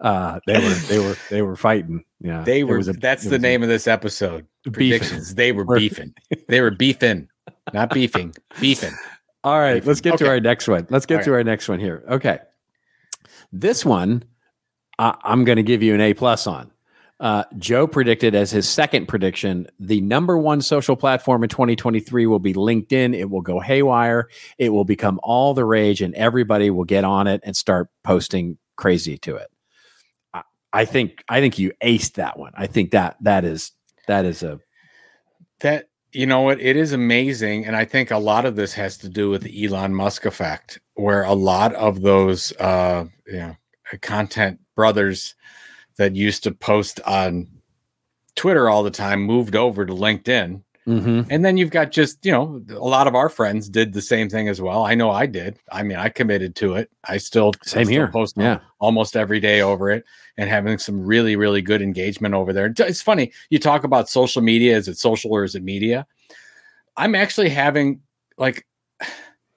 uh, 0.00 0.38
they 0.46 0.58
were 0.60 0.74
they 0.88 0.98
were 1.00 1.16
they 1.28 1.42
were 1.42 1.56
fighting. 1.56 2.04
Yeah, 2.24 2.44
They 2.44 2.62
were. 2.64 2.78
a- 2.78 2.82
that's 2.92 3.24
the 3.24 3.30
was 3.30 3.36
a 3.36 3.38
name 3.40 3.62
of 3.62 3.68
this 3.68 3.86
episode. 3.88 4.46
beefing. 4.64 4.72
Predictions. 4.72 5.34
They 5.34 5.50
were 5.52 5.64
beefing. 5.64 6.14
They 6.48 6.60
were 6.60 6.70
beefing, 6.70 7.28
not 7.72 7.90
beefing. 7.92 8.34
Beefing. 8.60 8.92
All 9.44 9.58
right, 9.58 9.74
Beefing. 9.74 9.88
let's 9.88 10.00
get 10.00 10.18
to 10.18 10.28
our 10.28 10.38
next 10.40 10.68
one. 10.68 10.86
Let's 10.88 11.04
get 11.06 11.18
All 11.18 11.24
to 11.24 11.32
our 11.34 11.42
next 11.44 11.68
one 11.68 11.80
here. 11.80 12.04
Okay, 12.08 12.38
this 13.52 13.84
one 13.84 14.24
I, 14.98 15.16
I'm 15.22 15.44
going 15.44 15.56
to 15.56 15.62
give 15.62 15.82
you 15.82 15.94
an 15.94 16.00
A 16.00 16.14
plus 16.14 16.46
on. 16.46 16.70
Uh, 17.20 17.44
Joe 17.56 17.86
predicted 17.86 18.34
as 18.34 18.50
his 18.50 18.68
second 18.68 19.06
prediction 19.06 19.68
the 19.78 20.00
number 20.00 20.36
one 20.36 20.60
social 20.60 20.96
platform 20.96 21.44
in 21.44 21.48
2023 21.48 22.26
will 22.26 22.40
be 22.40 22.52
LinkedIn. 22.52 23.14
It 23.16 23.30
will 23.30 23.42
go 23.42 23.60
haywire. 23.60 24.28
It 24.58 24.70
will 24.70 24.84
become 24.84 25.20
all 25.22 25.54
the 25.54 25.64
rage, 25.64 26.02
and 26.02 26.14
everybody 26.16 26.70
will 26.70 26.84
get 26.84 27.04
on 27.04 27.28
it 27.28 27.40
and 27.44 27.56
start 27.56 27.88
posting 28.02 28.58
crazy 28.76 29.18
to 29.18 29.36
it. 29.36 29.51
I, 30.72 30.84
think 30.84 31.22
I 31.28 31.40
think 31.40 31.58
you 31.58 31.72
aced 31.82 32.14
that 32.14 32.38
one. 32.38 32.52
I 32.56 32.66
think 32.66 32.90
that 32.92 33.16
that 33.22 33.44
is 33.44 33.72
that 34.06 34.24
is 34.24 34.42
a 34.42 34.60
That 35.60 35.88
you 36.12 36.26
know 36.26 36.42
what? 36.42 36.60
It 36.60 36.76
is 36.76 36.92
amazing, 36.92 37.64
and 37.64 37.74
I 37.74 37.84
think 37.84 38.10
a 38.10 38.18
lot 38.18 38.44
of 38.44 38.56
this 38.56 38.74
has 38.74 38.98
to 38.98 39.08
do 39.08 39.30
with 39.30 39.42
the 39.42 39.64
Elon 39.64 39.94
Musk 39.94 40.26
effect, 40.26 40.78
where 40.94 41.22
a 41.22 41.32
lot 41.32 41.74
of 41.74 42.02
those 42.02 42.52
uh, 42.58 43.06
you 43.26 43.38
know 43.38 43.56
content 44.00 44.60
brothers 44.74 45.34
that 45.96 46.16
used 46.16 46.42
to 46.44 46.50
post 46.50 47.00
on 47.06 47.48
Twitter 48.34 48.68
all 48.68 48.82
the 48.82 48.90
time 48.90 49.22
moved 49.22 49.56
over 49.56 49.84
to 49.86 49.92
LinkedIn. 49.92 50.62
Mhm. 50.86 51.26
And 51.30 51.44
then 51.44 51.56
you've 51.56 51.70
got 51.70 51.92
just, 51.92 52.24
you 52.24 52.32
know, 52.32 52.62
a 52.70 52.78
lot 52.78 53.06
of 53.06 53.14
our 53.14 53.28
friends 53.28 53.68
did 53.68 53.92
the 53.92 54.02
same 54.02 54.28
thing 54.28 54.48
as 54.48 54.60
well. 54.60 54.84
I 54.84 54.94
know 54.94 55.10
I 55.10 55.26
did. 55.26 55.58
I 55.70 55.82
mean, 55.82 55.96
I 55.96 56.08
committed 56.08 56.54
to 56.56 56.74
it. 56.74 56.90
I 57.04 57.18
still 57.18 57.52
same 57.62 57.84
still 57.84 57.92
here. 57.92 58.08
post 58.08 58.36
Yeah, 58.36 58.60
almost 58.80 59.16
every 59.16 59.40
day 59.40 59.60
over 59.60 59.90
it 59.90 60.04
and 60.36 60.48
having 60.48 60.78
some 60.78 61.04
really, 61.04 61.36
really 61.36 61.62
good 61.62 61.82
engagement 61.82 62.34
over 62.34 62.52
there. 62.52 62.72
It's 62.78 63.02
funny. 63.02 63.32
You 63.50 63.58
talk 63.58 63.84
about 63.84 64.08
social 64.08 64.42
media. 64.42 64.76
Is 64.76 64.88
it 64.88 64.98
social 64.98 65.30
or 65.32 65.44
is 65.44 65.54
it 65.54 65.62
media? 65.62 66.06
I'm 66.96 67.14
actually 67.14 67.48
having 67.48 68.00
like, 68.38 68.66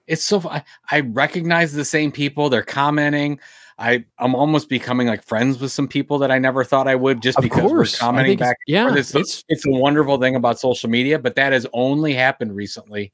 it's 0.06 0.24
so, 0.24 0.40
I, 0.48 0.62
I 0.90 1.00
recognize 1.00 1.72
the 1.72 1.84
same 1.84 2.12
people. 2.12 2.48
They're 2.48 2.62
commenting. 2.62 3.40
I, 3.78 4.04
I'm 4.18 4.34
almost 4.34 4.68
becoming 4.70 5.06
like 5.06 5.22
friends 5.22 5.58
with 5.60 5.70
some 5.70 5.86
people 5.86 6.18
that 6.20 6.30
I 6.30 6.38
never 6.38 6.64
thought 6.64 6.88
I 6.88 6.94
would 6.94 7.20
just 7.20 7.36
of 7.38 7.42
because 7.42 7.60
course. 7.70 7.94
we're 7.94 8.06
commenting 8.06 8.34
it's- 8.34 8.48
back 8.48 8.56
yeah, 8.66 8.94
it's, 8.94 9.14
it's 9.14 9.44
it's 9.48 9.66
a 9.66 9.70
wonderful 9.70 10.18
thing 10.18 10.34
about 10.34 10.58
social 10.58 10.88
media, 10.88 11.18
but 11.18 11.34
that 11.36 11.52
has 11.52 11.66
only 11.74 12.14
happened 12.14 12.56
recently 12.56 13.12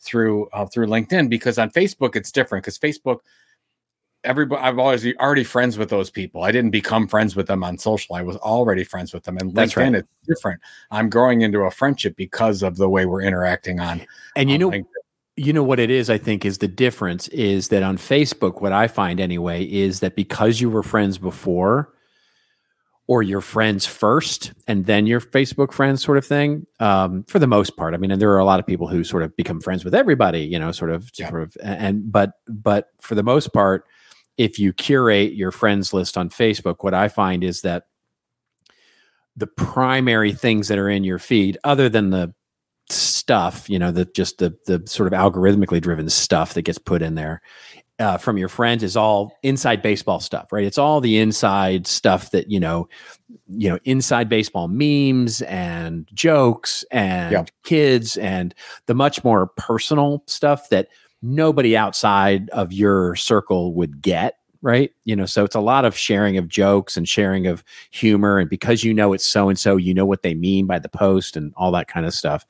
through 0.00 0.46
uh, 0.52 0.66
through 0.66 0.86
LinkedIn 0.86 1.28
because 1.28 1.58
on 1.58 1.70
Facebook 1.70 2.14
it's 2.14 2.30
different 2.30 2.64
because 2.64 2.78
Facebook 2.78 3.18
everybody 4.22 4.62
I've 4.62 4.78
always 4.78 5.06
already 5.16 5.44
friends 5.44 5.76
with 5.78 5.90
those 5.90 6.10
people. 6.10 6.44
I 6.44 6.52
didn't 6.52 6.70
become 6.70 7.06
friends 7.06 7.36
with 7.36 7.46
them 7.46 7.62
on 7.64 7.76
social. 7.78 8.14
I 8.16 8.22
was 8.22 8.36
already 8.36 8.84
friends 8.84 9.12
with 9.12 9.24
them. 9.24 9.36
And 9.38 9.54
That's 9.54 9.74
LinkedIn 9.74 9.92
right. 9.92 9.94
it's 9.96 10.08
different. 10.26 10.60
I'm 10.90 11.10
growing 11.10 11.42
into 11.42 11.60
a 11.60 11.70
friendship 11.70 12.16
because 12.16 12.62
of 12.62 12.76
the 12.76 12.88
way 12.88 13.04
we're 13.06 13.22
interacting 13.22 13.80
on. 13.80 14.00
and 14.36 14.48
you 14.48 14.54
on 14.54 14.60
know 14.60 14.70
LinkedIn. 14.70 14.84
You 15.36 15.52
know 15.52 15.62
what 15.64 15.80
it 15.80 15.90
is 15.90 16.10
i 16.10 16.18
think 16.18 16.44
is 16.44 16.58
the 16.58 16.68
difference 16.68 17.28
is 17.28 17.68
that 17.68 17.82
on 17.82 17.96
facebook 17.98 18.62
what 18.62 18.72
i 18.72 18.86
find 18.86 19.18
anyway 19.20 19.64
is 19.64 20.00
that 20.00 20.14
because 20.16 20.60
you 20.60 20.70
were 20.70 20.82
friends 20.82 21.18
before 21.18 21.92
or 23.06 23.22
you're 23.22 23.40
friends 23.40 23.84
first 23.84 24.52
and 24.68 24.86
then 24.86 25.06
your 25.06 25.20
facebook 25.20 25.72
friends 25.72 26.02
sort 26.02 26.16
of 26.18 26.24
thing 26.24 26.64
um, 26.80 27.24
for 27.24 27.38
the 27.38 27.46
most 27.46 27.76
part 27.76 27.94
i 27.94 27.96
mean 27.96 28.10
and 28.12 28.20
there 28.22 28.30
are 28.30 28.38
a 28.38 28.44
lot 28.44 28.60
of 28.60 28.66
people 28.66 28.86
who 28.86 29.02
sort 29.02 29.22
of 29.24 29.36
become 29.36 29.60
friends 29.60 29.84
with 29.84 29.94
everybody 29.94 30.40
you 30.40 30.58
know 30.58 30.70
sort 30.72 30.90
of 30.90 31.10
Yeah. 31.18 31.28
sort 31.30 31.42
of 31.42 31.56
and 31.62 32.12
but 32.12 32.34
but 32.48 32.90
for 33.00 33.14
the 33.16 33.22
most 33.24 33.52
part 33.52 33.84
if 34.38 34.58
you 34.58 34.72
curate 34.72 35.34
your 35.34 35.50
friends 35.50 35.92
list 35.92 36.16
on 36.16 36.30
facebook 36.30 36.76
what 36.80 36.94
i 36.94 37.08
find 37.08 37.42
is 37.42 37.62
that 37.62 37.84
the 39.36 39.48
primary 39.48 40.32
things 40.32 40.68
that 40.68 40.78
are 40.78 40.88
in 40.88 41.02
your 41.02 41.18
feed 41.18 41.58
other 41.64 41.88
than 41.88 42.10
the 42.10 42.32
stuff, 42.90 43.68
you 43.70 43.78
know, 43.78 43.90
the 43.90 44.04
just 44.06 44.38
the 44.38 44.56
the 44.66 44.82
sort 44.86 45.12
of 45.12 45.18
algorithmically 45.18 45.80
driven 45.80 46.08
stuff 46.10 46.54
that 46.54 46.62
gets 46.62 46.78
put 46.78 47.02
in 47.02 47.14
there 47.14 47.40
uh, 47.98 48.18
from 48.18 48.36
your 48.36 48.48
friends 48.48 48.82
is 48.82 48.96
all 48.96 49.38
inside 49.42 49.80
baseball 49.82 50.20
stuff, 50.20 50.52
right? 50.52 50.64
It's 50.64 50.78
all 50.78 51.00
the 51.00 51.18
inside 51.18 51.86
stuff 51.86 52.30
that 52.32 52.50
you 52.50 52.60
know, 52.60 52.88
you 53.48 53.68
know, 53.70 53.78
inside 53.84 54.28
baseball 54.28 54.68
memes 54.68 55.42
and 55.42 56.06
jokes 56.14 56.84
and 56.90 57.32
Yeah. 57.32 57.44
kids 57.64 58.16
and 58.16 58.54
the 58.86 58.94
much 58.94 59.24
more 59.24 59.46
personal 59.56 60.22
stuff 60.26 60.68
that 60.70 60.88
nobody 61.22 61.76
outside 61.76 62.50
of 62.50 62.72
your 62.72 63.16
circle 63.16 63.74
would 63.74 64.02
get 64.02 64.34
right? 64.64 64.92
You 65.04 65.14
know, 65.14 65.26
so 65.26 65.44
it's 65.44 65.54
a 65.54 65.60
lot 65.60 65.84
of 65.84 65.94
sharing 65.94 66.38
of 66.38 66.48
jokes 66.48 66.96
and 66.96 67.06
sharing 67.06 67.46
of 67.46 67.62
humor. 67.90 68.38
And 68.38 68.48
because 68.48 68.82
you 68.82 68.94
know 68.94 69.12
it's 69.12 69.26
so 69.26 69.50
and 69.50 69.58
so, 69.58 69.76
you 69.76 69.92
know 69.92 70.06
what 70.06 70.22
they 70.22 70.32
mean 70.32 70.66
by 70.66 70.78
the 70.78 70.88
post 70.88 71.36
and 71.36 71.52
all 71.54 71.70
that 71.72 71.86
kind 71.86 72.06
of 72.06 72.14
stuff. 72.14 72.46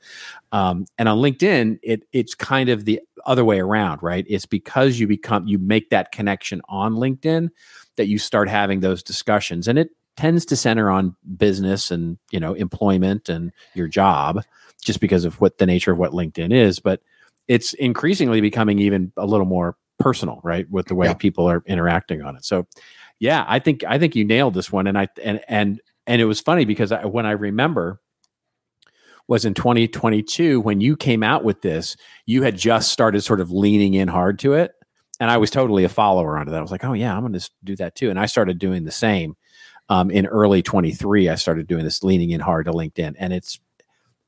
Um, 0.53 0.85
and 0.97 1.09
on 1.09 1.17
LinkedIn, 1.17 1.77
it 1.83 2.03
it's 2.13 2.33
kind 2.33 2.69
of 2.69 2.85
the 2.85 3.01
other 3.25 3.43
way 3.43 3.59
around, 3.59 4.01
right? 4.01 4.25
It's 4.29 4.45
because 4.45 4.97
you 4.97 5.07
become 5.07 5.45
you 5.45 5.59
make 5.59 5.89
that 5.89 6.13
connection 6.13 6.61
on 6.69 6.93
LinkedIn 6.93 7.49
that 7.97 8.07
you 8.07 8.17
start 8.17 8.47
having 8.47 8.79
those 8.79 9.03
discussions, 9.03 9.67
and 9.67 9.77
it 9.77 9.89
tends 10.15 10.45
to 10.45 10.55
center 10.55 10.89
on 10.89 11.17
business 11.35 11.91
and 11.91 12.17
you 12.31 12.39
know 12.39 12.53
employment 12.53 13.27
and 13.27 13.51
your 13.73 13.89
job, 13.89 14.41
just 14.81 15.01
because 15.01 15.25
of 15.25 15.41
what 15.41 15.57
the 15.57 15.65
nature 15.65 15.91
of 15.91 15.97
what 15.97 16.13
LinkedIn 16.13 16.53
is, 16.53 16.79
but 16.79 17.01
it's 17.49 17.73
increasingly 17.73 18.41
becoming 18.41 18.79
even 18.79 19.11
a 19.17 19.25
little 19.25 19.45
more 19.45 19.75
personal, 19.99 20.39
right? 20.43 20.69
With 20.69 20.87
the 20.87 20.95
way 20.95 21.07
Yeah. 21.07 21.13
people 21.13 21.49
are 21.49 21.63
interacting 21.65 22.21
on 22.21 22.35
it. 22.35 22.45
So, 22.45 22.67
yeah, 23.19 23.45
I 23.47 23.59
think 23.59 23.83
I 23.87 23.97
think 23.97 24.15
you 24.15 24.25
nailed 24.25 24.53
this 24.53 24.71
one, 24.71 24.87
and 24.87 24.97
I 24.97 25.07
and 25.23 25.39
and 25.47 25.81
and 26.07 26.21
it 26.21 26.25
was 26.25 26.41
funny 26.41 26.65
because 26.65 26.91
I, 26.91 27.05
when 27.05 27.25
I 27.25 27.31
remember 27.31 27.99
was 29.27 29.43
in 29.45 29.53
2022 29.55 30.61
when 30.61 30.81
you 30.81 30.95
came 30.95 31.23
out 31.23 31.43
with 31.43 31.61
this, 31.61 31.95
you 32.27 32.43
had 32.43 32.55
just 32.57 32.91
started 32.91 33.21
sort 33.21 33.39
of 33.41 33.51
leaning 33.51 33.95
in 33.95 34.07
hard 34.07 34.37
to 34.39 34.53
it, 34.53 34.73
and 35.19 35.31
I 35.31 35.37
was 35.37 35.49
totally 35.49 35.83
a 35.83 35.89
follower 35.89 36.37
onto 36.37 36.51
that. 36.51 36.57
I 36.59 36.61
was 36.61 36.71
like, 36.71 36.83
oh 36.83 36.93
yeah, 36.93 37.15
I'm 37.15 37.21
going 37.21 37.33
to 37.33 37.49
do 37.63 37.75
that 37.77 37.95
too, 37.95 38.09
and 38.09 38.19
I 38.19 38.25
started 38.27 38.59
doing 38.59 38.83
the 38.83 38.91
same. 38.91 39.35
Um, 39.87 40.09
in 40.09 40.25
early 40.25 40.63
23, 40.63 41.29
I 41.29 41.35
started 41.35 41.67
doing 41.67 41.83
this 41.83 42.01
leaning 42.03 42.31
in 42.31 42.39
hard 42.39 42.65
to 42.65 42.71
LinkedIn, 42.71 43.15
and 43.19 43.31
it's 43.31 43.59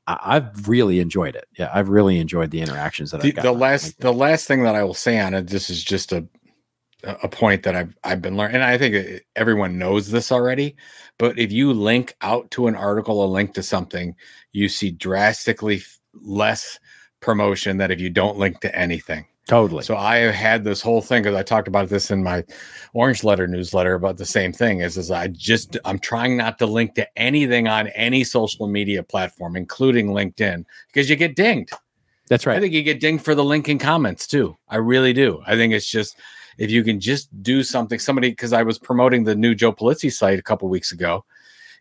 I, 0.08 0.18
I've 0.24 0.68
really 0.68 1.00
enjoyed 1.00 1.36
it. 1.36 1.48
Yeah, 1.58 1.70
I've 1.74 1.90
really 1.90 2.20
enjoyed 2.20 2.52
the 2.52 2.62
interactions 2.62 3.12
that 3.12 3.22
the, 3.22 3.30
I've 3.30 3.36
got. 3.36 3.44
the 3.44 3.52
last 3.52 4.00
the 4.00 4.14
last 4.14 4.48
thing 4.48 4.64
that 4.64 4.76
I 4.76 4.84
will 4.84 4.94
say 4.94 5.20
on 5.20 5.34
it, 5.34 5.48
this 5.48 5.70
is 5.70 5.84
just 5.84 6.12
a 6.12 6.28
a 7.04 7.30
point 7.30 7.64
that 7.64 7.76
I've 7.76 7.96
I've 8.04 8.22
been 8.22 8.38
learning, 8.38 8.56
and 8.56 8.64
I 8.64 8.78
think 8.78 8.96
uh, 8.96 9.20
everyone 9.36 9.78
knows 9.78 10.10
this 10.10 10.32
already. 10.32 10.76
But 11.20 11.38
if 11.38 11.52
you 11.52 11.74
link 11.74 12.16
out 12.22 12.50
to 12.52 12.68
an 12.68 12.76
article, 12.76 13.24
a 13.24 13.28
link 13.28 13.54
to 13.54 13.64
something, 13.64 14.16
you 14.52 14.70
see 14.70 14.92
drastically 14.92 15.84
less 16.14 16.80
promotion 17.20 17.78
than 17.78 17.92
if 17.92 18.00
you 18.00 18.10
don't 18.10 18.38
link 18.38 18.60
to 18.62 18.76
anything. 18.76 19.26
Totally. 19.48 19.84
So 19.84 19.96
I 19.96 20.18
have 20.18 20.36
had 20.36 20.64
this 20.66 20.82
whole 20.82 21.02
thing 21.02 21.24
because 21.24 21.38
I 21.38 21.42
talked 21.42 21.70
about 21.70 21.88
this 21.88 22.12
in 22.12 22.22
my 22.22 22.44
Orange 22.94 23.24
Letter 23.24 23.48
newsletter 23.48 23.94
about 23.94 24.18
the 24.18 24.26
same 24.26 24.52
thing. 24.52 24.82
Is 24.82 24.98
is 24.98 25.10
I 25.10 25.28
just 25.28 25.78
I'm 25.86 26.00
trying 26.00 26.36
not 26.36 26.60
to 26.60 26.66
link 26.66 26.96
to 26.96 27.08
anything 27.18 27.68
on 27.68 27.88
any 27.90 28.26
social 28.26 28.68
media 28.68 29.04
platform, 29.04 29.56
including 29.56 30.08
LinkedIn, 30.08 30.66
because 30.88 31.10
you 31.10 31.16
get 31.16 31.38
dinged. 31.38 31.72
That's 32.28 32.46
right. 32.46 32.58
I 32.58 32.60
think 32.60 32.74
you 32.74 32.84
get 32.84 33.00
dinged 33.00 33.24
for 33.24 33.36
the 33.36 33.44
link 33.44 33.70
in 33.70 33.80
comments 33.80 34.28
too. 34.28 34.58
I 34.68 34.78
really 34.78 35.14
do. 35.14 35.42
I 35.48 35.56
think 35.56 35.74
it's 35.74 35.90
just 35.90 36.18
if 36.58 36.70
you 36.70 36.84
can 36.84 37.00
just 37.00 37.30
do 37.42 37.64
something. 37.64 38.00
Somebody 38.00 38.32
because 38.32 38.52
I 38.52 38.64
was 38.64 38.78
promoting 38.78 39.24
the 39.24 39.36
new 39.36 39.56
Joe 39.56 39.72
Pulizzi 39.72 40.12
site 40.12 40.40
a 40.40 40.44
couple 40.44 40.68
weeks 40.68 40.92
ago, 40.92 41.24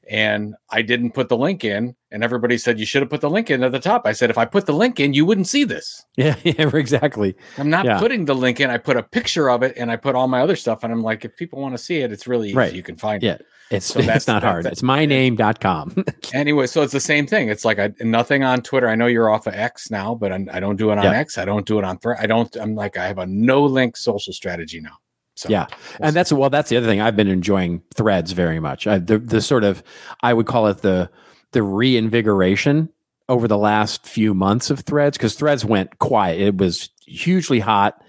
and 0.08 0.54
I 0.70 0.82
didn't 0.82 1.12
put 1.12 1.28
the 1.28 1.36
link 1.36 1.64
in, 1.64 1.94
and 2.10 2.22
everybody 2.24 2.58
said 2.58 2.78
you 2.78 2.86
should 2.86 3.02
have 3.02 3.10
put 3.10 3.20
the 3.20 3.30
link 3.30 3.50
in 3.50 3.62
at 3.64 3.72
the 3.72 3.80
top. 3.80 4.02
I 4.06 4.12
said 4.12 4.30
if 4.30 4.38
I 4.38 4.44
put 4.44 4.66
the 4.66 4.72
link 4.72 5.00
in, 5.00 5.14
you 5.14 5.24
wouldn't 5.26 5.48
see 5.48 5.64
this. 5.64 6.04
Yeah, 6.16 6.36
yeah, 6.44 6.70
exactly. 6.74 7.34
I'm 7.58 7.70
not 7.70 7.84
Yeah. 7.86 7.98
putting 7.98 8.24
the 8.24 8.34
link 8.34 8.60
in. 8.60 8.70
I 8.70 8.78
put 8.78 8.96
a 8.96 9.02
picture 9.02 9.50
of 9.50 9.62
it, 9.62 9.74
and 9.76 9.90
I 9.90 9.96
put 9.96 10.14
all 10.14 10.28
my 10.28 10.40
other 10.40 10.56
stuff. 10.56 10.84
And 10.84 10.92
I'm 10.92 11.02
like, 11.02 11.24
if 11.24 11.36
people 11.36 11.60
want 11.60 11.74
to 11.76 11.82
see 11.82 11.98
it, 11.98 12.12
it's 12.12 12.26
really 12.26 12.48
easy. 12.48 12.56
Right. 12.56 12.72
You 12.72 12.82
can 12.82 12.96
find 12.96 13.22
Yeah. 13.22 13.32
it. 13.34 13.46
It's 13.68 13.86
So 13.86 13.98
that's- 13.98 14.18
it's 14.18 14.26
not 14.28 14.42
that- 14.42 14.48
hard. 14.48 14.64
that- 14.64 14.72
it's 14.72 14.82
myname.com. 14.82 16.04
Anyway, 16.34 16.66
so 16.66 16.82
it's 16.82 16.92
the 16.92 17.00
same 17.00 17.26
thing. 17.26 17.48
It's 17.48 17.64
like 17.64 17.78
I, 17.78 17.92
nothing 18.00 18.44
on 18.44 18.60
Twitter. 18.62 18.88
I 18.88 18.94
know 18.94 19.06
you're 19.06 19.30
off 19.30 19.46
of 19.46 19.54
X 19.54 19.90
now, 19.90 20.14
but 20.14 20.30
I, 20.32 20.44
I 20.52 20.60
don't 20.60 20.76
do 20.76 20.90
it 20.90 20.98
on 20.98 21.04
Yeah. 21.04 21.12
X. 21.18 21.38
I 21.38 21.44
don't 21.44 21.66
do 21.66 21.78
it 21.78 21.84
on 21.84 21.98
Thread. 21.98 22.18
I 22.20 22.26
don't. 22.26 22.54
I'm 22.56 22.74
like 22.74 22.96
I 22.96 23.06
have 23.06 23.18
a 23.18 23.26
no 23.26 23.64
link 23.64 23.96
social 23.96 24.32
strategy 24.32 24.80
now. 24.80 24.96
So 25.37 25.49
Yeah, 25.51 25.66
and 26.01 26.16
that's 26.16 26.33
well 26.33 26.51
that's 26.51 26.70
the 26.70 26.77
other 26.79 26.87
thing. 26.87 27.01
I've 27.01 27.16
been 27.16 27.29
enjoying 27.29 27.83
threads 27.94 28.33
very 28.33 28.59
much. 28.59 28.87
I, 28.87 28.99
the, 28.99 29.18
the 29.18 29.40
sort 29.40 29.64
of 29.64 29.83
i 30.22 30.33
would 30.33 30.46
call 30.46 30.66
it 30.66 30.79
the 30.79 31.11
the 31.53 31.62
reinvigoration 31.62 32.88
over 33.29 33.46
the 33.49 33.59
last 33.59 34.07
few 34.07 34.35
months 34.35 34.70
of 34.70 34.81
threads 34.81 35.16
because 35.16 35.35
threads 35.35 35.64
went 35.64 35.99
quiet. 35.99 36.40
It 36.40 36.57
was 36.57 36.90
hugely 37.07 37.61
hot 37.61 38.03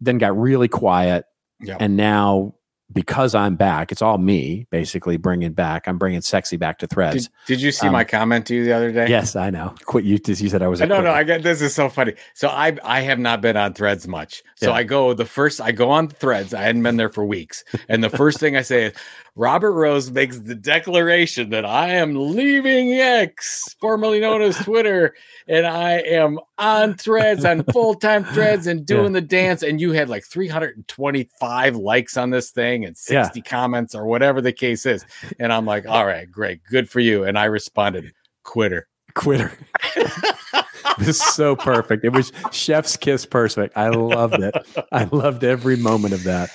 then 0.00 0.18
got 0.18 0.38
really 0.38 0.68
quiet 0.68 1.24
Yep. 1.60 1.78
and 1.80 1.96
now 1.96 2.54
because 2.92 3.34
i'm 3.34 3.56
back 3.56 3.90
it's 3.90 4.02
all 4.02 4.18
me 4.18 4.66
basically 4.70 5.16
bringing 5.16 5.52
back 5.52 5.88
i'm 5.88 5.96
bringing 5.96 6.20
sexy 6.20 6.56
back 6.56 6.78
to 6.78 6.86
threads 6.86 7.28
Did, 7.46 7.54
did 7.56 7.62
you 7.62 7.72
see 7.72 7.86
Um, 7.86 7.92
my 7.94 8.04
comment 8.04 8.46
to 8.48 8.54
you 8.54 8.64
the 8.64 8.72
other 8.72 8.92
day? 8.92 9.08
yes 9.08 9.34
i 9.36 9.48
know 9.50 9.74
quit 9.86 10.04
you 10.04 10.18
you 10.26 10.34
said 10.50 10.62
i 10.62 10.68
was 10.68 10.80
don't 10.80 11.02
know. 11.02 11.10
I 11.12 11.24
get 11.24 11.42
this 11.42 11.62
is 11.62 11.74
so 11.74 11.88
funny. 11.88 12.12
So 12.34 12.48
I 12.48 12.76
I 12.84 13.00
have 13.00 13.18
not 13.18 13.40
been 13.40 13.56
on 13.56 13.72
Threads 13.74 14.06
much. 14.06 14.42
So 14.56 14.68
Yeah. 14.68 14.74
I 14.76 14.82
go 14.82 15.14
the 15.14 15.24
first 15.24 15.60
I 15.60 15.72
go 15.72 15.90
on 15.90 16.08
Threads. 16.08 16.52
I 16.52 16.62
hadn't 16.62 16.82
been 16.82 16.96
there 16.96 17.08
for 17.10 17.24
weeks, 17.24 17.64
and 17.88 18.04
the 18.04 18.10
first 18.10 18.38
thing 18.38 18.56
I 18.56 18.62
say 18.62 18.84
is 18.86 18.92
Robert 19.36 19.72
Rose 19.72 20.10
makes 20.10 20.38
the 20.38 20.54
declaration 20.54 21.50
that 21.50 21.64
I 21.64 21.88
am 21.90 22.14
leaving 22.14 22.92
X, 22.92 23.74
formerly 23.80 24.20
known 24.20 24.42
as 24.42 24.56
Twitter, 24.58 25.14
and 25.48 25.66
I 25.66 25.94
am 26.00 26.38
on 26.58 26.94
Threads 26.94 27.44
on 27.44 27.64
full 27.72 27.94
time 27.94 28.24
Threads 28.24 28.66
and 28.66 28.84
doing 28.94 29.12
the 29.12 29.20
dance. 29.20 29.62
And 29.62 29.80
you 29.80 29.92
had 29.92 30.08
like 30.08 30.24
325 30.24 31.76
likes 31.76 32.16
on 32.16 32.30
this 32.30 32.50
thing 32.50 32.73
and 32.82 32.96
Yeah. 33.10 33.24
60 33.24 33.42
comments 33.42 33.94
or 33.94 34.06
whatever 34.06 34.40
the 34.40 34.52
case 34.52 34.86
is. 34.86 35.04
And 35.38 35.52
I'm 35.52 35.66
like, 35.66 35.86
all 35.86 36.06
right, 36.06 36.30
great, 36.30 36.60
good 36.70 36.88
for 36.88 37.00
you. 37.00 37.24
And 37.24 37.38
I 37.38 37.44
responded, 37.44 38.12
quitter. 38.42 38.88
quitter 39.14 39.52
this 40.98 41.08
is 41.08 41.22
so 41.34 41.54
perfect 41.54 42.04
it 42.04 42.08
was 42.12 42.32
chef's 42.50 42.96
kiss 42.96 43.24
perfect 43.24 43.76
i 43.76 43.88
loved 43.88 44.42
it 44.42 44.54
i 44.92 45.04
loved 45.12 45.44
every 45.44 45.76
moment 45.76 46.12
of 46.12 46.24
that 46.24 46.50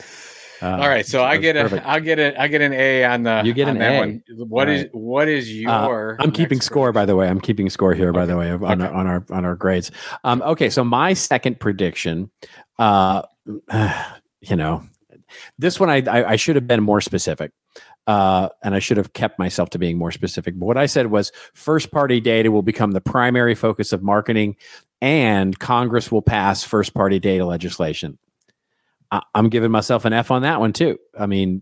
Uh, 0.61 0.71
All 0.81 0.89
right, 0.89 1.05
so 1.05 1.23
I 1.23 1.37
get 1.37 1.55
a, 1.55 1.61
perfect. 1.61 1.85
I'll 1.85 2.01
get 2.01 2.19
a, 2.19 2.35
I 2.37 2.49
get 2.49 2.59
an 2.59 2.73
A 2.73 3.05
on 3.05 3.23
the. 3.23 3.43
You 3.45 3.53
get 3.53 3.69
on 3.69 3.77
an 3.77 3.79
that 3.79 3.93
A. 3.93 3.99
One. 3.99 4.23
What 4.49 4.67
All 4.67 4.73
is 4.75 4.81
right. 4.83 4.93
what 4.93 5.27
is 5.29 5.53
your? 5.55 6.17
I'm 6.19 6.33
keeping 6.33 6.57
next 6.57 6.65
score, 6.65 6.91
by 6.91 7.05
the 7.05 7.15
way. 7.15 7.29
I'm 7.29 7.39
keeping 7.39 7.69
score 7.69 7.93
here, 7.93 8.11
by 8.11 8.25
the 8.25 8.35
way, 8.35 8.51
on, 8.51 8.61
Okay. 8.65 8.83
our, 8.83 8.93
on 8.93 9.07
our 9.07 9.23
on 9.31 9.45
our 9.45 9.55
grades. 9.55 9.89
Um, 10.25 10.41
okay, 10.41 10.69
so 10.69 10.83
my 10.83 11.13
second 11.13 11.61
prediction, 11.61 12.29
uh, 12.77 13.21
you 14.41 14.57
know, 14.57 14.83
this 15.57 15.79
one 15.79 15.89
I, 15.89 16.03
I 16.07 16.31
I 16.31 16.35
should 16.35 16.55
have 16.55 16.67
been 16.67 16.83
more 16.83 17.01
specific, 17.01 17.51
uh, 18.07 18.49
and 18.63 18.75
I 18.75 18.79
should 18.79 18.97
have 18.97 19.13
kept 19.13 19.39
myself 19.39 19.69
to 19.71 19.79
being 19.79 19.97
more 19.97 20.11
specific. 20.11 20.57
But 20.57 20.65
what 20.65 20.77
I 20.77 20.85
said 20.85 21.07
was, 21.07 21.31
first 21.53 21.91
party 21.91 22.19
data 22.19 22.51
will 22.51 22.61
become 22.61 22.91
the 22.91 23.01
primary 23.01 23.55
focus 23.55 23.93
of 23.93 24.03
marketing, 24.03 24.55
and 25.01 25.57
Congress 25.57 26.11
will 26.11 26.21
pass 26.21 26.63
first 26.63 26.93
party 26.93 27.19
data 27.19 27.45
legislation. 27.45 28.17
I, 29.11 29.21
I'm 29.33 29.49
giving 29.49 29.71
myself 29.71 30.05
an 30.05 30.13
F 30.13 30.31
on 30.31 30.43
that 30.43 30.59
one 30.59 30.73
too. 30.73 30.97
I 31.17 31.25
mean, 31.25 31.61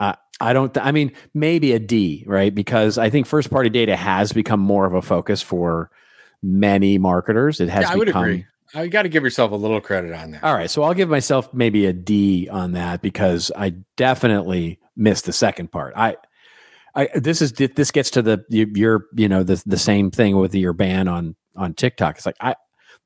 I 0.00 0.16
I 0.40 0.52
don't. 0.52 0.72
Th- 0.72 0.84
I 0.84 0.92
mean, 0.92 1.12
maybe 1.34 1.72
a 1.72 1.78
D, 1.78 2.24
right? 2.26 2.54
Because 2.54 2.98
I 2.98 3.10
think 3.10 3.26
first 3.26 3.50
party 3.50 3.70
data 3.70 3.96
has 3.96 4.32
become 4.32 4.60
more 4.60 4.86
of 4.86 4.94
a 4.94 5.02
focus 5.02 5.42
for 5.42 5.90
many 6.42 6.98
marketers. 6.98 7.60
It 7.60 7.68
has 7.68 7.82
Yeah, 7.82 7.92
I 7.92 7.96
would 7.96 8.06
become. 8.06 8.44
I 8.74 8.86
got 8.88 9.02
to 9.02 9.08
give 9.08 9.22
yourself 9.24 9.52
a 9.52 9.56
little 9.56 9.80
credit 9.80 10.12
on 10.12 10.32
that. 10.32 10.44
All 10.44 10.54
right, 10.54 10.70
so 10.70 10.82
I'll 10.82 10.94
give 10.94 11.08
myself 11.08 11.52
maybe 11.54 11.86
a 11.86 11.92
D 11.92 12.48
on 12.50 12.72
that 12.72 13.00
because 13.02 13.50
I 13.56 13.74
definitely 13.96 14.78
missed 14.96 15.24
the 15.24 15.32
second 15.32 15.72
part. 15.72 15.94
I, 15.96 16.16
I 16.94 17.08
this 17.14 17.40
is 17.40 17.52
this 17.52 17.90
gets 17.90 18.10
to 18.10 18.22
the 18.22 18.44
you- 18.48 18.70
your 18.74 19.06
you 19.14 19.28
know 19.28 19.42
the 19.42 19.62
the 19.66 19.78
same 19.78 20.10
thing 20.10 20.36
with 20.36 20.54
your 20.54 20.72
ban 20.72 21.08
on 21.08 21.36
on 21.56 21.74
TikTok. 21.74 22.16
It's 22.16 22.26
like 22.26 22.36
I 22.40 22.56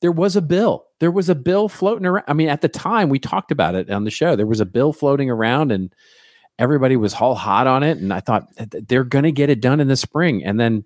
there 0.01 0.13
was 0.13 0.35
a 0.35 0.43
bill. 0.43 0.87
There 0.99 1.13
was 1.13 1.29
a 1.29 1.35
bill 1.35 1.69
floating 1.69 2.07
around. 2.07 2.25
I 2.27 2.33
mean, 2.33 2.49
at 2.49 2.61
the 2.61 2.69
time 2.69 3.09
we 3.09 3.19
talked 3.21 3.53
about 3.53 3.75
it 3.77 3.89
on 3.89 4.05
the 4.05 4.11
show. 4.11 4.35
There 4.35 4.47
was 4.47 4.61
a 4.61 4.67
bill 4.67 4.93
floating 4.93 5.31
around 5.31 5.71
and 5.71 5.93
everybody 6.59 6.97
was 6.97 7.15
all 7.15 7.35
hot 7.37 7.67
on 7.69 7.83
it 7.83 7.99
and 7.99 8.13
I 8.13 8.21
thought 8.21 8.49
they're 8.89 9.05
going 9.05 9.25
to 9.25 9.33
get 9.33 9.49
it 9.49 9.61
done 9.61 9.81
in 9.81 9.89
the 9.89 9.97
spring 9.97 10.45
and 10.45 10.59
then 10.61 10.85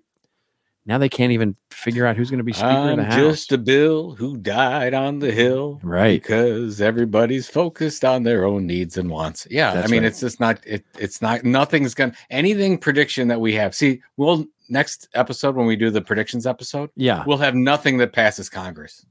now 0.87 0.97
they 0.97 1.09
can't 1.09 1.33
even 1.33 1.55
figure 1.69 2.05
out 2.05 2.15
who's 2.15 2.29
going 2.29 2.37
to 2.37 2.43
be 2.43 2.53
speaker 2.53 2.69
of 2.69 2.77
I'm 2.77 2.97
the 2.97 3.03
house. 3.03 3.15
just 3.15 3.51
a 3.51 3.57
bill 3.57 4.15
who 4.15 4.37
died 4.37 4.93
on 4.93 5.19
the 5.19 5.27
mm-hmm. 5.27 5.37
hill. 5.37 5.79
Right. 5.83 6.21
Because 6.21 6.79
everybody's 6.79 7.49
focused 7.49 8.05
on 8.05 8.23
their 8.23 8.45
own 8.45 8.65
needs 8.65 8.97
and 8.97 9.09
wants. 9.09 9.45
Yeah. 9.51 9.73
That's 9.73 9.87
I 9.87 9.91
mean, 9.91 10.03
right. 10.03 10.07
it's 10.07 10.21
just 10.21 10.39
not, 10.39 10.65
it, 10.65 10.85
it's 10.97 11.21
not, 11.21 11.43
nothing's 11.43 11.93
going 11.93 12.11
to, 12.11 12.17
anything 12.29 12.77
prediction 12.77 13.27
that 13.27 13.41
we 13.41 13.53
have. 13.55 13.75
See, 13.75 14.01
we'll, 14.15 14.45
next 14.69 15.09
episode, 15.13 15.55
when 15.55 15.67
we 15.67 15.75
do 15.75 15.91
the 15.91 16.01
predictions 16.01 16.47
episode, 16.47 16.89
yeah. 16.95 17.23
we'll 17.27 17.37
have 17.37 17.53
nothing 17.53 17.97
that 17.97 18.13
passes 18.13 18.49
Congress. 18.49 19.05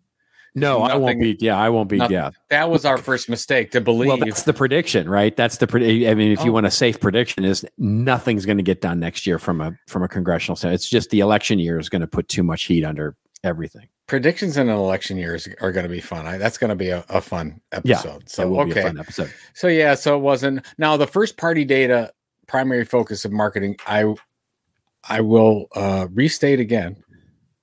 No, 0.57 0.81
I 0.83 0.97
won't 0.97 1.21
be. 1.21 1.37
Yeah, 1.39 1.57
I 1.57 1.69
won't 1.69 1.89
be. 1.89 1.99
nothing- 1.99 2.15
Yeah. 2.15 2.31
That 2.51 2.71
was 2.71 2.85
our 2.85 2.97
first 2.99 3.29
mistake 3.29 3.71
to 3.73 3.81
believe. 3.81 4.09
Well, 4.09 4.17
that's 4.17 4.43
the 4.45 4.55
prediction, 4.55 5.09
right? 5.09 5.37
That's 5.37 5.59
the. 5.59 5.67
Pre- 5.67 6.09
I 6.09 6.15
mean, 6.15 6.33
if 6.33 6.43
you 6.45 6.51
Oh. 6.51 6.55
want 6.55 6.67
a 6.67 6.71
safe 6.71 6.99
prediction, 6.99 7.45
is 7.45 7.65
nothing's 7.79 8.47
going 8.47 8.57
to 8.57 8.63
get 8.65 8.81
done 8.81 8.99
next 8.99 9.27
year 9.27 9.39
from 9.39 9.61
a 9.61 9.73
from 9.87 10.03
a 10.03 10.09
congressional 10.09 10.57
sense. 10.57 10.75
It's 10.75 10.89
just 10.89 11.11
the 11.11 11.21
election 11.21 11.59
year 11.59 11.79
is 11.79 11.89
going 11.89 12.01
to 12.01 12.07
put 12.09 12.29
too 12.29 12.43
much 12.43 12.65
heat 12.65 12.85
under 12.85 13.17
everything. 13.45 13.87
predictions 14.09 14.57
in 14.57 14.69
an 14.69 14.75
election 14.77 15.17
year 15.19 15.35
is, 15.35 15.49
are 15.61 15.73
going 15.73 15.85
to 15.85 15.91
be 15.93 16.01
fun. 16.01 16.27
I, 16.27 16.39
that's 16.39 16.59
going 16.59 16.71
to 16.71 16.75
be 16.77 16.89
a, 16.91 17.05
a 17.09 17.21
fun 17.21 17.61
episode. 17.73 18.29
So 18.29 18.43
so 18.43 18.43
it 18.45 18.51
will 18.51 18.65
be 18.65 18.71
a 18.71 18.75
okay, 18.75 18.83
fun 18.83 18.99
episode. 18.99 19.33
so 19.53 19.67
yeah, 19.69 19.95
so 19.95 20.17
it 20.17 20.21
wasn't. 20.21 20.65
Now 20.79 20.97
the 20.97 21.07
first 21.07 21.37
party 21.37 21.65
data 21.65 22.13
primary 22.47 22.85
focus 22.85 23.25
of 23.25 23.33
marketing. 23.33 23.77
I 23.87 24.15
I 25.09 25.21
will 25.21 25.67
uh, 25.75 26.07
restate 26.13 26.59
again 26.61 26.97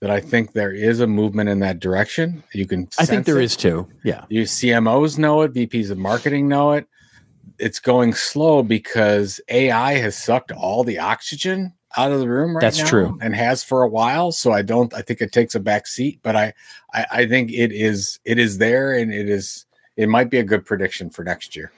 that 0.03 0.11
I 0.11 0.19
think 0.19 0.51
there 0.51 0.73
is 0.73 0.99
a 0.99 1.07
movement 1.07 1.47
in 1.47 1.59
that 1.59 1.79
direction. 1.79 2.43
You 2.51 2.67
can. 2.67 2.89
I 2.99 3.05
think 3.05 3.25
there 3.25 3.39
it. 3.39 3.45
is 3.45 3.55
too. 3.55 3.87
Yeah. 4.03 4.25
You 4.27 4.41
CMOs 4.41 5.17
know 5.17 5.43
it. 5.43 5.53
VPs 5.53 5.91
of 5.91 5.97
marketing 5.97 6.49
know 6.49 6.73
it. 6.73 6.85
it's 7.57 7.79
going 7.79 8.13
slow 8.13 8.63
because 8.63 9.39
AI 9.47 9.93
has 9.93 10.17
sucked 10.17 10.51
all 10.51 10.83
the 10.83 10.99
oxygen 10.99 11.71
out 11.95 12.11
of 12.11 12.19
the 12.19 12.27
room 12.27 12.53
right 12.53 12.59
That's 12.59 12.79
now 12.79 12.85
true. 12.87 13.17
and 13.21 13.33
has 13.33 13.63
for 13.63 13.81
a 13.83 13.87
while. 13.87 14.33
So 14.33 14.51
I 14.51 14.61
don't 14.61 14.93
I 14.93 15.03
think 15.03 15.21
it 15.21 15.31
takes 15.31 15.55
a 15.55 15.59
back 15.61 15.87
seat, 15.87 16.19
but 16.21 16.35
I, 16.35 16.53
I 16.93 17.05
I 17.11 17.25
think 17.25 17.53
it 17.53 17.71
is 17.71 18.19
it 18.25 18.37
is 18.37 18.57
there 18.57 18.91
and 18.95 19.13
it 19.13 19.29
is 19.29 19.65
it 19.95 20.09
might 20.09 20.29
be 20.29 20.39
a 20.39 20.43
good 20.43 20.65
prediction 20.65 21.11
for 21.11 21.23
next 21.23 21.55
year. 21.55 21.71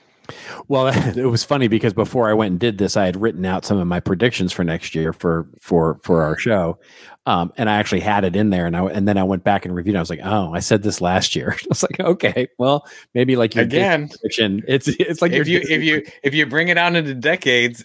Well, 0.68 0.88
it 1.16 1.26
was 1.26 1.44
funny 1.44 1.68
because 1.68 1.92
before 1.92 2.28
I 2.28 2.34
went 2.34 2.52
and 2.52 2.60
did 2.60 2.78
this, 2.78 2.96
I 2.96 3.06
had 3.06 3.20
written 3.20 3.44
out 3.44 3.64
some 3.64 3.78
of 3.78 3.86
my 3.86 4.00
predictions 4.00 4.52
for 4.52 4.64
next 4.64 4.94
year 4.94 5.12
for 5.12 5.48
for 5.60 5.98
for 6.02 6.22
our 6.22 6.38
show, 6.38 6.78
um, 7.26 7.52
and 7.56 7.68
I 7.68 7.76
actually 7.76 8.00
had 8.00 8.24
it 8.24 8.36
in 8.36 8.50
there. 8.50 8.66
And 8.66 8.76
I 8.76 8.84
and 8.86 9.06
then 9.06 9.18
I 9.18 9.24
went 9.24 9.44
back 9.44 9.64
and 9.64 9.74
reviewed. 9.74 9.94
it. 9.94 9.98
I 9.98 10.02
was 10.02 10.10
like, 10.10 10.20
oh, 10.22 10.52
I 10.54 10.60
said 10.60 10.82
this 10.82 11.00
last 11.00 11.36
year. 11.36 11.52
I 11.62 11.66
was 11.68 11.82
like, 11.82 12.00
okay, 12.00 12.48
well, 12.58 12.86
maybe 13.14 13.36
like 13.36 13.54
your 13.54 13.64
Again, 13.64 14.08
prediction. 14.08 14.62
It's 14.66 14.88
it's 14.88 15.22
like 15.22 15.32
if 15.32 15.48
you 15.48 15.60
if 15.68 15.82
you 15.82 16.04
if 16.22 16.34
you 16.34 16.46
bring 16.46 16.68
it 16.68 16.78
out 16.78 16.94
into 16.94 17.14
decades, 17.14 17.84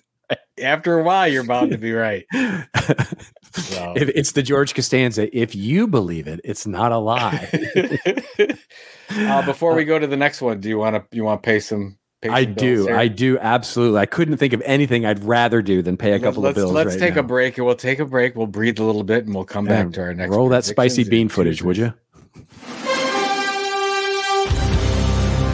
after 0.61 0.99
a 0.99 1.03
while 1.03 1.27
you're 1.27 1.43
bound 1.43 1.71
to 1.71 1.77
be 1.77 1.93
right. 1.93 2.25
So. 3.53 3.95
if 3.97 4.07
it's 4.07 4.31
the 4.31 4.43
George 4.43 4.73
Costanza. 4.73 5.37
If 5.37 5.55
you 5.55 5.85
believe 5.85 6.25
it, 6.25 6.39
it's 6.45 6.65
not 6.65 6.93
a 6.93 6.97
lie. 6.97 7.49
uh, 9.09 9.45
before 9.45 9.75
we 9.75 9.83
go 9.83 9.99
to 9.99 10.07
the 10.07 10.15
next 10.15 10.41
one, 10.41 10.61
do 10.61 10.69
you 10.69 10.77
want 10.77 10.95
to 10.95 11.03
you 11.15 11.25
want 11.25 11.43
to 11.43 11.45
pay 11.45 11.59
some? 11.59 11.97
Pay 12.21 12.29
I 12.29 12.43
some 12.43 12.53
bills 12.53 12.85
do. 12.85 12.87
here? 12.87 12.95
I 12.95 13.07
do 13.07 13.39
absolutely. 13.39 13.99
I 13.99 14.05
couldn't 14.05 14.37
think 14.37 14.53
of 14.53 14.61
anything 14.63 15.07
I'd 15.07 15.23
rather 15.23 15.63
do 15.63 15.81
than 15.81 15.97
pay 15.97 16.13
a 16.13 16.19
couple 16.19 16.43
let's, 16.43 16.51
of 16.51 16.55
bills. 16.55 16.71
Let's 16.71 16.91
right 16.91 16.99
take 16.99 17.15
now. 17.15 17.21
a 17.21 17.23
break 17.23 17.57
and 17.57 17.65
we'll 17.65 17.75
take 17.75 17.97
a 17.97 18.05
break. 18.05 18.35
We'll 18.35 18.45
breathe 18.45 18.79
a 18.79 18.83
little 18.83 19.03
bit 19.03 19.25
and 19.25 19.33
we'll 19.33 19.43
come 19.43 19.65
back 19.65 19.91
to 19.93 20.01
our 20.01 20.13
next. 20.13 20.29
Roll 20.29 20.49
that 20.49 20.63
spicy 20.63 21.03
bean 21.03 21.21
and 21.21 21.31
footage, 21.31 21.63
would 21.63 21.77
you? 21.77 21.93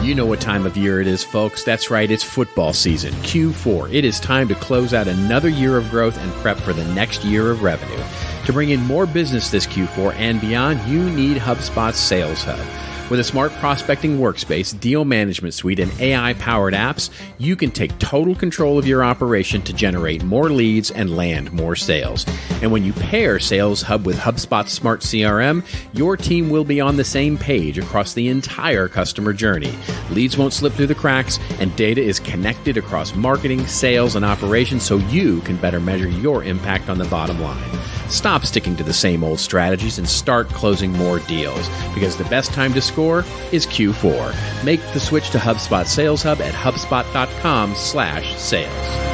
You 0.02 0.14
know 0.14 0.26
what 0.26 0.40
time 0.42 0.66
of 0.66 0.76
year 0.76 1.00
it 1.00 1.06
is, 1.06 1.22
folks. 1.24 1.64
That's 1.64 1.90
right, 1.90 2.10
it's 2.10 2.24
football 2.24 2.72
season, 2.72 3.12
Q4. 3.14 3.92
It 3.92 4.04
is 4.04 4.20
time 4.20 4.48
to 4.48 4.54
close 4.54 4.94
out 4.94 5.06
another 5.06 5.48
year 5.48 5.76
of 5.76 5.88
growth 5.90 6.18
and 6.18 6.32
prep 6.34 6.58
for 6.58 6.72
the 6.72 6.84
next 6.94 7.24
year 7.24 7.50
of 7.50 7.62
revenue. 7.62 8.02
To 8.46 8.52
bring 8.52 8.70
in 8.70 8.80
more 8.80 9.06
business 9.06 9.50
this 9.50 9.66
Q4 9.66 10.14
and 10.14 10.40
beyond, 10.40 10.80
you 10.88 11.10
need 11.10 11.36
HubSpot's 11.38 11.98
Sales 11.98 12.42
Hub. 12.42 12.87
With 13.10 13.20
a 13.20 13.24
smart 13.24 13.52
prospecting 13.52 14.18
workspace, 14.18 14.78
deal 14.78 15.06
management 15.06 15.54
suite, 15.54 15.80
and 15.80 15.90
AI 15.98 16.34
powered 16.34 16.74
apps, 16.74 17.08
you 17.38 17.56
can 17.56 17.70
take 17.70 17.98
total 17.98 18.34
control 18.34 18.78
of 18.78 18.86
your 18.86 19.02
operation 19.02 19.62
to 19.62 19.72
generate 19.72 20.22
more 20.24 20.50
leads 20.50 20.90
and 20.90 21.16
land 21.16 21.50
more 21.50 21.74
sales. 21.74 22.26
And 22.60 22.70
when 22.70 22.84
you 22.84 22.92
pair 22.92 23.38
Sales 23.38 23.80
Hub 23.80 24.04
with 24.04 24.18
HubSpot's 24.18 24.72
Smart 24.72 25.00
CRM, 25.00 25.64
your 25.94 26.18
team 26.18 26.50
will 26.50 26.64
be 26.64 26.82
on 26.82 26.98
the 26.98 27.04
same 27.04 27.38
page 27.38 27.78
across 27.78 28.12
the 28.12 28.28
entire 28.28 28.88
customer 28.88 29.32
journey. 29.32 29.72
Leads 30.10 30.36
won't 30.36 30.52
slip 30.52 30.74
through 30.74 30.88
the 30.88 30.94
cracks, 30.94 31.38
and 31.60 31.74
data 31.76 32.02
is 32.02 32.20
connected 32.20 32.76
across 32.76 33.14
marketing, 33.14 33.66
sales, 33.66 34.16
and 34.16 34.24
operations 34.24 34.82
so 34.82 34.98
you 34.98 35.40
can 35.40 35.56
better 35.56 35.80
measure 35.80 36.10
your 36.10 36.44
impact 36.44 36.90
on 36.90 36.98
the 36.98 37.06
bottom 37.06 37.40
line. 37.40 37.78
Stop 38.08 38.46
sticking 38.46 38.74
to 38.76 38.82
the 38.82 38.92
same 38.92 39.22
old 39.22 39.38
strategies 39.38 39.98
and 39.98 40.08
start 40.08 40.48
closing 40.48 40.90
more 40.92 41.18
deals 41.20 41.68
because 41.94 42.16
the 42.16 42.24
best 42.24 42.52
time 42.52 42.72
to 42.72 42.80
score 42.98 43.24
is 43.52 43.64
Q4. 43.64 44.64
Make 44.64 44.80
the 44.92 44.98
switch 44.98 45.30
to 45.30 45.38
HubSpot 45.38 45.86
Sales 45.86 46.24
Hub 46.24 46.40
at 46.40 46.52
hubspot.com 46.52 47.76
slash 47.76 48.36
sales. 48.36 49.07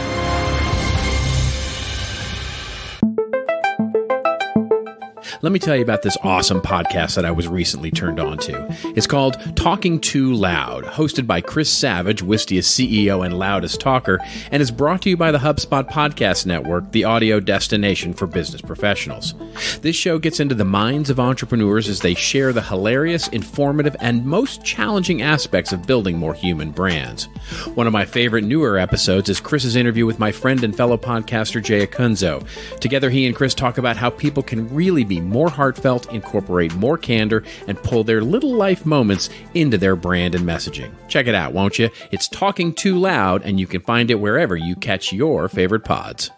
Let 5.45 5.53
me 5.53 5.59
tell 5.59 5.77
you 5.77 5.83
about 5.83 6.01
this 6.01 6.17
awesome 6.23 6.63
podcast 6.63 7.17
that 7.17 7.27
I 7.27 7.31
was 7.31 7.47
recently 7.47 7.91
turned 7.91 8.19
on 8.19 8.39
to. 8.39 8.67
It's 8.97 9.07
called 9.07 9.37
Talking 9.57 10.01
Too 10.01 10.33
Loud, 10.33 10.85
hosted 10.85 11.27
by 11.27 11.43
Chris 11.43 11.71
Savage, 11.71 12.23
Wistia's 12.23 12.67
CEO 12.67 13.23
and 13.23 13.39
loudest 13.39 13.79
talker, 13.79 14.21
and 14.51 14.63
is 14.63 14.71
brought 14.71 15.03
to 15.03 15.11
you 15.11 15.19
by 15.19 15.31
the 15.33 15.39
HubSpot 15.39 15.87
Podcast 15.87 16.47
Network, 16.47 16.93
the 16.93 17.05
audio 17.05 17.41
destination 17.41 18.15
for 18.15 18.27
business 18.27 18.63
professionals. 18.63 19.35
This 19.83 19.95
show 19.95 20.19
gets 20.19 20.41
into 20.41 20.55
the 20.55 20.65
minds 20.65 21.11
of 21.11 21.21
entrepreneurs 21.21 21.91
as 21.91 22.01
they 22.01 22.15
share 22.15 22.55
the 22.55 22.63
hilarious, 22.63 23.29
informative, 23.29 23.97
and 24.01 24.25
most 24.25 24.65
challenging 24.65 25.21
aspects 25.21 25.75
of 25.75 25.87
building 25.87 26.17
more 26.17 26.33
human 26.33 26.71
brands. 26.71 27.29
One 27.75 27.87
of 27.87 27.93
my 27.93 28.07
favorite 28.07 28.45
newer 28.45 28.79
episodes 28.79 29.29
is 29.29 29.41
Chris's 29.41 29.77
interview 29.77 30.07
with 30.07 30.19
my 30.19 30.33
friend 30.33 30.65
and 30.65 30.75
fellow 30.75 30.97
podcaster 30.97 31.63
Jay 31.63 31.87
Acunzo. 31.87 32.47
Together, 32.81 33.11
he 33.11 33.27
and 33.27 33.37
Chris 33.37 33.53
talk 33.53 33.77
about 33.77 33.99
how 33.99 34.09
people 34.09 34.43
can 34.43 34.75
really 34.75 35.05
be 35.05 35.21
more 35.35 35.51
heartfelt, 35.51 36.11
incorporate 36.13 36.73
more 36.77 36.97
candor, 36.97 37.43
and 37.67 37.77
pull 37.83 38.05
their 38.05 38.23
little 38.23 38.55
life 38.55 38.87
moments 38.87 39.29
into 39.53 39.77
their 39.77 39.97
brand 39.97 40.37
and 40.37 40.45
messaging. 40.45 40.93
Check 41.09 41.27
it 41.27 41.35
out, 41.35 41.53
won't 41.53 41.77
you? 41.77 41.91
It's 42.13 42.29
Talking 42.29 42.73
Too 42.73 42.97
Loud, 42.97 43.43
and 43.43 43.59
you 43.59 43.67
can 43.67 43.81
find 43.81 44.13
it 44.13 44.21
wherever 44.21 44.57
you 44.57 44.77
catch 44.77 45.13
your 45.13 45.49
favorite 45.49 45.85
pods. 45.85 46.31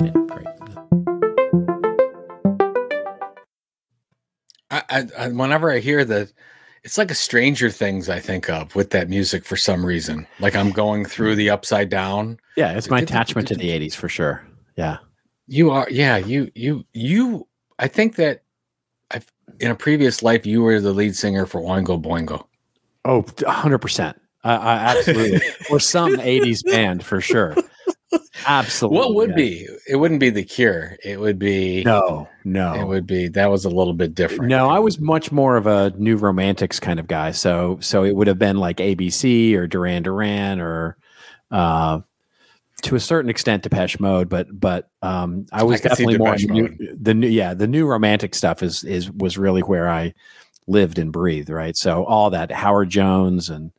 Yeah, 0.00 0.12
great. 0.28 0.46
I, 4.70 5.06
I, 5.18 5.28
whenever 5.28 5.70
I 5.70 5.80
hear 5.80 6.06
that, 6.06 6.32
it's 6.84 6.96
like 6.96 7.10
a 7.10 7.14
Stranger 7.14 7.68
Things 7.68 8.08
I 8.08 8.18
think 8.18 8.48
of 8.48 8.74
with 8.74 8.90
that 8.90 9.10
music 9.10 9.44
for 9.44 9.56
some 9.56 9.84
reason. 9.84 10.26
Like 10.40 10.56
I'm 10.56 10.70
going 10.70 11.04
through 11.04 11.34
the 11.34 11.50
upside 11.50 11.90
down. 11.90 12.38
Yeah, 12.56 12.72
it's 12.72 12.88
my 12.88 13.00
attachment 13.00 13.48
to 13.48 13.56
the 13.56 13.68
80s 13.68 13.94
for 13.94 14.08
sure. 14.08 14.42
Yeah. 14.76 14.98
You 15.46 15.70
are, 15.70 15.86
yeah. 15.90 16.16
You, 16.16 16.50
you, 16.54 16.84
you. 16.92 17.46
I 17.78 17.88
think 17.88 18.16
that 18.16 18.42
I've 19.10 19.30
in 19.60 19.70
a 19.70 19.74
previous 19.74 20.22
life 20.22 20.46
you 20.46 20.62
were 20.62 20.80
the 20.80 20.92
lead 20.92 21.16
singer 21.16 21.46
for 21.46 21.60
Oingo 21.60 22.02
Boingo. 22.02 22.46
Oh, 23.04 23.22
100%. 23.22 24.14
I, 24.44 24.54
I 24.54 24.76
absolutely. 24.76 25.40
or 25.70 25.80
some 25.80 26.16
80s 26.16 26.64
band 26.64 27.04
for 27.04 27.20
sure. 27.20 27.54
Absolutely. 28.46 28.98
What 28.98 29.14
would 29.14 29.30
yeah. 29.30 29.36
be? 29.36 29.68
It 29.88 29.96
wouldn't 29.96 30.20
be 30.20 30.30
the 30.30 30.44
Cure. 30.44 30.96
It 31.04 31.18
would 31.18 31.38
be. 31.38 31.82
No, 31.84 32.28
no. 32.44 32.74
It 32.74 32.86
would 32.86 33.06
be. 33.06 33.28
That 33.28 33.50
was 33.50 33.64
a 33.64 33.68
little 33.68 33.92
bit 33.92 34.14
different. 34.14 34.48
No, 34.48 34.68
I 34.68 34.78
was 34.78 35.00
much 35.00 35.32
more 35.32 35.56
of 35.56 35.66
a 35.66 35.90
new 35.96 36.16
romantics 36.16 36.78
kind 36.78 37.00
of 37.00 37.08
guy. 37.08 37.32
So 37.32 37.78
so 37.80 38.04
it 38.04 38.14
would 38.14 38.28
have 38.28 38.38
been 38.38 38.58
like 38.58 38.76
ABC 38.76 39.54
or 39.54 39.66
Duran 39.66 40.04
Duran 40.04 40.60
or 40.60 40.96
uh 41.50 42.00
to 42.82 42.94
a 42.94 43.00
certain 43.00 43.30
extent 43.30 43.62
Depeche 43.62 43.98
Mode, 43.98 44.28
but 44.28 44.48
but 44.58 44.90
um 45.02 45.46
I 45.52 45.62
was 45.62 45.80
I 45.80 45.88
definitely 45.88 46.18
more 46.18 46.36
new, 46.36 46.68
the 46.98 47.14
new 47.14 47.28
yeah, 47.28 47.54
the 47.54 47.66
new 47.66 47.86
romantic 47.86 48.34
stuff 48.34 48.62
is 48.62 48.84
is 48.84 49.10
was 49.10 49.38
really 49.38 49.62
where 49.62 49.88
I 49.88 50.14
lived 50.66 50.98
and 50.98 51.12
breathed, 51.12 51.50
right? 51.50 51.76
So 51.76 52.04
all 52.04 52.30
that 52.30 52.50
Howard 52.52 52.90
Jones 52.90 53.48
and 53.48 53.72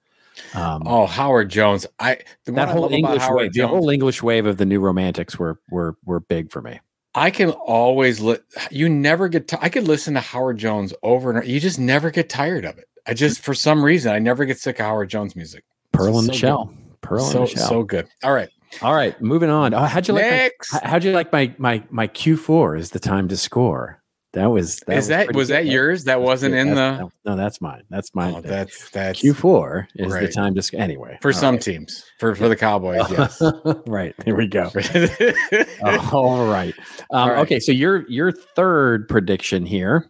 um 0.53 0.83
Oh, 0.85 1.05
Howard 1.05 1.49
Jones. 1.49 1.85
I 1.99 2.19
the 2.45 2.51
that 2.53 2.67
one 2.67 2.69
I 2.69 2.71
whole 2.71 2.91
English 2.91 3.23
wave, 3.29 3.53
the 3.53 3.67
whole 3.67 3.89
English 3.89 4.23
wave 4.23 4.45
of 4.45 4.57
the 4.57 4.65
new 4.65 4.79
romantics 4.79 5.37
were 5.37 5.59
were 5.69 5.95
were 6.05 6.19
big 6.19 6.51
for 6.51 6.61
me. 6.61 6.79
I 7.13 7.31
can 7.31 7.49
always 7.51 8.19
li- 8.19 8.37
you 8.69 8.89
never 8.89 9.27
get 9.27 9.47
ti 9.47 9.57
I 9.61 9.69
could 9.69 9.87
listen 9.87 10.13
to 10.15 10.19
Howard 10.19 10.57
Jones 10.57 10.93
over 11.03 11.29
and 11.29 11.39
over. 11.39 11.47
You 11.47 11.59
just 11.59 11.79
never 11.79 12.11
get 12.11 12.29
tired 12.29 12.65
of 12.65 12.77
it. 12.77 12.85
I 13.05 13.13
just 13.13 13.41
for 13.41 13.53
some 13.53 13.83
reason 13.83 14.11
I 14.11 14.19
never 14.19 14.45
get 14.45 14.59
sick 14.59 14.79
of 14.79 14.85
Howard 14.85 15.09
Jones 15.09 15.35
music. 15.35 15.63
Pearl 15.91 16.19
in 16.19 16.25
so 16.25 16.27
the 16.27 16.31
good. 16.31 16.37
shell. 16.37 16.73
Pearl 17.01 17.25
in 17.25 17.31
so 17.31 17.39
the 17.41 17.47
shell. 17.47 17.67
so 17.69 17.83
good. 17.83 18.07
All 18.23 18.33
right. 18.33 18.49
All 18.81 18.93
right, 18.93 19.19
moving 19.21 19.49
on. 19.49 19.73
Oh, 19.73 19.83
how'd 19.83 20.07
you 20.07 20.13
like? 20.13 20.53
My, 20.73 20.79
how'd 20.83 21.03
you 21.03 21.11
like 21.11 21.31
my 21.31 21.53
my 21.57 21.83
my 21.89 22.07
Q 22.07 22.37
four? 22.37 22.75
Is 22.75 22.91
the 22.91 22.99
time 22.99 23.27
to 23.29 23.37
score? 23.37 24.01
That 24.33 24.51
was 24.51 24.81
that 24.87 24.97
Is 24.97 25.07
that 25.07 25.25
pretty 25.25 25.37
was 25.37 25.47
that 25.47 25.65
yours? 25.65 26.03
That 26.03 26.21
wasn't 26.21 26.53
in 26.53 26.69
the 26.69 26.75
That's- 26.75 27.11
no, 27.25 27.35
that's 27.35 27.61
mine. 27.61 27.83
That's 27.89 28.13
mine. 28.13 28.35
Oh, 28.37 28.41
that's 28.41 28.89
that's 28.91 29.19
Q 29.19 29.33
four 29.33 29.87
is 29.95 30.13
the 30.13 30.27
time 30.27 30.53
to 30.55 30.61
sc- 30.61 30.75
anyway 30.75 31.17
for 31.21 31.33
some 31.33 31.55
right. 31.55 31.61
teams. 31.63 32.05
For 32.19 32.35
for 32.35 32.47
the 32.49 32.55
Cowboys, 32.55 33.01
yes. 33.09 33.41
right 33.87 34.13
here 34.25 34.35
we 34.35 34.45
go. 34.47 34.63
all 36.11 36.45
right. 36.45 36.73
Um, 37.11 37.19
All 37.21 37.29
right. 37.29 37.39
Okay, 37.39 37.59
so 37.59 37.71
your 37.71 38.07
your 38.09 38.31
third 38.31 39.07
prediction 39.07 39.65
here 39.65 40.07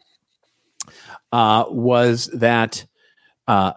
uh, 1.31 1.65
was 1.69 2.27
that 2.33 2.85
uh, 3.47 3.73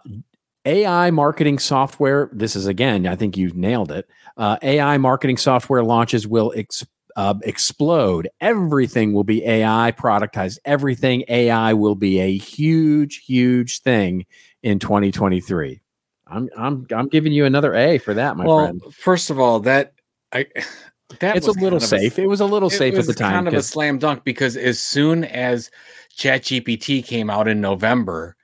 AI 0.64 1.10
marketing 1.10 1.58
software. 1.58 2.30
This 2.32 2.56
is 2.56 2.66
again, 2.66 3.06
I 3.06 3.14
think 3.14 3.36
you 3.36 3.50
nailed 3.54 3.92
it. 3.92 4.08
Uh, 4.40 4.56
AI 4.62 4.96
marketing 4.96 5.36
software 5.36 5.84
launches 5.84 6.26
will 6.26 6.50
ex- 6.56 6.86
uh, 7.14 7.34
explode. 7.42 8.26
Everything 8.40 9.12
will 9.12 9.22
be 9.22 9.44
AI 9.44 9.92
productized. 9.92 10.56
Everything 10.64 11.24
AI 11.28 11.74
will 11.74 11.94
be 11.94 12.20
a 12.20 12.38
huge, 12.38 13.18
huge 13.18 13.82
thing 13.82 14.24
in 14.62 14.78
2023. 14.78 15.82
I'm 16.26 16.48
I'm 16.56 16.86
I'm 16.90 17.08
giving 17.08 17.34
you 17.34 17.44
another 17.44 17.74
A 17.74 17.98
for 17.98 18.14
that, 18.14 18.38
my 18.38 18.46
well, 18.46 18.64
friend. 18.64 18.82
first 18.90 19.28
of 19.28 19.38
all, 19.38 19.60
that 19.60 19.92
I 20.32 20.46
that 21.18 21.36
It's 21.36 21.46
a 21.46 21.52
little 21.52 21.78
safe. 21.78 22.18
it 22.18 22.26
was 22.26 22.40
a 22.40 22.46
little 22.46 22.70
safe 22.70 22.98
at 22.98 23.04
the 23.04 23.12
time. 23.12 23.32
Kind 23.34 23.48
of 23.48 23.54
a 23.54 23.62
slam 23.62 23.98
dunk 23.98 24.24
because 24.24 24.56
as 24.56 24.80
soon 24.80 25.24
as 25.24 25.70
ChatGPT 26.16 27.04
came 27.04 27.28
out 27.28 27.46
in 27.46 27.60
November, 27.60 28.36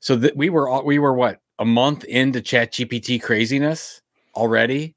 so 0.00 0.14
that 0.16 0.36
we 0.36 0.50
were 0.50 0.68
all, 0.68 0.84
we 0.84 0.98
were 0.98 1.14
what 1.14 1.40
a 1.58 1.64
month 1.64 2.04
into 2.04 2.42
ChatGPT 2.42 3.22
craziness 3.22 4.02
already, 4.34 4.94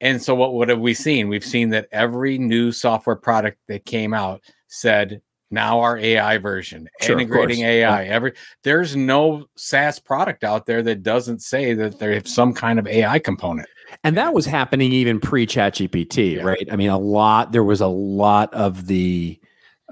and 0.00 0.20
so 0.22 0.34
what 0.34 0.54
what 0.54 0.68
have 0.68 0.80
we 0.80 0.94
seen? 0.94 1.28
We've 1.28 1.44
seen 1.44 1.70
that 1.70 1.88
every 1.92 2.38
new 2.38 2.72
software 2.72 3.16
product 3.16 3.58
that 3.68 3.84
came 3.84 4.12
out 4.14 4.40
said 4.68 5.20
now 5.50 5.80
our 5.80 5.96
AI 5.98 6.38
version, 6.38 6.88
Sure, 7.00 7.18
integrating. 7.18 7.60
AI. 7.60 8.04
Every 8.06 8.32
there's 8.64 8.96
no 8.96 9.46
SaaS 9.56 9.98
product 9.98 10.42
out 10.44 10.66
there 10.66 10.82
that 10.82 11.02
doesn't 11.02 11.42
say 11.42 11.74
that 11.74 11.98
they 11.98 12.14
have 12.14 12.26
some 12.26 12.52
kind 12.52 12.78
of 12.78 12.86
AI 12.86 13.18
component. 13.18 13.68
And 14.02 14.16
that 14.16 14.34
was 14.34 14.46
happening 14.46 14.92
even 14.92 15.20
pre 15.20 15.46
ChatGPT, 15.46 16.36
Yeah. 16.36 16.42
right? 16.42 16.66
I 16.72 16.76
mean, 16.76 16.90
a 16.90 16.98
lot, 16.98 17.52
there 17.52 17.62
was 17.62 17.80
a 17.80 17.86
lot 17.86 18.52
of 18.52 18.86
the 18.86 19.38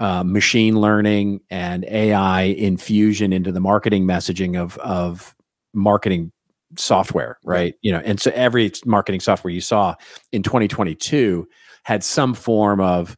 uh, 0.01 0.25
machine 0.25 0.81
learning 0.81 1.41
and 1.51 1.85
AI 1.85 2.43
infusion 2.43 3.33
into 3.33 3.53
the 3.53 3.61
marketing 3.61 4.05
messaging 4.05 4.61
of, 4.61 4.77
of 4.79 5.37
marketing 5.75 6.33
software, 6.77 7.39
right? 7.45 7.75
You 7.83 7.93
know, 7.93 8.01
and 8.05 8.21
so 8.21 8.31
every 8.35 8.73
marketing 8.85 9.21
software 9.21 9.53
you 9.53 9.61
saw 9.61 9.95
in 10.33 10.43
2022 10.43 11.47
had 11.85 12.05
some 12.05 12.35
form 12.35 12.81
of 12.81 13.17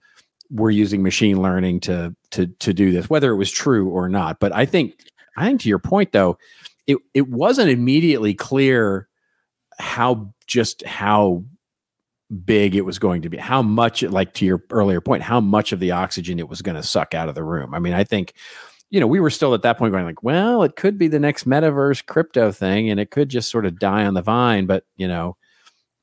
we're 0.50 0.70
using 0.70 1.02
machine 1.02 1.40
learning 1.40 1.80
to 1.80 2.14
to 2.30 2.46
to 2.46 2.72
do 2.72 2.92
this, 2.92 3.10
whether 3.10 3.30
it 3.30 3.36
was 3.36 3.50
true 3.50 3.88
or 3.88 4.08
not. 4.08 4.40
But 4.40 4.54
I 4.54 4.66
think 4.66 4.94
I 5.36 5.46
think 5.46 5.60
to 5.62 5.68
your 5.68 5.78
point 5.78 6.12
though, 6.12 6.38
it 6.86 6.98
it 7.12 7.28
wasn't 7.28 7.70
immediately 7.70 8.34
clear 8.34 9.08
how 9.78 10.32
just 10.46 10.84
how 10.86 11.44
big 12.44 12.74
it 12.74 12.82
was 12.82 12.98
going 12.98 13.22
to 13.22 13.28
be 13.28 13.36
how 13.36 13.62
much 13.62 14.02
like 14.02 14.32
to 14.34 14.44
your 14.44 14.62
earlier 14.70 15.00
point 15.00 15.22
how 15.22 15.40
much 15.40 15.72
of 15.72 15.78
the 15.78 15.90
oxygen 15.90 16.38
it 16.38 16.48
was 16.48 16.62
going 16.62 16.74
to 16.74 16.82
suck 16.82 17.14
out 17.14 17.28
of 17.28 17.34
the 17.34 17.44
room 17.44 17.74
i 17.74 17.78
mean 17.78 17.92
i 17.92 18.02
think 18.02 18.32
you 18.90 19.00
know 19.00 19.06
we 19.06 19.20
were 19.20 19.30
still 19.30 19.54
at 19.54 19.62
that 19.62 19.78
point 19.78 19.92
going 19.92 20.04
like 20.04 20.22
well 20.22 20.62
it 20.62 20.76
could 20.76 20.98
be 20.98 21.08
the 21.08 21.18
next 21.18 21.48
metaverse 21.48 22.04
crypto 22.06 22.52
thing 22.52 22.90
and 22.90 23.00
it 23.00 23.10
could 23.10 23.28
just 23.28 23.50
sort 23.50 23.66
of 23.66 23.78
die 23.78 24.04
on 24.04 24.14
the 24.14 24.22
vine 24.22 24.66
but 24.66 24.84
you 24.96 25.08
know 25.08 25.36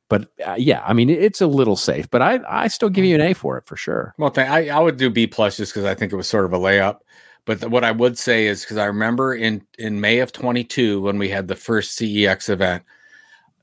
but 0.10 0.30
uh, 0.46 0.56
yeah 0.58 0.84
i 0.86 0.94
mean 0.94 1.10
it's 1.10 1.42
a 1.42 1.48
little 1.48 1.76
safe 1.78 2.10
but 2.10 2.22
i 2.22 2.40
i 2.50 2.68
still 2.68 2.90
give 2.90 3.06
you 3.06 3.16
an 3.16 3.22
a 3.22 3.34
for 3.34 3.58
it 3.58 3.66
for 3.66 3.78
sure 3.78 4.14
Well, 4.18 4.32
th- 4.32 4.48
I, 4.48 4.68
I 4.68 4.80
would 4.80 4.98
do 4.98 5.10
B 5.10 5.26
plus 5.28 5.58
just 5.58 5.74
because 5.74 5.86
I 5.86 5.96
think 5.96 6.12
it 6.12 6.18
was 6.18 6.28
sort 6.28 6.46
of 6.46 6.54
a 6.54 6.60
layup. 6.60 7.00
But 7.46 7.62
th- 7.62 7.72
what 7.72 7.84
I 7.84 7.92
would 7.92 8.18
say 8.18 8.46
is 8.46 8.62
because 8.62 8.78
I 8.78 8.86
remember 8.86 9.34
in 9.34 9.66
in 9.80 10.02
May 10.02 10.20
of 10.20 10.32
22 10.32 11.02
when 11.02 11.18
we 11.18 11.30
had 11.30 11.48
the 11.48 11.56
first 11.56 11.98
CEX 11.98 12.50
event, 12.50 12.84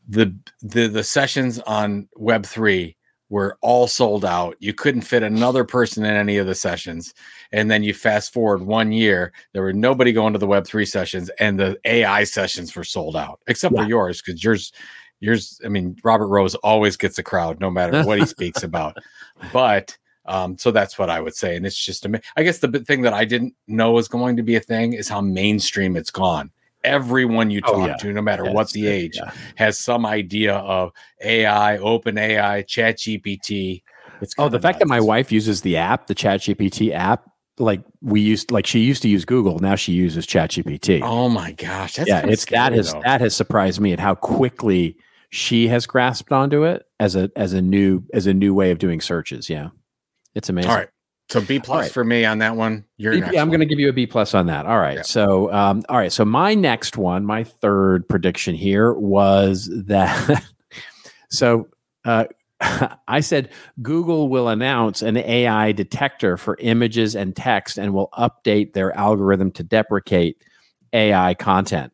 the 0.08 0.34
the 0.62 0.88
the 0.88 1.04
sessions 1.04 1.60
on 1.60 2.08
Web 2.16 2.44
three 2.46 2.96
were 3.30 3.58
all 3.60 3.86
sold 3.86 4.24
out. 4.24 4.56
You 4.58 4.72
couldn't 4.72 5.02
fit 5.02 5.22
another 5.22 5.64
person 5.64 6.04
in 6.04 6.14
any 6.14 6.38
of 6.38 6.46
the 6.46 6.54
sessions. 6.54 7.12
And 7.52 7.70
then 7.70 7.82
you 7.82 7.92
fast 7.94 8.32
forward 8.32 8.62
one 8.62 8.92
year, 8.92 9.32
there 9.52 9.62
were 9.62 9.72
nobody 9.72 10.12
going 10.12 10.32
to 10.32 10.38
the 10.38 10.46
Web 10.46 10.66
three 10.66 10.86
sessions, 10.86 11.30
and 11.38 11.58
the 11.58 11.78
AI 11.84 12.24
sessions 12.24 12.74
were 12.74 12.84
sold 12.84 13.16
out, 13.16 13.40
except 13.46 13.74
for 13.74 13.84
yours 13.84 14.22
because 14.22 14.42
yours. 14.42 14.72
Yours, 15.20 15.60
I 15.64 15.68
mean, 15.68 15.96
Robert 16.04 16.28
Rose 16.28 16.54
always 16.56 16.96
gets 16.96 17.18
a 17.18 17.24
crowd 17.24 17.58
no 17.58 17.72
matter 17.72 18.04
what 18.04 18.20
he 18.20 18.24
speaks 18.24 18.62
about. 18.62 18.96
But 19.52 19.98
um, 20.26 20.56
so 20.56 20.70
that's 20.70 20.96
what 20.96 21.10
I 21.10 21.20
would 21.20 21.34
say. 21.34 21.56
And 21.56 21.66
it's 21.66 21.84
just, 21.84 22.06
I 22.36 22.42
guess 22.44 22.58
the 22.58 22.68
thing 22.86 23.02
that 23.02 23.14
I 23.14 23.24
didn't 23.24 23.54
know 23.66 23.90
was 23.90 24.06
going 24.06 24.36
to 24.36 24.44
be 24.44 24.54
a 24.54 24.60
thing 24.60 24.92
is 24.92 25.08
how 25.08 25.20
mainstream 25.20 25.96
it's 25.96 26.12
gone. 26.12 26.52
Everyone 26.84 27.50
you 27.50 27.60
Oh, 27.64 27.72
talk 27.72 27.88
yeah. 27.88 27.96
to, 27.96 28.12
no 28.12 28.22
matter 28.22 28.44
what 28.44 28.70
the 28.70 28.86
age, 28.86 29.16
yeah. 29.16 29.32
has 29.56 29.78
some 29.78 30.06
idea 30.06 30.54
of 30.56 30.92
AI, 31.22 31.78
Open 31.78 32.16
AI, 32.18 32.62
Chat 32.62 32.98
GPT. 32.98 33.82
It's 34.20 34.34
oh 34.38 34.44
the 34.44 34.58
kinda 34.58 34.60
fact 34.60 34.78
that 34.80 34.88
my 34.88 35.00
wife 35.00 35.30
uses 35.30 35.62
the 35.62 35.76
app 35.76 36.06
the 36.08 36.14
chat 36.14 36.40
gpt 36.40 36.92
app 36.92 37.30
like 37.58 37.80
we 38.02 38.20
used 38.20 38.50
like 38.50 38.66
she 38.66 38.80
used 38.80 39.00
to 39.02 39.08
use 39.08 39.24
google 39.24 39.60
now 39.60 39.76
she 39.76 39.92
uses 39.92 40.26
chat 40.26 40.50
gpt 40.50 41.00
Oh 41.04 41.28
my 41.28 41.52
gosh, 41.52 41.94
that's 41.94 42.08
yeah 42.08 42.26
it's 42.26 42.44
that 42.46 42.72
has 42.72 42.92
though. 42.92 43.00
that 43.04 43.20
has 43.20 43.36
surprised 43.36 43.80
me 43.80 43.92
at 43.92 44.00
how 44.00 44.16
quickly 44.16 44.96
she 45.30 45.68
has 45.68 45.86
grasped 45.86 46.32
onto 46.32 46.64
it 46.64 46.84
as 46.98 47.14
a 47.14 47.30
as 47.36 47.52
a 47.52 47.62
new 47.62 48.02
as 48.12 48.26
a 48.26 48.34
new 48.34 48.54
way 48.54 48.72
of 48.72 48.78
doing 48.78 49.00
searches 49.00 49.48
yeah 49.48 49.68
it's 50.34 50.48
amazing 50.48 50.70
All 50.70 50.76
right, 50.78 50.88
so 51.28 51.42
B 51.42 51.58
plus 51.58 51.84
right. 51.84 51.92
for 51.92 52.04
me 52.04 52.24
on 52.24 52.38
that 52.38 52.56
one. 52.56 52.84
You're 52.96 53.12
B- 53.12 53.38
I'm 53.38 53.48
going 53.48 53.60
to 53.60 53.66
give 53.66 53.78
you 53.78 53.90
a 53.90 53.92
B 53.92 54.06
plus 54.06 54.34
on 54.34 54.46
that. 54.46 54.64
All 54.64 54.78
right. 54.78 54.96
Yeah. 54.96 55.02
So, 55.02 55.52
um, 55.52 55.84
all 55.88 55.98
right. 55.98 56.12
So 56.12 56.24
my 56.24 56.54
next 56.54 56.96
one, 56.96 57.24
my 57.24 57.44
third 57.44 58.08
prediction 58.08 58.54
here 58.54 58.94
was 58.94 59.68
that. 59.86 60.44
so, 61.30 61.68
uh, 62.04 62.24
I 63.08 63.20
said 63.20 63.50
Google 63.82 64.28
will 64.28 64.48
announce 64.48 65.02
an 65.02 65.16
AI 65.16 65.72
detector 65.72 66.36
for 66.36 66.56
images 66.60 67.14
and 67.14 67.36
text, 67.36 67.78
and 67.78 67.92
will 67.92 68.08
update 68.18 68.72
their 68.72 68.96
algorithm 68.96 69.52
to 69.52 69.62
deprecate 69.62 70.42
AI 70.92 71.34
content. 71.34 71.92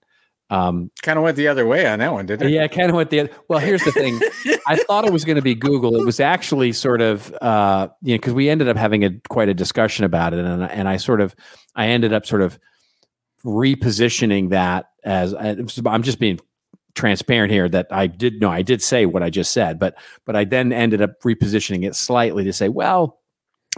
Um, 0.54 0.90
kind 1.02 1.18
of 1.18 1.24
went 1.24 1.36
the 1.36 1.48
other 1.48 1.66
way 1.66 1.86
on 1.86 1.98
that 1.98 2.12
one, 2.12 2.26
didn't 2.26 2.48
it? 2.48 2.52
yeah, 2.52 2.66
kind 2.68 2.90
of 2.90 2.96
went 2.96 3.10
the. 3.10 3.30
Well, 3.48 3.58
here's 3.58 3.82
the 3.82 3.92
thing. 3.92 4.20
I 4.66 4.76
thought 4.76 5.04
it 5.04 5.12
was 5.12 5.24
going 5.24 5.36
to 5.36 5.42
be 5.42 5.54
Google. 5.54 5.96
It 5.96 6.04
was 6.04 6.20
actually 6.20 6.72
sort 6.72 7.00
of, 7.00 7.34
uh, 7.40 7.88
you 8.02 8.14
know, 8.14 8.18
because 8.18 8.34
we 8.34 8.48
ended 8.48 8.68
up 8.68 8.76
having 8.76 9.04
a 9.04 9.10
quite 9.28 9.48
a 9.48 9.54
discussion 9.54 10.04
about 10.04 10.32
it, 10.32 10.40
and 10.40 10.62
and 10.62 10.88
I 10.88 10.96
sort 10.98 11.20
of, 11.20 11.34
I 11.74 11.88
ended 11.88 12.12
up 12.12 12.24
sort 12.26 12.42
of 12.42 12.58
repositioning 13.44 14.50
that 14.50 14.86
as 15.04 15.34
I'm 15.34 16.02
just 16.02 16.18
being 16.18 16.40
transparent 16.94 17.52
here 17.52 17.68
that 17.68 17.88
I 17.90 18.06
did 18.06 18.40
know 18.40 18.48
I 18.48 18.62
did 18.62 18.80
say 18.80 19.06
what 19.06 19.22
I 19.22 19.30
just 19.30 19.52
said, 19.52 19.78
but 19.78 19.96
but 20.24 20.36
I 20.36 20.44
then 20.44 20.72
ended 20.72 21.02
up 21.02 21.20
repositioning 21.22 21.84
it 21.84 21.94
slightly 21.94 22.44
to 22.44 22.52
say, 22.52 22.68
well, 22.68 23.20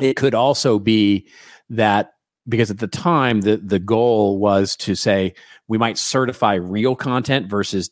it 0.01 0.15
could 0.15 0.35
also 0.35 0.79
be 0.79 1.29
that 1.71 2.13
because 2.49 2.71
at 2.71 2.79
the 2.79 2.87
time 2.87 3.43
the 3.43 3.57
the 3.57 3.79
goal 3.79 4.39
was 4.39 4.77
to 4.77 4.95
say 4.95 5.35
we 5.69 5.79
might 5.79 5.99
certify 5.99 6.55
real 6.55 6.97
content 6.97 7.49
versus 7.49 7.91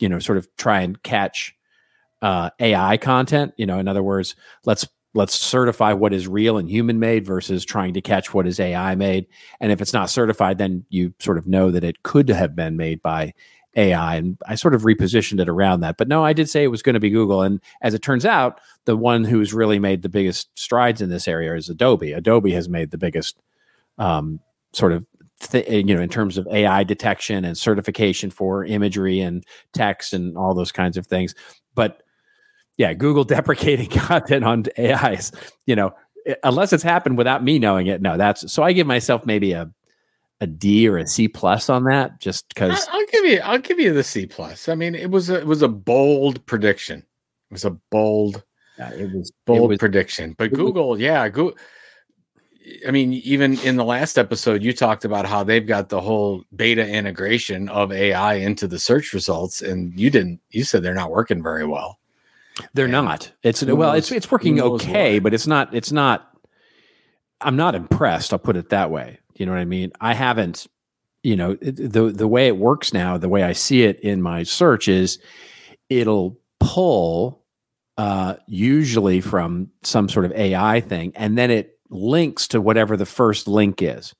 you 0.00 0.08
know 0.08 0.18
sort 0.18 0.38
of 0.38 0.48
try 0.56 0.80
and 0.80 1.02
catch 1.02 1.54
uh, 2.22 2.50
AI 2.60 2.96
content. 2.96 3.52
You 3.56 3.66
know, 3.66 3.78
in 3.78 3.88
other 3.88 4.02
words, 4.02 4.34
let's 4.64 4.86
let's 5.14 5.34
certify 5.34 5.92
what 5.92 6.12
is 6.12 6.28
real 6.28 6.56
and 6.56 6.70
human 6.70 6.98
made 6.98 7.26
versus 7.26 7.64
trying 7.64 7.94
to 7.94 8.00
catch 8.00 8.32
what 8.32 8.46
is 8.46 8.60
AI 8.60 8.94
made. 8.94 9.26
And 9.58 9.72
if 9.72 9.80
it's 9.80 9.92
not 9.92 10.10
certified, 10.10 10.58
then 10.58 10.84
you 10.88 11.12
sort 11.18 11.38
of 11.38 11.46
know 11.48 11.70
that 11.70 11.84
it 11.84 12.02
could 12.04 12.28
have 12.28 12.54
been 12.54 12.76
made 12.76 13.02
by 13.02 13.34
AI. 13.76 14.16
And 14.16 14.38
I 14.46 14.54
sort 14.54 14.74
of 14.74 14.82
repositioned 14.82 15.40
it 15.40 15.48
around 15.48 15.80
that. 15.80 15.96
But 15.96 16.06
no, 16.06 16.24
I 16.24 16.32
did 16.32 16.48
say 16.48 16.62
it 16.62 16.68
was 16.68 16.82
going 16.82 16.94
to 16.94 17.00
be 17.00 17.10
Google. 17.10 17.42
And 17.42 17.60
as 17.82 17.92
it 17.94 18.02
turns 18.02 18.24
out, 18.24 18.60
the 18.84 18.96
one 18.96 19.24
who's 19.24 19.52
really 19.52 19.80
made 19.80 20.02
the 20.02 20.08
biggest 20.08 20.48
strides 20.56 21.00
in 21.00 21.10
this 21.10 21.26
area 21.26 21.54
is 21.56 21.68
Adobe. 21.68 22.12
Adobe 22.12 22.52
has 22.52 22.68
made 22.68 22.92
the 22.92 22.98
biggest 22.98 23.36
um, 24.00 24.40
sort 24.72 24.92
of 24.92 25.06
th- 25.40 25.68
you 25.68 25.94
know 25.94 26.00
in 26.00 26.08
terms 26.08 26.36
of 26.36 26.48
AI 26.48 26.82
detection 26.82 27.44
and 27.44 27.56
certification 27.56 28.30
for 28.30 28.64
imagery 28.64 29.20
and 29.20 29.44
text 29.72 30.12
and 30.12 30.36
all 30.36 30.54
those 30.54 30.72
kinds 30.72 30.96
of 30.96 31.06
things. 31.06 31.34
But 31.74 32.02
yeah, 32.76 32.94
Google 32.94 33.24
deprecating 33.36 33.88
content 33.88 34.44
on 34.44 34.64
AIs, 34.78 35.30
you 35.66 35.76
know, 35.76 35.92
unless 36.42 36.72
it's 36.72 36.82
happened 36.82 37.18
without 37.18 37.44
me 37.44 37.58
knowing 37.58 37.86
it. 37.86 38.02
No, 38.02 38.16
that's 38.16 38.50
so 38.52 38.64
I 38.64 38.72
give 38.72 38.86
myself 38.86 39.24
maybe 39.24 39.52
a 39.52 39.70
a 40.40 40.46
D 40.46 40.88
or 40.88 40.96
a 40.96 41.06
C 41.06 41.28
plus 41.28 41.68
on 41.68 41.84
that 41.84 42.18
just 42.18 42.48
because 42.48 42.88
I'll 42.90 43.06
give 43.12 43.26
you. 43.26 43.40
I'll 43.44 43.58
give 43.58 43.78
you 43.78 43.92
the 43.92 44.02
C 44.02 44.26
plus. 44.26 44.68
I 44.68 44.74
mean, 44.74 44.94
it 44.94 45.10
was 45.10 45.28
a, 45.28 45.38
it 45.40 45.46
was 45.46 45.62
a 45.62 45.68
bold 45.68 46.44
prediction. 46.46 47.00
It 47.00 47.52
was 47.52 47.64
a 47.66 47.70
bold 47.90 48.42
yeah, 48.80 48.92
it 48.94 49.12
was 49.12 49.30
bold 49.44 49.64
it 49.64 49.68
was, 49.68 49.78
prediction. 49.78 50.34
But 50.38 50.54
Google, 50.54 50.98
yeah, 50.98 51.28
go. 51.28 51.52
I 52.86 52.90
mean, 52.90 53.14
even 53.14 53.58
in 53.60 53.76
the 53.76 53.84
last 53.84 54.18
episode, 54.18 54.62
you 54.62 54.72
talked 54.72 55.04
about 55.04 55.26
how 55.26 55.42
they've 55.44 55.66
got 55.66 55.88
the 55.88 56.00
whole 56.00 56.44
beta 56.54 56.86
integration 56.86 57.68
of 57.70 57.90
AI 57.90 58.34
into 58.34 58.66
the 58.68 58.78
search 58.78 59.12
results, 59.14 59.62
and 59.62 59.98
you 59.98 60.10
didn't. 60.10 60.40
You 60.50 60.64
said 60.64 60.82
they're 60.82 60.94
not 60.94 61.10
working 61.10 61.42
very 61.42 61.64
well. 61.66 61.98
they're 62.74 62.86
Yeah. 62.86 63.00
not. 63.00 63.32
It's 63.42 63.62
well, 63.64 63.76
knows- 63.92 63.98
it's 63.98 64.12
it's 64.12 64.30
working 64.30 64.60
okay, 64.60 65.14
why? 65.14 65.20
but 65.20 65.32
it's 65.32 65.46
not 65.46 65.74
it's 65.74 65.90
not 65.92 66.26
I'm 67.40 67.56
not 67.56 67.74
impressed, 67.74 68.32
I'll 68.34 68.38
put 68.38 68.56
it 68.56 68.68
that 68.68 68.90
way. 68.90 69.18
You 69.36 69.46
know 69.46 69.52
what 69.52 69.60
I 69.60 69.64
mean? 69.64 69.92
I 70.00 70.12
haven't 70.14 70.66
you 71.22 71.36
know, 71.36 71.54
the 71.54 72.10
the 72.10 72.28
way 72.28 72.46
it 72.48 72.56
works 72.58 72.92
now, 72.92 73.16
the 73.18 73.28
way 73.30 73.42
I 73.42 73.52
see 73.52 73.82
it 73.84 74.00
in 74.00 74.20
my 74.22 74.42
search 74.42 74.88
is 74.88 75.18
it'll 75.88 76.38
pull 76.58 77.42
uh, 77.98 78.34
usually 78.46 79.20
from 79.20 79.68
some 79.82 80.08
sort 80.08 80.24
of 80.26 80.32
AI 80.32 80.80
thing, 80.80 81.12
and 81.16 81.36
then 81.38 81.50
it 81.50 81.78
links 81.90 82.48
to 82.48 82.60
whatever 82.60 82.96
the 82.96 83.06
first 83.06 83.48
link 83.48 83.82
is. 83.82 84.14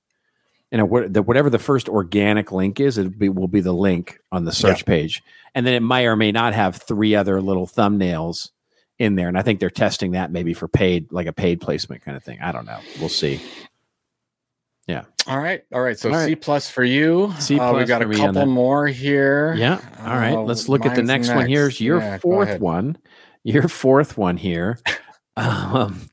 You 0.70 0.78
know, 0.78 0.85
what, 0.85 1.12
the, 1.12 1.22
whatever 1.22 1.50
the 1.50 1.59
first 1.59 1.88
organic 1.88 2.52
link 2.52 2.78
is, 2.78 2.96
it 2.96 3.18
be, 3.18 3.28
will 3.28 3.48
be 3.48 3.61
the 3.61 3.72
link 3.72 4.18
on 4.30 4.44
the 4.44 4.52
search 4.52 4.85
page, 4.87 5.22
and 5.54 5.66
then 5.66 5.74
it 5.74 5.80
may 5.80 6.06
or 6.06 6.14
may 6.14 6.30
not 6.30 6.54
have 6.54 6.76
three 6.76 7.16
other 7.16 7.40
little 7.40 7.66
thumbnails 7.66 8.50
in 8.98 9.16
there. 9.16 9.26
And 9.26 9.37
I 9.37 9.42
think 9.42 9.59
they're 9.59 9.70
testing 9.70 10.12
that 10.12 10.30
maybe 10.30 10.54
for 10.54 10.68
paid, 10.68 11.11
like 11.11 11.26
a 11.26 11.33
paid 11.33 11.61
placement 11.61 12.02
kind 12.02 12.16
of 12.16 12.22
thing. 12.22 12.38
I 12.40 12.52
don't 12.52 12.66
know. 12.66 12.79
We'll 13.00 13.08
see. 13.08 13.40
Yeah. 14.87 15.04
All 15.27 15.38
right, 15.38 15.62
all 15.73 15.81
right. 15.81 15.98
So 15.98 16.10
All 16.10 16.16
right. 16.16 16.27
C 16.27 16.35
plus 16.37 16.68
for 16.68 16.83
you. 16.83 17.33
C 17.38 17.58
Uh, 17.58 17.73
we 17.73 17.85
got 17.85 18.02
a 18.02 18.08
couple 18.08 18.46
more 18.46 18.87
here. 18.87 19.54
Yeah. 19.54 19.81
All 20.00 20.16
right. 20.16 20.35
Uh, 20.35 20.42
Let's 20.42 20.68
look 20.68 20.85
at 20.85 20.94
the 20.94 21.02
mine's 21.02 21.29
next, 21.29 21.37
one. 21.37 21.48
Here's 21.48 21.81
your 21.81 21.98
Yeah, 21.98 22.18
fourth 22.18 22.60
one. 22.60 22.98
Your 23.44 23.68
fourth 23.68 24.18
one 24.18 24.37
here. 24.37 24.79
um, 25.37 26.08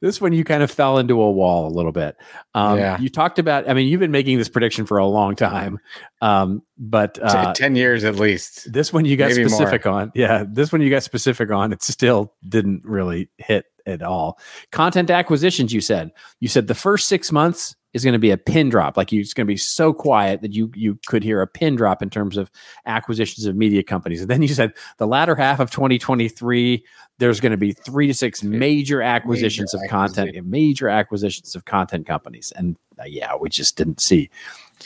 this 0.00 0.20
one 0.20 0.32
you 0.32 0.44
kind 0.44 0.62
of 0.62 0.70
fell 0.70 0.98
into 0.98 1.20
a 1.20 1.30
wall 1.30 1.66
a 1.66 1.72
little 1.74 1.92
bit. 1.92 2.16
Um, 2.54 2.78
Yeah. 2.78 2.98
You 3.00 3.08
talked 3.08 3.38
about. 3.38 3.68
I 3.68 3.74
mean, 3.74 3.88
you've 3.88 4.00
been 4.00 4.10
making 4.12 4.38
this 4.38 4.48
prediction 4.48 4.86
for 4.86 4.98
a 4.98 5.06
long 5.06 5.34
time, 5.36 5.78
um, 6.20 6.62
but 6.78 7.14
T- 7.14 7.20
uh, 7.22 7.52
Ten 7.54 7.74
years 7.76 8.04
at 8.04 8.16
least. 8.16 8.72
this 8.72 8.92
one 8.92 9.04
you 9.04 9.16
got 9.16 9.30
maybe 9.30 9.42
more. 9.42 9.48
specific 9.50 9.86
on. 9.86 10.12
Yeah, 10.14 10.44
this 10.48 10.72
one 10.72 10.80
you 10.82 10.90
got 10.90 11.02
specific 11.02 11.50
on. 11.50 11.72
It 11.72 11.82
still 11.82 12.34
didn't 12.48 12.84
really 12.84 13.28
hit 13.38 13.66
at 13.86 14.02
all. 14.02 14.38
Content 14.70 15.10
acquisitions, 15.10 15.72
you 15.72 15.80
said. 15.80 16.10
You 16.40 16.48
said 16.48 16.66
the 16.66 16.74
first 16.74 17.08
six 17.08 17.32
months 17.32 17.74
is 17.94 18.04
going 18.04 18.12
to 18.12 18.18
be 18.18 18.30
a 18.30 18.36
pin 18.36 18.68
drop. 18.68 18.96
Like 18.96 19.12
you, 19.12 19.20
it's 19.20 19.32
going 19.32 19.46
to 19.46 19.52
be 19.52 19.56
so 19.56 19.92
quiet 19.92 20.42
that 20.42 20.52
you 20.52 20.70
you 20.74 20.98
could 21.06 21.22
hear 21.22 21.40
a 21.40 21.46
pin 21.46 21.74
drop 21.74 22.02
in 22.02 22.10
terms 22.10 22.36
of 22.36 22.50
acquisitions 22.86 23.46
of 23.46 23.56
media 23.56 23.82
companies. 23.82 24.20
And 24.20 24.30
then 24.30 24.42
you 24.42 24.48
said 24.48 24.72
the 24.98 25.06
latter 25.06 25.34
half 25.34 25.60
of 25.60 25.70
2023, 25.70 26.84
there's 27.18 27.40
going 27.40 27.52
to 27.52 27.58
be 27.58 27.72
three 27.72 28.06
to 28.06 28.14
six 28.14 28.42
major 28.42 29.00
acquisitions 29.00 29.74
Major 29.74 29.84
of 29.84 29.90
content, 29.90 30.46
major 30.46 30.88
acquisitions 30.88 31.54
of 31.54 31.64
content 31.64 32.06
companies. 32.06 32.52
And 32.56 32.76
uh, 33.00 33.04
yeah, 33.06 33.34
we 33.36 33.48
just 33.48 33.76
didn't 33.76 34.00
see 34.00 34.30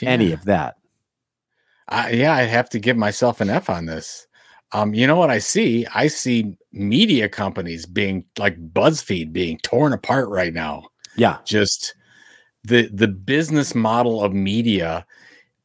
any 0.01 0.31
of 0.31 0.45
that. 0.45 0.75
I, 1.89 2.11
yeah, 2.11 2.33
I 2.33 2.43
have 2.43 2.69
to 2.69 2.79
give 2.79 2.95
myself 2.95 3.41
an 3.41 3.49
F 3.49 3.69
on 3.69 3.85
this. 3.85 4.27
Um, 4.71 4.93
you 4.93 5.05
know 5.05 5.15
what 5.15 5.29
I 5.29 5.37
see? 5.37 5.85
I 5.93 6.07
see 6.07 6.57
media 6.71 7.29
companies 7.29 7.85
being 7.85 8.25
like 8.39 8.57
BuzzFeed 8.73 9.31
being 9.31 9.59
torn 9.59 9.93
apart 9.93 10.29
right 10.29 10.53
now. 10.53 10.87
Yeah, 11.15 11.37
Just 11.45 11.93
the 12.63 12.87
the 12.93 13.07
business 13.07 13.75
model 13.75 14.23
of 14.23 14.33
media 14.33 15.05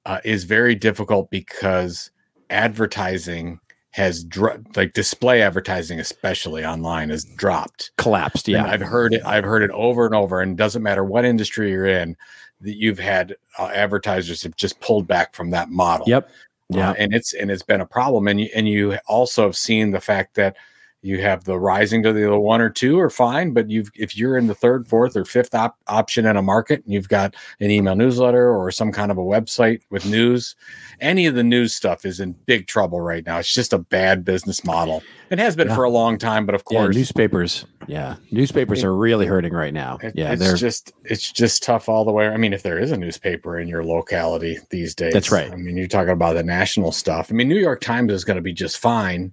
uh, 0.06 0.20
is 0.24 0.44
very 0.44 0.74
difficult 0.74 1.30
because 1.30 2.10
advertising 2.50 3.60
has 3.90 4.22
dro- 4.24 4.62
like 4.76 4.92
display 4.92 5.42
advertising, 5.42 5.98
especially 5.98 6.64
online, 6.64 7.10
has 7.10 7.24
dropped. 7.24 7.90
collapsed. 7.96 8.46
And 8.48 8.54
Yeah, 8.56 8.64
I've 8.66 8.82
heard 8.82 9.14
it. 9.14 9.22
I've 9.24 9.44
heard 9.44 9.62
it 9.62 9.70
over 9.70 10.06
and 10.06 10.14
over. 10.14 10.40
And 10.40 10.52
it 10.52 10.56
doesn't 10.56 10.82
matter 10.82 11.04
what 11.04 11.24
industry 11.24 11.70
you're 11.70 11.86
in, 11.86 12.16
that 12.60 12.76
you've 12.76 12.98
had 12.98 13.34
uh, 13.58 13.70
advertisers 13.74 14.42
have 14.42 14.56
just 14.56 14.78
pulled 14.80 15.06
back 15.06 15.34
from 15.34 15.50
that 15.50 15.70
model. 15.70 16.06
Yep. 16.08 16.28
Uh, 16.28 16.76
Yeah. 16.76 16.94
and 16.98 17.14
it's 17.14 17.32
and 17.34 17.50
it's 17.50 17.62
been 17.62 17.80
a 17.80 17.86
problem. 17.86 18.28
And 18.28 18.40
you 18.40 18.48
and 18.54 18.68
you 18.68 18.98
also 19.08 19.42
have 19.44 19.56
seen 19.56 19.90
the 19.90 20.00
fact 20.00 20.34
that 20.34 20.56
you 21.02 21.20
have 21.22 21.44
the 21.44 21.58
rising 21.58 22.02
to 22.02 22.12
the 22.12 22.38
one 22.38 22.60
or 22.60 22.68
two 22.70 22.98
are 22.98 23.10
fine, 23.10 23.52
but 23.52 23.70
you've 23.70 23.90
if 23.94 24.16
you're 24.16 24.36
in 24.36 24.46
the 24.48 24.54
third, 24.54 24.88
fourth, 24.88 25.16
or 25.16 25.24
fifth 25.24 25.54
op- 25.54 25.76
option 25.86 26.26
in 26.26 26.36
a 26.36 26.42
market, 26.42 26.82
and 26.84 26.92
you've 26.92 27.08
got 27.08 27.36
an 27.60 27.70
email 27.70 27.94
newsletter 27.94 28.50
or 28.54 28.70
some 28.72 28.90
kind 28.90 29.10
of 29.12 29.18
a 29.18 29.22
website 29.22 29.80
with 29.90 30.04
news, 30.06 30.56
any 31.00 31.26
of 31.26 31.34
the 31.36 31.42
news 31.44 31.74
stuff 31.74 32.04
is 32.04 32.18
in 32.18 32.32
big 32.46 32.66
trouble 32.66 33.00
right 33.00 33.24
now. 33.24 33.38
It's 33.38 33.54
just 33.54 33.72
a 33.72 33.78
bad 33.78 34.24
business 34.24 34.64
model. 34.64 35.02
It 35.30 35.38
has 35.38 35.54
been 35.54 35.68
Yeah. 35.68 35.76
for 35.76 35.84
a 35.84 35.90
long 35.90 36.18
time, 36.18 36.46
but 36.46 36.54
of 36.54 36.62
yeah, 36.70 36.78
course, 36.80 36.96
newspapers. 36.96 37.64
Yeah, 37.86 38.16
newspapers 38.32 38.82
It- 38.82 38.86
are 38.86 38.94
really 38.96 39.26
hurting 39.26 39.52
right 39.52 39.72
now. 39.72 39.98
It- 40.02 40.14
yeah, 40.16 40.32
it's 40.32 40.42
they're 40.42 40.56
just 40.56 40.92
it's 41.04 41.30
just 41.30 41.62
tough 41.62 41.88
all 41.88 42.04
the 42.04 42.12
way. 42.12 42.26
I 42.26 42.36
mean, 42.36 42.52
if 42.52 42.62
there 42.62 42.78
is 42.78 42.90
a 42.90 42.96
newspaper 42.96 43.58
in 43.58 43.68
your 43.68 43.84
locality 43.84 44.58
these 44.70 44.94
days, 44.94 45.12
That's 45.12 45.30
right. 45.30 45.50
I 45.50 45.56
mean, 45.56 45.76
you're 45.76 45.86
talking 45.86 46.10
about 46.12 46.34
the 46.34 46.42
national 46.42 46.90
stuff. 46.92 47.28
I 47.30 47.34
mean, 47.34 47.48
New 47.48 47.58
York 47.58 47.80
Times 47.80 48.12
is 48.12 48.24
going 48.24 48.36
to 48.36 48.42
be 48.42 48.52
just 48.52 48.78
fine. 48.78 49.32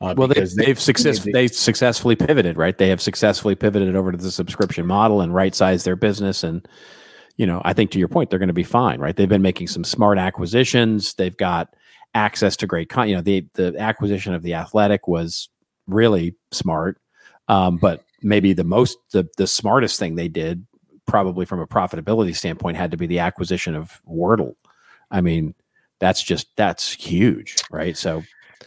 Uh, 0.00 0.14
well, 0.16 0.28
they, 0.28 0.44
they've 0.56 0.80
success, 0.80 1.20
they- 1.24 1.32
they 1.32 1.48
successfully 1.48 2.16
pivoted, 2.16 2.56
right? 2.56 2.76
They 2.76 2.88
have 2.88 3.00
successfully 3.00 3.54
pivoted 3.54 3.96
over 3.96 4.12
to 4.12 4.18
the 4.18 4.30
subscription 4.30 4.86
model 4.86 5.20
and 5.22 5.34
right 5.34 5.54
sized 5.54 5.86
their 5.86 5.96
business. 5.96 6.44
And, 6.44 6.66
you 7.36 7.46
know, 7.46 7.62
I 7.64 7.72
think 7.72 7.90
to 7.92 7.98
your 7.98 8.08
point, 8.08 8.28
they're 8.30 8.38
going 8.38 8.48
to 8.48 8.52
be 8.52 8.62
fine, 8.62 9.00
right? 9.00 9.16
They've 9.16 9.28
been 9.28 9.42
making 9.42 9.68
some 9.68 9.84
smart 9.84 10.18
acquisitions. 10.18 11.14
They've 11.14 11.36
got 11.36 11.74
access 12.14 12.56
to 12.56 12.66
great 12.66 12.88
con. 12.88 13.08
You 13.08 13.16
know, 13.16 13.22
the 13.22 13.46
the 13.54 13.74
acquisition 13.78 14.34
of 14.34 14.42
the 14.42 14.54
Athletic 14.54 15.06
was 15.08 15.48
really 15.86 16.34
smart, 16.50 16.98
um, 17.48 17.76
but 17.76 18.04
maybe 18.22 18.52
the 18.52 18.64
most 18.64 18.98
the 19.12 19.28
the 19.36 19.46
smartest 19.46 19.98
thing 19.98 20.14
they 20.14 20.28
did, 20.28 20.66
probably 21.06 21.44
from 21.46 21.60
a 21.60 21.66
profitability 21.66 22.34
standpoint, 22.34 22.76
had 22.76 22.90
to 22.90 22.96
be 22.96 23.06
the 23.06 23.18
acquisition 23.20 23.74
of 23.74 24.00
Wordle. 24.08 24.54
I 25.10 25.20
mean, 25.20 25.54
that's 26.00 26.22
just 26.22 26.48
that's 26.56 26.92
huge, 26.92 27.56
right? 27.70 27.96
So 27.96 28.22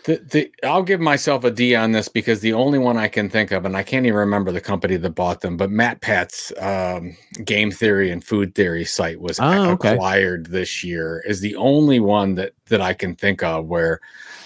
The, 0.05 0.17
the 0.17 0.51
I'll 0.63 0.83
give 0.83 1.01
myself 1.01 1.43
a 1.43 1.51
D 1.51 1.75
on 1.75 1.91
this 1.91 2.07
because 2.07 2.39
the 2.39 2.53
only 2.53 2.79
one 2.79 2.97
I 2.97 3.07
can 3.09 3.29
think 3.29 3.51
of, 3.51 3.65
and 3.65 3.75
I 3.75 3.83
can't 3.83 4.05
even 4.05 4.17
remember 4.17 4.51
the 4.51 4.61
company 4.61 4.95
that 4.95 5.09
bought 5.11 5.41
them, 5.41 5.57
but 5.57 5.69
MatPat's 5.69 6.53
um, 6.59 7.17
game 7.43 7.69
theory 7.69 8.09
and 8.09 8.23
food 8.23 8.55
theory 8.55 8.85
site 8.85 9.19
was 9.19 9.39
Oh, 9.39 9.71
okay. 9.71 9.93
acquired 9.93 10.47
this 10.47 10.83
year. 10.83 11.21
Is 11.27 11.41
the 11.41 11.55
only 11.57 11.99
one 11.99 12.35
that 12.35 12.53
that 12.67 12.81
I 12.81 12.93
can 12.93 13.15
think 13.15 13.43
of 13.43 13.65
where, 13.67 13.99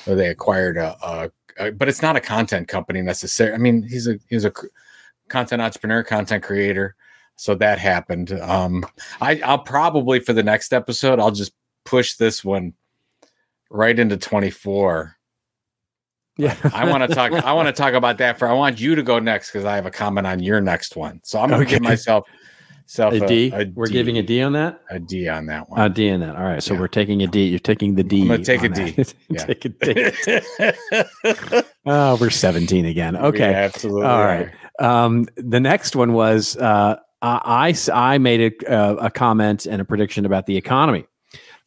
where 0.05 0.15
they 0.15 0.27
acquired 0.29 0.77
a, 0.77 0.97
a, 1.05 1.31
a, 1.59 1.71
but 1.71 1.87
it's 1.87 2.01
not 2.01 2.15
a 2.15 2.21
content 2.21 2.67
company 2.67 3.01
necessarily. 3.01 3.53
I 3.55 3.59
mean, 3.59 3.83
he's 3.83 4.07
a 4.07 4.17
he's 4.29 4.45
a 4.45 4.53
content 5.29 5.61
entrepreneur, 5.61 6.03
content 6.03 6.43
creator. 6.43 6.95
So 7.35 7.55
that 7.55 7.79
happened. 7.79 8.31
Um, 8.31 8.85
I, 9.21 9.39
I'll 9.43 9.59
probably 9.59 10.19
for 10.19 10.33
the 10.33 10.43
next 10.43 10.73
episode, 10.73 11.19
I'll 11.19 11.31
just 11.31 11.53
push 11.83 12.15
this 12.15 12.43
one 12.43 12.73
right 13.69 13.97
into 13.97 14.17
24 14.17 15.15
yeah, 16.37 16.55
I 16.73 16.89
want 16.89 17.07
to 17.07 17.13
talk. 17.13 17.31
I 17.31 17.53
want 17.53 17.67
to 17.67 17.73
talk 17.73 17.93
about 17.93 18.17
that. 18.17 18.39
For 18.39 18.47
I 18.47 18.53
want 18.53 18.79
you 18.79 18.95
to 18.95 19.03
go 19.03 19.19
next 19.19 19.51
because 19.51 19.65
I 19.65 19.75
have 19.75 19.85
a 19.85 19.91
comment 19.91 20.25
on 20.27 20.39
your 20.41 20.61
next 20.61 20.95
one. 20.95 21.19
So 21.23 21.39
I'm 21.39 21.49
going 21.49 21.63
to 21.65 21.69
give 21.69 21.81
myself 21.81 22.25
self 22.85 23.13
a 23.13 23.25
D. 23.27 23.51
A, 23.53 23.65
We're 23.73 23.85
D- 23.85 23.93
giving 23.93 24.17
a 24.17 24.23
D 24.23 24.41
on 24.41 24.53
that. 24.53 24.81
a 24.89 24.99
D 24.99 25.27
on 25.29 25.45
that 25.45 25.69
one. 25.69 25.79
A 25.81 25.89
D 25.89 26.09
on 26.11 26.19
that. 26.21 26.35
All 26.35 26.43
right. 26.43 26.61
So 26.61 26.73
Yeah. 26.73 26.79
we're 26.81 26.87
taking 26.87 27.21
a 27.23 27.27
D. 27.27 27.45
You're 27.47 27.59
taking 27.59 27.95
the 27.95 28.03
D. 28.03 28.21
I'm 28.23 28.27
gonna 28.27 28.43
take 28.43 28.63
a 28.63 28.69
D. 28.69 28.95
Yeah. 29.29 29.45
take 29.45 29.65
a 29.65 29.69
D. 29.69 31.61
Oh, 31.85 32.15
we're 32.15 32.29
17 32.29 32.85
again. 32.85 33.13
We 33.21 33.27
Okay. 33.27 33.53
absolutely. 33.53 34.03
All 34.05 34.23
right. 34.23 34.49
Um, 34.79 35.27
the 35.35 35.59
next 35.59 35.95
one 35.97 36.13
was 36.13 36.55
uh, 36.57 36.95
I, 37.21 37.75
I 37.93 38.17
made 38.19 38.53
a, 38.63 38.71
uh, 38.73 38.93
a 38.95 39.11
comment 39.11 39.65
and 39.65 39.81
a 39.81 39.85
prediction 39.85 40.25
about 40.25 40.45
the 40.45 40.55
economy 40.55 41.05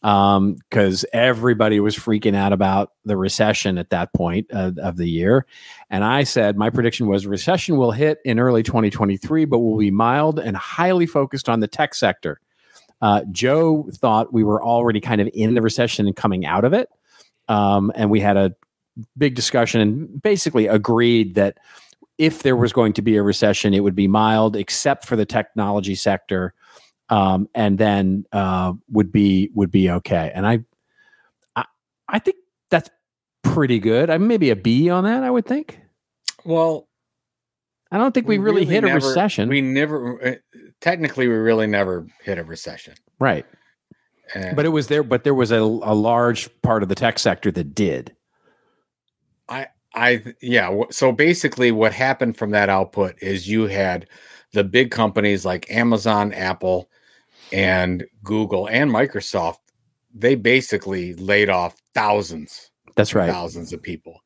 because 0.06 1.04
everybody 1.12 1.80
was 1.80 1.96
freaking 1.96 2.36
out 2.36 2.52
about 2.52 2.92
the 3.04 3.16
recession 3.16 3.76
at 3.76 3.90
that 3.90 4.12
point 4.12 4.46
uh, 4.52 4.70
of 4.78 4.96
the 4.96 5.08
year. 5.08 5.46
And 5.90 6.04
I 6.04 6.22
said 6.22 6.56
my 6.56 6.70
prediction 6.70 7.08
was 7.08 7.26
recession 7.26 7.76
will 7.76 7.90
hit 7.90 8.18
in 8.24 8.38
early 8.38 8.62
2023, 8.62 9.46
but 9.46 9.58
will 9.58 9.76
be 9.76 9.90
mild 9.90 10.38
and 10.38 10.56
highly 10.56 11.06
focused 11.06 11.48
on 11.48 11.58
the 11.58 11.66
tech 11.66 11.92
sector. 11.92 12.40
Uh, 13.02 13.22
Joe 13.32 13.88
thought 13.94 14.32
we 14.32 14.44
were 14.44 14.62
already 14.62 15.00
kind 15.00 15.20
of 15.20 15.28
in 15.34 15.54
the 15.54 15.62
recession 15.62 16.06
and 16.06 16.14
coming 16.14 16.46
out 16.46 16.64
of 16.64 16.72
it. 16.72 16.88
Um, 17.48 17.90
and 17.96 18.08
we 18.08 18.20
had 18.20 18.36
a 18.36 18.54
big 19.18 19.34
discussion 19.34 19.80
and 19.80 20.22
basically 20.22 20.68
agreed 20.68 21.34
that 21.34 21.58
if 22.16 22.44
there 22.44 22.56
was 22.56 22.72
going 22.72 22.92
to 22.92 23.02
be 23.02 23.16
a 23.16 23.22
recession, 23.24 23.74
it 23.74 23.80
would 23.80 23.96
be 23.96 24.06
mild, 24.06 24.54
except 24.54 25.04
for 25.04 25.16
the 25.16 25.26
technology 25.26 25.96
sector, 25.96 26.54
um, 27.08 27.48
and 27.54 27.78
then 27.78 28.24
uh, 28.32 28.72
would 28.90 29.12
be 29.12 29.50
would 29.54 29.70
be 29.70 29.90
okay. 29.90 30.32
And 30.34 30.46
I, 30.46 30.60
I, 31.54 31.64
I 32.08 32.18
think 32.18 32.36
that's 32.70 32.90
pretty 33.42 33.78
good. 33.78 34.10
I 34.10 34.18
maybe 34.18 34.50
a 34.50 34.56
B 34.56 34.90
on 34.90 35.04
that. 35.04 35.22
I 35.22 35.30
would 35.30 35.46
think. 35.46 35.80
Well, 36.44 36.88
I 37.90 37.98
don't 37.98 38.12
think 38.12 38.26
we, 38.28 38.38
really, 38.38 38.64
hit 38.64 38.84
a 38.84 38.92
recession, 38.92 39.48
We 39.48 39.60
never. 39.60 40.24
uh, 40.24 40.34
Technically, 40.80 41.28
we 41.28 41.34
really 41.34 41.66
never 41.66 42.06
hit 42.22 42.38
a 42.38 42.44
recession. 42.44 42.94
right? 43.18 43.46
And 44.34 44.54
But 44.56 44.66
it 44.66 44.70
was 44.70 44.88
there. 44.88 45.02
But 45.02 45.24
there 45.24 45.34
was 45.34 45.52
a, 45.52 45.58
a 45.60 45.94
large 45.94 46.50
part 46.62 46.82
of 46.82 46.88
the 46.88 46.94
tech 46.94 47.18
sector 47.18 47.50
that 47.52 47.74
did. 47.74 48.14
I 49.48 49.68
I 49.94 50.24
yeah. 50.42 50.82
So 50.90 51.12
basically, 51.12 51.70
what 51.72 51.92
happened 51.92 52.36
from 52.36 52.50
that 52.50 52.68
output 52.68 53.14
is 53.22 53.48
you 53.48 53.62
had 53.68 54.08
the 54.52 54.64
big 54.64 54.90
companies 54.90 55.44
like 55.44 55.70
Amazon, 55.70 56.32
Apple, 56.32 56.90
and 57.52 58.04
Google 58.22 58.68
and 58.68 58.90
Microsoft. 58.90 59.56
They 60.14 60.34
basically 60.34 61.14
laid 61.14 61.50
off 61.50 61.76
thousands, 61.94 62.70
That's 62.94 63.14
right. 63.14 63.30
thousands 63.30 63.72
of 63.72 63.82
people. 63.82 64.20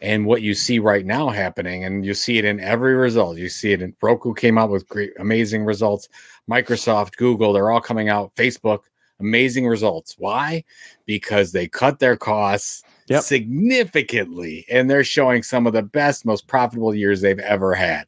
And 0.00 0.26
what 0.26 0.42
you 0.42 0.54
see 0.54 0.78
right 0.78 1.04
now 1.06 1.28
happening, 1.28 1.84
and 1.84 2.04
you 2.04 2.14
see 2.14 2.38
it 2.38 2.44
in 2.44 2.60
every 2.60 2.94
result. 2.94 3.38
You 3.38 3.48
see 3.48 3.72
it 3.72 3.80
in 3.82 3.94
Roku 4.02 4.34
came 4.34 4.58
out 4.58 4.70
with 4.70 4.88
great, 4.88 5.12
amazing 5.18 5.64
results. 5.64 6.08
Microsoft, 6.50 7.16
Google, 7.16 7.52
they're 7.52 7.70
all 7.70 7.80
coming 7.80 8.08
out. 8.08 8.34
Facebook, 8.34 8.80
amazing 9.20 9.66
results. 9.66 10.16
Why? 10.18 10.64
Because 11.06 11.52
they 11.52 11.68
cut 11.68 11.98
their 11.98 12.16
costs 12.16 12.82
Yep. 13.06 13.22
significantly, 13.22 14.64
and 14.70 14.88
they're 14.90 15.04
showing 15.04 15.42
some 15.42 15.66
of 15.66 15.74
the 15.74 15.82
best, 15.82 16.24
most 16.24 16.46
profitable 16.46 16.94
years 16.94 17.20
they've 17.20 17.38
ever 17.38 17.74
had. 17.74 18.06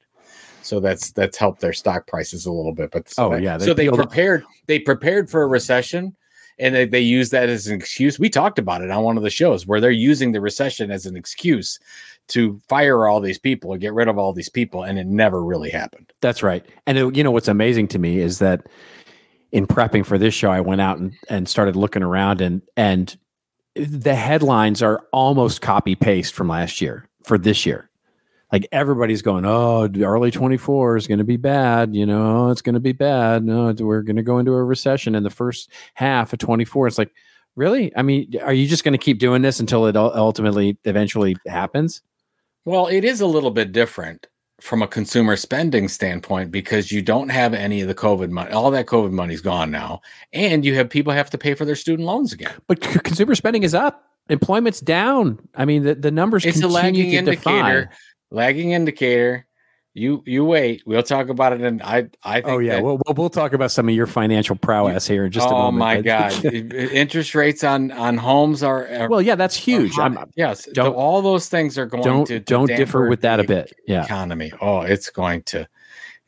So 0.67 0.81
that's 0.81 1.13
that's 1.13 1.37
helped 1.37 1.61
their 1.61 1.73
stock 1.73 2.07
prices 2.07 2.47
a 2.47 2.53
little 2.53 2.73
bit. 2.75 2.91
But 2.91 3.09
so 3.09 3.27
Oh, 3.27 3.31
that- 3.31 3.43
yeah, 3.43 3.57
they 3.57 3.65
so 3.67 3.75
they 3.75 3.89
prepared. 3.89 4.45
They 4.67 4.79
prepared 4.79 5.31
for 5.31 5.43
a 5.43 5.47
recession, 5.47 6.15
and 6.59 6.75
they, 6.75 6.85
they 6.87 7.01
use 7.01 7.31
that 7.31 7.49
as 7.49 7.67
an 7.67 7.77
excuse. 7.77 8.19
We 8.19 8.29
talked 8.29 8.59
about 8.59 8.83
it 8.83 8.91
on 8.91 9.03
one 9.05 9.17
of 9.17 9.23
the 9.23 9.31
shows 9.31 9.67
where 9.67 9.81
they're 9.81 9.91
using 9.91 10.33
the 10.33 10.41
recession 10.41 10.91
as 10.91 11.07
an 11.07 11.17
excuse 11.17 11.79
to 12.29 12.61
fire 12.69 13.07
all 13.07 13.21
these 13.21 13.39
people 13.39 13.73
and 13.73 13.81
get 13.81 13.95
rid 13.95 14.09
of 14.09 14.19
all 14.19 14.33
these 14.33 14.49
people, 14.49 14.83
and 14.83 14.99
it 14.99 15.07
never 15.07 15.45
really 15.45 15.71
happened. 15.71 16.13
That's 16.21 16.43
right. 16.43 16.65
And 16.87 16.99
it, 16.99 17.17
you 17.17 17.23
know 17.23 17.31
what's 17.31 17.49
amazing 17.49 17.89
to 17.89 17.99
me 17.99 18.19
is 18.19 18.41
that 18.41 18.67
in 19.53 19.67
prepping 19.67 20.05
for 20.05 20.19
this 20.19 20.35
show, 20.35 20.51
I 20.51 20.61
went 20.61 20.81
out 20.81 20.99
and, 20.99 21.13
and 21.31 21.49
started 21.49 21.77
looking 21.77 22.03
around 22.03 22.41
and 22.41 22.63
and 22.77 23.17
the 23.77 24.15
headlines 24.15 24.83
are 24.83 25.07
almost 25.13 25.61
copy 25.61 25.95
paste 25.95 26.35
from 26.35 26.49
last 26.49 26.81
year 26.81 27.09
for 27.23 27.39
this 27.39 27.65
year. 27.67 27.89
Like 28.53 28.69
everybody's 28.71 29.23
going, 29.23 29.45
oh, 29.45 29.89
early 30.01 30.31
24 30.31 30.97
is 30.97 31.07
going 31.07 31.19
to 31.19 31.25
be 31.25 31.37
bad. 31.37 31.95
You 31.95 32.07
know, 32.07 32.47
oh, 32.47 32.51
it's 32.51 32.63
going 32.63 32.75
to 32.75 32.81
be 32.81 32.93
bad. 32.93 33.45
No, 33.45 33.75
we're 33.79 34.03
going 34.03 34.17
to 34.17 34.23
go 34.23 34.39
into 34.39 34.53
a 34.53 34.63
recession 34.65 35.15
in 35.15 35.25
the 35.25 35.31
first 35.31 35.71
half 35.95 36.33
of 36.33 36.39
24. 36.39 36.87
It's 36.87 36.99
like, 36.99 37.13
really? 37.57 37.95
I 37.97 38.03
mean, 38.03 38.33
are 38.43 38.53
you 38.53 38.69
just 38.69 38.85
going 38.85 38.93
to 38.93 38.99
keep 38.99 39.19
doing 39.19 39.43
this 39.43 39.59
until 39.59 39.87
it 39.87 39.97
ultimately, 39.97 40.79
eventually 40.85 41.37
happens? 41.47 42.03
Well, 42.65 42.87
it 42.87 43.05
is 43.05 43.21
a 43.21 43.27
little 43.27 43.51
bit 43.51 43.73
different 43.73 44.27
from 44.61 44.81
a 44.83 44.89
consumer 44.89 45.37
spending 45.37 45.89
standpoint 45.89 46.51
because 46.51 46.91
you 46.91 47.03
don't 47.03 47.29
have 47.29 47.53
any 47.53 47.81
of 47.81 47.89
the 47.89 47.95
COVID 47.95 48.31
money. 48.31 48.53
All 48.53 48.71
that 48.71 48.87
COVID 48.87 49.13
money's 49.13 49.41
gone 49.41 49.71
now, 49.71 50.01
and 50.33 50.65
you 50.65 50.75
have 50.77 50.89
people 50.89 51.13
have 51.13 51.31
to 51.31 51.39
pay 51.39 51.55
for 51.55 51.65
their 51.65 51.77
student 51.77 52.07
loans 52.07 52.33
again. 52.33 52.55
But 52.67 52.81
consumer 52.81 53.35
spending 53.35 53.63
is 53.65 53.75
up. 53.75 54.05
Employment's 54.29 54.81
down. 54.81 55.39
I 55.55 55.65
mean, 55.65 55.85
the, 55.85 55.95
the 55.95 56.11
numbers 56.11 56.45
It's 56.45 56.61
a 56.61 56.69
lagging 56.69 57.11
to 57.11 57.17
indicator. 57.17 57.85
defy. 57.85 57.95
Lagging 58.37 58.73
indicator. 58.73 59.47
You 59.95 60.23
you 60.27 60.45
wait. 60.45 60.83
We'll 60.85 61.03
talk 61.03 61.31
about 61.31 61.55
it. 61.55 61.63
And 61.63 61.81
I 61.81 62.09
I 62.23 62.41
oh, 62.41 62.43
think 62.43 62.47
Oh 62.49 62.59
yeah, 62.59 62.75
that- 62.75 62.85
we'll, 62.85 63.01
we'll 63.07 63.15
we'll 63.15 63.31
talk 63.31 63.55
about 63.55 63.71
some 63.71 63.89
of 63.89 63.95
your 63.95 64.07
financial 64.07 64.57
prowess 64.57 65.09
here 65.09 65.25
in 65.25 65.33
just 65.33 65.47
a 65.47 65.55
oh, 65.55 65.73
moment. 65.73 65.77
oh 65.77 65.87
my 65.87 66.01
god! 66.03 66.45
Interest 66.45 67.35
rates 67.35 67.65
on 67.65 67.91
on 67.93 68.19
homes 68.19 68.63
are, 68.63 68.87
are 68.89 69.09
well, 69.09 69.23
yeah, 69.23 69.37
that's 69.37 69.57
huge. 69.57 69.99
I'm, 69.99 70.19
yes, 70.37 70.69
all 70.77 71.23
those 71.23 71.49
things 71.49 71.79
are 71.79 71.87
going 71.87 72.05
don't 72.05 72.27
to, 72.27 72.41
don't 72.41 72.67
differ 72.67 73.09
with 73.09 73.23
that 73.23 73.41
a 73.41 73.45
bit. 73.45 73.73
Yeah, 73.89 74.05
Economy. 74.05 74.53
Oh, 74.61 74.83
it's 74.83 75.09
going 75.09 75.43
to, 75.45 75.67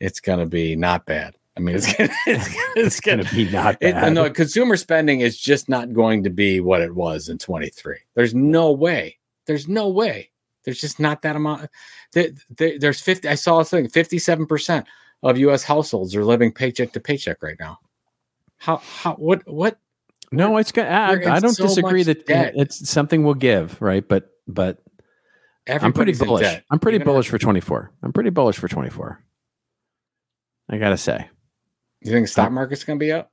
it's 0.00 0.18
going 0.18 0.38
to 0.38 0.46
be 0.46 0.74
not 0.74 1.04
bad. 1.04 1.34
I 1.58 1.60
mean, 1.60 1.76
it's 1.76 1.92
gonna, 1.92 2.08
it's, 2.26 2.48
gonna- 2.48 2.86
it's 2.86 3.00
going 3.00 3.22
to 3.22 3.34
be 3.34 3.50
not 3.50 3.76
It, 3.82 3.92
bad. 3.92 4.14
no, 4.14 4.30
consumer 4.30 4.78
spending 4.78 5.20
is 5.20 5.38
just 5.38 5.68
not 5.68 5.92
going 5.92 6.24
to 6.24 6.30
be 6.30 6.60
what 6.60 6.80
it 6.80 6.94
was 6.94 7.28
in 7.28 7.36
23. 7.36 7.96
There's 8.14 8.34
no 8.34 8.72
way. 8.72 9.18
There's 9.44 9.68
no 9.68 9.88
way. 9.88 10.30
There's 10.68 10.82
just 10.82 11.00
not 11.00 11.22
that 11.22 11.34
amount. 11.34 11.70
There, 12.12 12.28
there- 12.58 12.78
there's 12.78 13.00
50. 13.00 13.26
I 13.26 13.36
saw 13.36 13.60
a 13.60 13.64
thing 13.64 13.88
57% 13.88 14.84
of 15.22 15.38
US 15.38 15.62
households 15.62 16.14
are 16.14 16.26
living 16.26 16.52
paycheck 16.52 16.92
to 16.92 17.00
paycheck 17.00 17.42
right 17.42 17.56
now. 17.58 17.78
How, 18.58 18.76
how, 18.76 19.14
what, 19.14 19.48
what? 19.48 19.78
no, 20.30 20.58
it's 20.58 20.70
going. 20.70 20.86
I, 20.88 21.12
I 21.36 21.40
don't 21.40 21.54
so 21.54 21.62
disagree 21.66 22.02
that 22.02 22.26
debt. 22.26 22.52
it's 22.54 22.86
something 22.86 23.24
we'll 23.24 23.32
give, 23.32 23.80
right? 23.80 24.06
But 24.06 24.28
but 24.46 24.82
I'm 25.66 25.94
pretty 25.94 26.12
bullish. 26.12 26.60
I'm 26.70 26.78
pretty 26.78 26.96
Even 26.96 27.06
bullish 27.06 27.28
for 27.30 27.38
24. 27.38 27.90
I'm 28.02 28.12
pretty 28.12 28.28
bullish 28.28 28.58
for 28.58 28.68
24. 28.68 29.24
I 30.68 30.76
gotta 30.76 30.98
say. 30.98 31.30
You 32.02 32.12
think 32.12 32.26
the 32.26 32.30
stock 32.30 32.52
market's 32.52 32.84
going 32.84 32.98
to 32.98 33.02
be 33.02 33.10
up? 33.10 33.32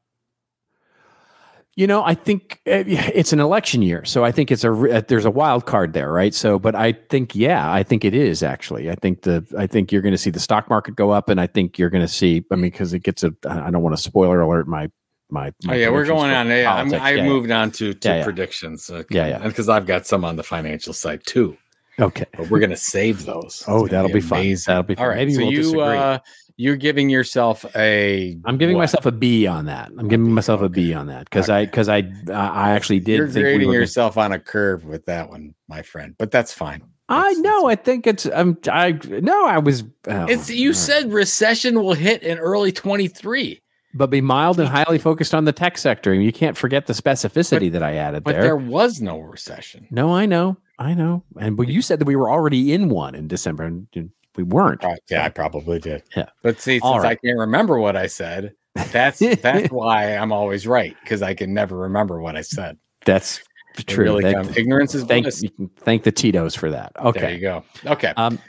You 1.77 1.87
know, 1.87 2.05
I 2.05 2.13
think 2.13 2.61
uh, 2.67 2.83
it's 2.87 3.33
an 3.33 3.41
election 3.41 3.81
year, 3.81 4.05
so 4.05 4.23
I 4.23 4.31
think 4.31 4.49
it's 4.49 4.63
a 4.63 4.71
uh, 4.71 5.01
there's 5.09 5.25
a 5.25 5.31
wild 5.31 5.65
card 5.65 5.91
there, 5.91 6.09
right? 6.09 6.33
So, 6.33 6.57
but 6.57 6.73
I 6.73 6.93
think 6.93 7.35
yeah, 7.35 7.69
I 7.69 7.83
think 7.83 8.05
it 8.05 8.13
is 8.13 8.41
actually. 8.43 8.89
I 8.89 8.95
think 8.95 9.23
the 9.23 9.45
I 9.57 9.67
think 9.67 9.91
you're 9.91 10.01
going 10.01 10.13
to 10.13 10.17
see 10.17 10.29
the 10.29 10.39
stock 10.39 10.69
market 10.69 10.95
go 10.95 11.11
up, 11.11 11.27
and 11.27 11.39
I 11.39 11.47
think 11.47 11.77
you're 11.77 11.89
going 11.89 12.03
to 12.03 12.07
see. 12.07 12.45
I 12.49 12.55
mean, 12.55 12.71
because 12.71 12.93
it 12.93 12.99
gets 12.99 13.25
a. 13.25 13.33
I 13.49 13.71
don't 13.71 13.81
want 13.81 13.93
to 13.93 14.01
spoiler 14.01 14.39
alert 14.39 14.69
my 14.69 14.89
my. 15.29 15.51
Oh 15.67 15.73
yeah, 15.73 15.89
we're 15.89 16.05
going 16.05 16.31
on. 16.31 16.47
Yeah. 16.47 16.73
I 16.73 16.83
Yeah, 16.83 17.09
yeah. 17.09 17.27
moved 17.27 17.51
on 17.51 17.71
to, 17.71 17.93
to 17.93 18.07
Yeah, 18.07 18.15
yeah. 18.19 18.23
predictions. 18.23 18.89
Okay. 18.89 19.13
Yeah, 19.13 19.27
yeah. 19.27 19.37
Because 19.39 19.67
I've 19.67 19.85
got 19.85 20.05
some 20.07 20.23
on 20.23 20.37
the 20.37 20.43
financial 20.43 20.93
side 20.93 21.25
too, 21.25 21.57
Okay. 21.99 22.25
but 22.37 22.49
we're 22.49 22.59
going 22.59 22.69
to 22.71 22.75
save 22.75 23.25
those. 23.25 23.43
It's 23.61 23.65
Oh, 23.67 23.87
that'll 23.87 24.11
be 24.11 24.21
fun. 24.21 24.39
amazing. 24.39 24.71
That'll 24.71 24.83
be 24.83 24.95
fun. 24.95 25.03
All 25.03 25.09
right. 25.09 25.17
Maybe 25.17 25.33
so 25.33 25.41
we'll 25.41 25.51
you 25.51 25.57
disagree. 25.61 25.81
uh, 25.83 26.19
you're 26.57 26.75
giving 26.77 27.09
yourself 27.09 27.65
a. 27.75 28.37
I'm 28.45 28.57
giving 28.57 28.75
what? 28.75 28.83
myself 28.83 29.05
a 29.05 29.11
B 29.11 29.45
on 29.47 29.65
that. 29.65 29.91
I'm 29.97 30.07
giving 30.07 30.31
myself 30.31 30.61
a 30.61 30.65
okay. 30.65 30.73
B 30.73 30.93
on 30.93 31.07
that 31.07 31.25
because 31.25 31.49
I 31.49 31.65
because 31.65 31.89
I 31.89 32.03
I 32.29 32.71
actually 32.71 32.99
did 33.01 33.17
You're 33.17 33.27
think 33.27 33.35
we 33.35 33.41
grading 33.43 33.67
were 33.67 33.73
gonna- 33.73 33.81
yourself 33.81 34.17
on 34.17 34.31
a 34.31 34.39
curve 34.39 34.85
with 34.85 35.05
that 35.07 35.29
one, 35.29 35.53
my 35.67 35.81
friend. 35.81 36.15
But 36.17 36.31
that's 36.31 36.53
fine. 36.53 36.83
I 37.09 37.21
That's- 37.21 37.37
know. 37.39 37.67
I 37.67 37.75
think 37.75 38.07
it's. 38.07 38.25
I'm. 38.25 38.57
I 38.71 38.93
no. 39.21 39.45
I 39.45 39.57
was. 39.59 39.83
oh, 40.07 40.25
It's 40.27 40.49
you 40.49 40.69
all 40.69 40.71
right. 40.71 40.75
said 40.77 41.11
recession 41.13 41.75
will 41.83 41.93
hit 41.93 42.23
in 42.23 42.37
early 42.39 42.71
23, 42.71 43.61
but 43.93 44.07
be 44.09 44.21
mild 44.21 44.59
and 44.59 44.67
highly 44.69 44.97
focused 44.97 45.33
on 45.35 45.43
the 45.45 45.51
tech 45.51 45.77
sector. 45.77 46.13
You 46.13 46.31
can't 46.31 46.55
forget 46.57 46.87
the 46.87 46.93
specificity 46.93 47.71
that 47.73 47.83
I 47.83 47.95
added 47.95 48.23
but 48.23 48.31
there. 48.31 48.41
But 48.41 48.45
there 48.45 48.55
was 48.55 49.01
no 49.01 49.19
recession. 49.19 49.87
No, 49.91 50.15
I 50.15 50.25
know. 50.25 50.57
I 50.79 50.93
know. 50.93 51.23
And 51.39 51.55
but 51.55 51.67
you 51.67 51.81
said 51.81 51.99
that 51.99 52.05
we 52.05 52.15
were 52.15 52.29
already 52.29 52.73
in 52.73 52.89
one 52.89 53.15
in 53.15 53.27
December, 53.27 53.63
and 53.63 53.87
we 54.35 54.43
weren't. 54.43 54.83
Right, 54.83 54.99
yeah, 55.09 55.23
I 55.23 55.29
probably 55.29 55.79
did. 55.79 56.03
Yeah. 56.15 56.29
But 56.41 56.59
see, 56.59 56.79
since 56.79 57.03
I 57.03 57.15
can't 57.15 57.37
remember 57.37 57.79
what 57.79 57.95
I 57.95 58.07
said, 58.07 58.53
that's 58.91 59.19
that's 59.41 59.71
why 59.71 60.15
I'm 60.15 60.31
always 60.31 60.67
right 60.67 60.95
because 61.01 61.21
I 61.21 61.33
can 61.33 61.53
never 61.53 61.77
remember 61.77 62.19
what 62.19 62.35
I 62.35 62.41
said. 62.41 62.77
That's 63.05 63.41
true. 63.87 64.05
really 64.05 64.33
comes- 64.33 64.55
ignorance 64.57 64.95
is 64.95 65.03
thank, 65.03 65.25
bliss. 65.25 65.43
thank 65.77 66.03
the 66.03 66.11
Tito's 66.11 66.55
for 66.55 66.69
that. 66.71 66.91
Okay. 66.97 67.19
There 67.19 67.33
you 67.33 67.41
go. 67.41 67.63
Okay. 67.85 68.13
Um, 68.17 68.39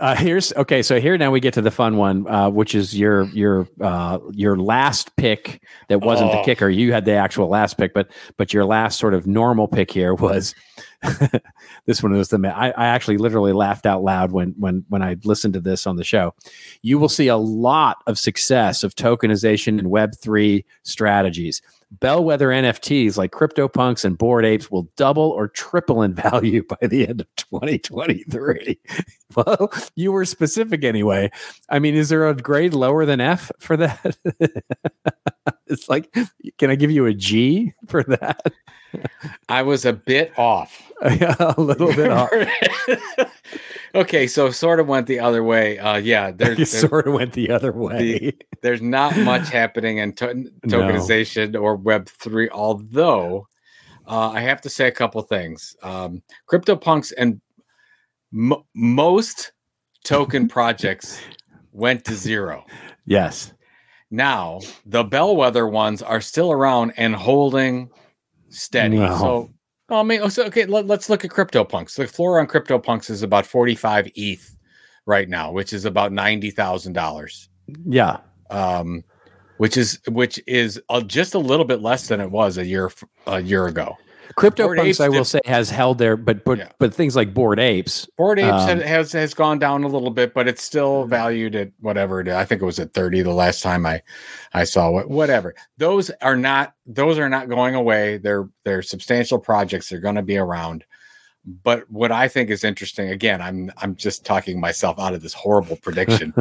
uh, 0.00 0.16
here's 0.16 0.52
okay. 0.54 0.82
So 0.82 0.98
here 0.98 1.16
now 1.18 1.30
we 1.30 1.40
get 1.40 1.54
to 1.54 1.62
the 1.62 1.70
fun 1.70 1.96
one, 1.96 2.26
uh, 2.26 2.48
which 2.50 2.74
is 2.74 2.98
your 2.98 3.24
your 3.26 3.68
uh, 3.80 4.18
your 4.32 4.56
last 4.56 5.14
pick 5.16 5.62
that 5.88 6.00
wasn't 6.00 6.32
the 6.32 6.38
Oh. 6.40 6.44
kicker. 6.44 6.68
You 6.68 6.92
had 6.92 7.04
the 7.04 7.12
actual 7.12 7.48
last 7.48 7.76
pick, 7.78 7.92
but 7.94 8.10
but 8.36 8.52
your 8.52 8.64
last 8.64 8.98
sort 8.98 9.14
of 9.14 9.26
normal 9.26 9.68
pick 9.68 9.90
here 9.90 10.14
was 10.14 10.54
this 11.86 12.02
one 12.02 12.12
was 12.12 12.28
the. 12.28 12.38
I, 12.54 12.70
I 12.70 12.86
actually 12.86 13.18
literally 13.18 13.52
laughed 13.52 13.86
out 13.86 14.02
loud 14.02 14.32
when 14.32 14.54
when 14.58 14.84
when 14.88 15.02
I 15.02 15.16
listened 15.24 15.54
to 15.54 15.60
this 15.60 15.86
on 15.86 15.96
the 15.96 16.04
show. 16.04 16.34
You 16.82 16.98
will 16.98 17.08
see 17.08 17.28
a 17.28 17.36
lot 17.36 17.98
of 18.06 18.18
success 18.18 18.82
of 18.82 18.94
tokenization 18.94 19.78
and 19.78 19.90
Web 19.90 20.12
three 20.20 20.64
strategies. 20.82 21.62
Bellwether 21.90 22.48
NFTs 22.48 23.16
like 23.16 23.32
CryptoPunks 23.32 24.04
and 24.04 24.16
Bored 24.16 24.44
Apes 24.44 24.70
will 24.70 24.88
double 24.96 25.30
or 25.30 25.48
triple 25.48 26.02
in 26.02 26.14
value 26.30 26.62
by 26.62 26.86
the 26.86 27.06
end 27.06 27.20
of 27.22 27.26
2023. 27.36 28.78
Well, 29.36 29.72
you 29.94 30.10
were 30.10 30.24
specific 30.24 30.82
anyway. 30.82 31.30
I 31.68 31.78
mean, 31.78 31.94
is 31.94 32.08
there 32.08 32.28
a 32.28 32.34
grade 32.34 32.74
lower 32.74 33.06
than 33.06 33.20
F 33.20 33.52
for 33.60 33.76
that? 33.76 34.16
it's 35.68 35.88
like, 35.88 36.12
can 36.58 36.68
I 36.68 36.74
give 36.74 36.90
you 36.90 37.06
a 37.06 37.14
G 37.14 37.72
for 37.86 38.02
that? 38.02 38.52
I 39.48 39.62
was 39.62 39.84
a 39.84 39.92
bit 39.92 40.32
off. 40.38 40.82
a 41.02 41.54
little 41.58 41.92
bit 41.94 42.10
off. 42.10 42.30
okay, 43.94 44.26
so 44.26 44.50
sort 44.50 44.80
of 44.80 44.86
went 44.86 45.06
the 45.06 45.18
other 45.20 45.42
way. 45.42 45.78
Uh, 45.78 45.96
yeah, 45.96 46.30
there's, 46.34 46.70
sort 46.70 47.06
of 47.06 47.14
went 47.14 47.32
the 47.32 47.50
other 47.50 47.72
way. 47.72 48.32
there's 48.62 48.82
not 48.82 49.16
much 49.18 49.48
happening 49.48 49.98
in 49.98 50.12
to- 50.14 50.34
No. 50.34 50.50
tokenization 50.64 51.60
or 51.60 51.76
Web 51.76 52.08
three. 52.08 52.48
Although 52.50 53.46
uh, 54.06 54.30
I 54.30 54.40
have 54.40 54.60
to 54.62 54.68
say 54.70 54.88
a 54.88 54.92
couple 54.92 55.22
things. 55.22 55.74
Um, 55.82 56.22
CryptoPunks 56.50 57.12
and 57.16 57.40
mo 58.32 58.66
most 58.74 59.52
token 60.04 60.48
projects 60.48 61.20
went 61.72 62.04
to 62.06 62.14
zero. 62.14 62.64
yes. 63.06 63.52
Now 64.12 64.58
the 64.86 65.04
bellwether 65.04 65.68
ones 65.68 66.02
are 66.02 66.20
still 66.20 66.50
around 66.50 66.92
and 66.96 67.14
holding 67.14 67.90
steady. 68.50 68.98
No. 68.98 69.16
So, 69.18 69.50
I 69.88 70.02
mean, 70.02 70.28
so 70.30 70.44
okay, 70.44 70.66
let, 70.66 70.90
us 70.90 71.08
look 71.08 71.24
at 71.24 71.30
CryptoPunks. 71.30 71.96
The 71.96 72.06
floor 72.06 72.38
on 72.38 72.46
CryptoPunks 72.46 73.10
is 73.10 73.22
about 73.22 73.46
45 73.46 74.10
ETH 74.14 74.56
right 75.06 75.28
now, 75.28 75.50
which 75.50 75.72
is 75.72 75.84
about 75.84 76.12
ninety 76.12 76.50
thousand 76.50 76.92
dollars. 76.92 77.48
Yeah. 77.84 78.18
Um, 78.50 79.04
which 79.58 79.76
is 79.76 80.00
which 80.08 80.40
is 80.46 80.80
uh, 80.88 81.00
just 81.02 81.34
a 81.34 81.38
little 81.38 81.64
bit 81.64 81.80
less 81.80 82.08
than 82.08 82.20
it 82.20 82.30
was 82.30 82.58
a 82.58 82.64
year 82.64 82.90
a 83.26 83.40
year 83.40 83.66
ago. 83.66 83.96
CryptoPunks, 84.40 85.00
I 85.00 85.08
will 85.08 85.24
say, 85.24 85.40
has 85.44 85.70
held 85.70 85.98
there, 85.98 86.16
but 86.16 86.44
but 86.44 86.58
Yeah. 86.58 86.68
but 86.78 86.94
things 86.94 87.14
like 87.14 87.34
Bored 87.34 87.58
Apes. 87.60 88.08
Bored 88.16 88.38
Apes 88.38 88.48
Um, 88.50 88.78
has, 88.80 88.82
has 88.82 89.12
has 89.12 89.34
gone 89.34 89.58
down 89.58 89.84
a 89.84 89.88
little 89.88 90.10
bit, 90.10 90.34
but 90.34 90.48
it's 90.48 90.62
still 90.62 91.04
valued 91.06 91.54
at 91.54 91.70
whatever. 91.80 92.20
It 92.20 92.28
is. 92.28 92.34
I 92.34 92.44
think 92.44 92.62
it 92.62 92.64
was 92.64 92.78
at 92.78 92.94
thirty 92.94 93.22
the 93.22 93.32
last 93.32 93.62
time 93.62 93.84
I 93.86 94.02
I 94.54 94.64
saw 94.64 94.98
it. 94.98 95.08
Whatever. 95.08 95.54
Those 95.78 96.10
are 96.22 96.36
not 96.36 96.74
those 96.86 97.18
are 97.18 97.28
not 97.28 97.48
going 97.48 97.74
away. 97.74 98.18
They're 98.18 98.48
they're 98.64 98.82
substantial 98.82 99.38
projects. 99.38 99.88
They're 99.88 100.00
going 100.00 100.14
to 100.16 100.22
be 100.22 100.38
around. 100.38 100.84
But 101.62 101.90
what 101.90 102.12
I 102.12 102.28
think 102.28 102.50
is 102.50 102.64
interesting, 102.64 103.10
again, 103.10 103.40
I'm 103.40 103.70
I'm 103.78 103.96
just 103.96 104.24
talking 104.24 104.60
myself 104.60 104.98
out 104.98 105.14
of 105.14 105.22
this 105.22 105.32
horrible 105.32 105.76
prediction. 105.76 106.34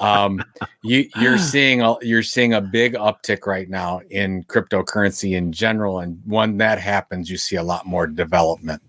um, 0.00 0.42
you 0.82 1.08
you're 1.16 1.38
seeing 1.52 1.82
a 1.82 1.96
you're 2.02 2.22
seeing 2.22 2.54
a 2.54 2.60
big 2.60 2.94
uptick 2.94 3.46
right 3.46 3.68
now 3.68 4.00
in 4.10 4.44
cryptocurrency 4.44 5.36
in 5.36 5.52
general, 5.52 6.00
and 6.00 6.20
when 6.24 6.58
that 6.58 6.78
happens, 6.78 7.30
you 7.30 7.36
see 7.36 7.56
a 7.56 7.62
lot 7.62 7.86
more 7.86 8.06
development. 8.06 8.82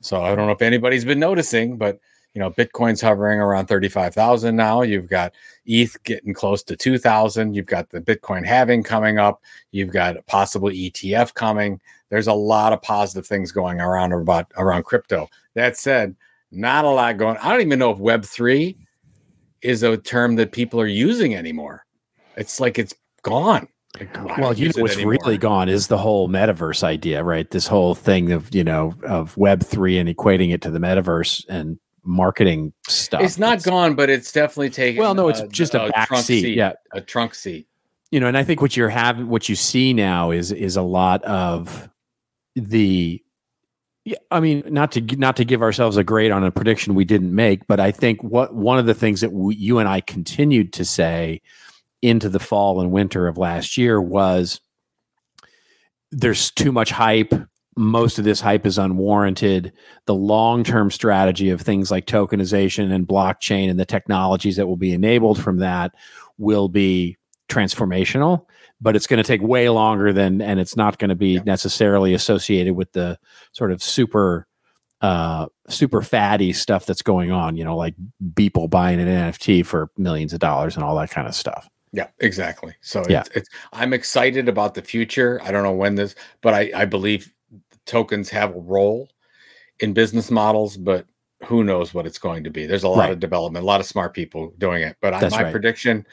So 0.00 0.22
I 0.22 0.34
don't 0.34 0.46
know 0.46 0.52
if 0.52 0.62
anybody's 0.62 1.04
been 1.04 1.20
noticing, 1.20 1.76
but 1.76 2.00
you 2.34 2.40
know, 2.40 2.50
Bitcoin's 2.50 3.00
hovering 3.00 3.40
around 3.40 3.66
35,000 3.66 4.54
now. 4.54 4.82
You've 4.82 5.08
got 5.08 5.34
ETH 5.66 6.00
getting 6.04 6.32
close 6.32 6.62
to 6.64 6.76
2,000. 6.76 7.54
You've 7.54 7.66
got 7.66 7.90
the 7.90 8.00
Bitcoin 8.00 8.46
halving 8.46 8.84
coming 8.84 9.18
up. 9.18 9.42
You've 9.72 9.90
got 9.90 10.16
a 10.16 10.22
possible 10.22 10.68
ETF 10.68 11.34
coming. 11.34 11.80
There's 12.10 12.26
a 12.26 12.34
lot 12.34 12.72
of 12.72 12.82
positive 12.82 13.26
things 13.26 13.52
going 13.52 13.80
around 13.80 14.12
about 14.12 14.50
around 14.56 14.84
crypto. 14.84 15.28
That 15.54 15.76
said, 15.76 16.14
not 16.50 16.84
a 16.84 16.90
lot 16.90 17.16
going. 17.16 17.36
I 17.38 17.50
don't 17.52 17.60
even 17.62 17.78
know 17.78 17.90
if 17.90 17.98
Web3 17.98 18.76
is 19.62 19.82
a 19.82 19.96
term 19.96 20.36
that 20.36 20.52
people 20.52 20.80
are 20.80 20.86
using 20.86 21.34
anymore. 21.34 21.84
It's 22.36 22.60
like 22.60 22.78
it's 22.78 22.94
gone. 23.22 23.68
Like, 23.98 24.14
Well, 24.38 24.52
you 24.54 24.68
know 24.68 24.82
what's 24.82 24.94
anymore. 24.94 25.16
really 25.20 25.38
gone 25.38 25.68
is 25.68 25.88
the 25.88 25.98
whole 25.98 26.28
metaverse 26.28 26.82
idea, 26.82 27.22
right? 27.24 27.50
This 27.50 27.66
whole 27.66 27.94
thing 27.94 28.32
of 28.32 28.54
you 28.54 28.64
know 28.64 28.94
of 29.04 29.36
Web 29.36 29.62
three 29.62 29.98
and 29.98 30.08
equating 30.08 30.52
it 30.52 30.62
to 30.62 30.70
the 30.70 30.78
metaverse 30.78 31.44
and 31.48 31.78
marketing 32.02 32.72
stuff. 32.88 33.20
It's 33.22 33.38
not 33.38 33.62
gone, 33.62 33.94
but 33.94 34.08
it's 34.08 34.32
definitely 34.32 34.70
taken. 34.70 35.00
Well, 35.00 35.14
no, 35.14 35.28
it's 35.28 35.40
uh, 35.40 35.46
just 35.48 35.74
a, 35.74 35.90
back 35.94 36.08
trunk 36.08 36.24
seat. 36.24 36.56
Yeah, 36.56 36.72
a 36.92 37.00
trunk 37.00 37.34
seat. 37.34 37.66
you 38.10 38.20
know, 38.20 38.26
and 38.26 38.38
I 38.38 38.44
think 38.44 38.60
what 38.62 38.76
you're 38.76 38.88
having, 38.88 39.28
what 39.28 39.48
you 39.48 39.54
see 39.56 39.92
now 39.92 40.30
is 40.30 40.50
is 40.52 40.76
a 40.76 40.82
lot 40.82 41.22
of 41.24 41.88
the 42.56 43.22
Yeah, 44.04 44.18
I 44.30 44.40
mean, 44.40 44.62
not 44.66 44.92
to 44.92 45.00
not 45.00 45.36
to 45.36 45.44
give 45.44 45.62
ourselves 45.62 45.96
a 45.96 46.04
grade 46.04 46.30
on 46.30 46.44
a 46.44 46.50
prediction 46.50 46.94
we 46.94 47.04
didn't 47.04 47.34
make, 47.34 47.66
but 47.66 47.80
I 47.80 47.90
think 47.90 48.22
what 48.22 48.54
one 48.54 48.78
of 48.78 48.86
the 48.86 48.94
things 48.94 49.20
that 49.20 49.32
we, 49.32 49.54
you 49.56 49.78
and 49.78 49.88
I 49.88 50.00
continued 50.00 50.72
to 50.74 50.84
say 50.84 51.42
into 52.02 52.28
the 52.28 52.38
fall 52.38 52.80
and 52.80 52.90
winter 52.90 53.28
of 53.28 53.36
last 53.38 53.76
year 53.76 54.00
was 54.00 54.60
there's 56.10 56.50
too 56.50 56.72
much 56.72 56.90
hype. 56.90 57.32
Most 57.76 58.18
of 58.18 58.24
this 58.24 58.40
hype 58.40 58.66
is 58.66 58.78
unwarranted. 58.78 59.72
The 60.06 60.14
long 60.14 60.64
term 60.64 60.90
strategy 60.90 61.50
of 61.50 61.60
things 61.60 61.90
like 61.90 62.06
tokenization 62.06 62.92
and 62.92 63.06
blockchain 63.06 63.70
and 63.70 63.78
the 63.78 63.86
technologies 63.86 64.56
that 64.56 64.66
will 64.66 64.76
be 64.76 64.92
enabled 64.92 65.40
from 65.40 65.58
that 65.58 65.92
will 66.38 66.68
be 66.68 67.16
transformational 67.48 68.46
but 68.80 68.96
it's 68.96 69.06
going 69.06 69.22
to 69.22 69.26
take 69.26 69.42
way 69.42 69.68
longer 69.68 70.12
than 70.12 70.40
and 70.40 70.58
it's 70.58 70.76
not 70.76 70.98
going 70.98 71.10
to 71.10 71.14
be 71.14 71.34
yeah. 71.34 71.42
necessarily 71.44 72.14
associated 72.14 72.74
with 72.74 72.92
the 72.92 73.18
sort 73.52 73.72
of 73.72 73.82
super 73.82 74.46
uh 75.00 75.46
super 75.68 76.02
fatty 76.02 76.52
stuff 76.52 76.86
that's 76.86 77.02
going 77.02 77.30
on 77.30 77.56
you 77.56 77.64
know 77.64 77.76
like 77.76 77.94
people 78.36 78.68
buying 78.68 79.00
an 79.00 79.08
nft 79.32 79.64
for 79.64 79.90
millions 79.96 80.32
of 80.32 80.40
dollars 80.40 80.76
and 80.76 80.84
all 80.84 80.96
that 80.96 81.10
kind 81.10 81.26
of 81.26 81.34
stuff 81.34 81.68
yeah 81.92 82.08
exactly 82.18 82.74
so 82.82 83.02
yeah. 83.08 83.20
It's, 83.20 83.30
it's 83.30 83.48
i'm 83.72 83.92
excited 83.92 84.48
about 84.48 84.74
the 84.74 84.82
future 84.82 85.40
i 85.42 85.50
don't 85.50 85.62
know 85.62 85.72
when 85.72 85.94
this 85.94 86.14
but 86.42 86.52
i 86.52 86.70
i 86.74 86.84
believe 86.84 87.32
tokens 87.86 88.28
have 88.28 88.54
a 88.54 88.60
role 88.60 89.08
in 89.80 89.94
business 89.94 90.30
models 90.30 90.76
but 90.76 91.06
who 91.46 91.64
knows 91.64 91.94
what 91.94 92.06
it's 92.06 92.18
going 92.18 92.44
to 92.44 92.50
be 92.50 92.66
there's 92.66 92.84
a 92.84 92.88
lot 92.88 92.98
right. 92.98 93.10
of 93.10 93.20
development 93.20 93.62
a 93.62 93.66
lot 93.66 93.80
of 93.80 93.86
smart 93.86 94.12
people 94.12 94.52
doing 94.58 94.82
it 94.82 94.96
but 95.00 95.14
I, 95.14 95.28
my 95.30 95.44
right. 95.44 95.50
prediction 95.50 96.06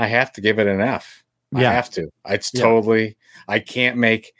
i 0.00 0.08
have 0.08 0.32
to 0.32 0.40
give 0.40 0.58
it 0.58 0.66
an 0.66 0.80
f 0.80 1.21
yeah. 1.52 1.70
I 1.70 1.72
have 1.74 1.90
to. 1.90 2.08
It's 2.26 2.50
yeah. 2.54 2.62
totally. 2.62 3.16
I 3.48 3.58
can't 3.58 3.96
make. 3.96 4.32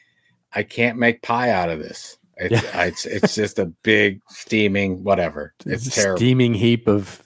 I 0.55 0.63
can't 0.63 0.99
make 0.99 1.23
pie 1.23 1.51
out 1.51 1.71
of 1.71 1.79
this. 1.79 2.19
It's 2.37 2.63
yeah. 2.63 2.85
it's 2.85 3.07
it's 3.07 3.35
just 3.35 3.59
a 3.59 3.67
big 3.67 4.21
steaming 4.29 5.05
whatever. 5.05 5.55
It's, 5.67 5.87
it's 5.87 5.95
terrible. 5.97 6.19
Steaming 6.19 6.55
heap 6.55 6.89
of 6.89 7.23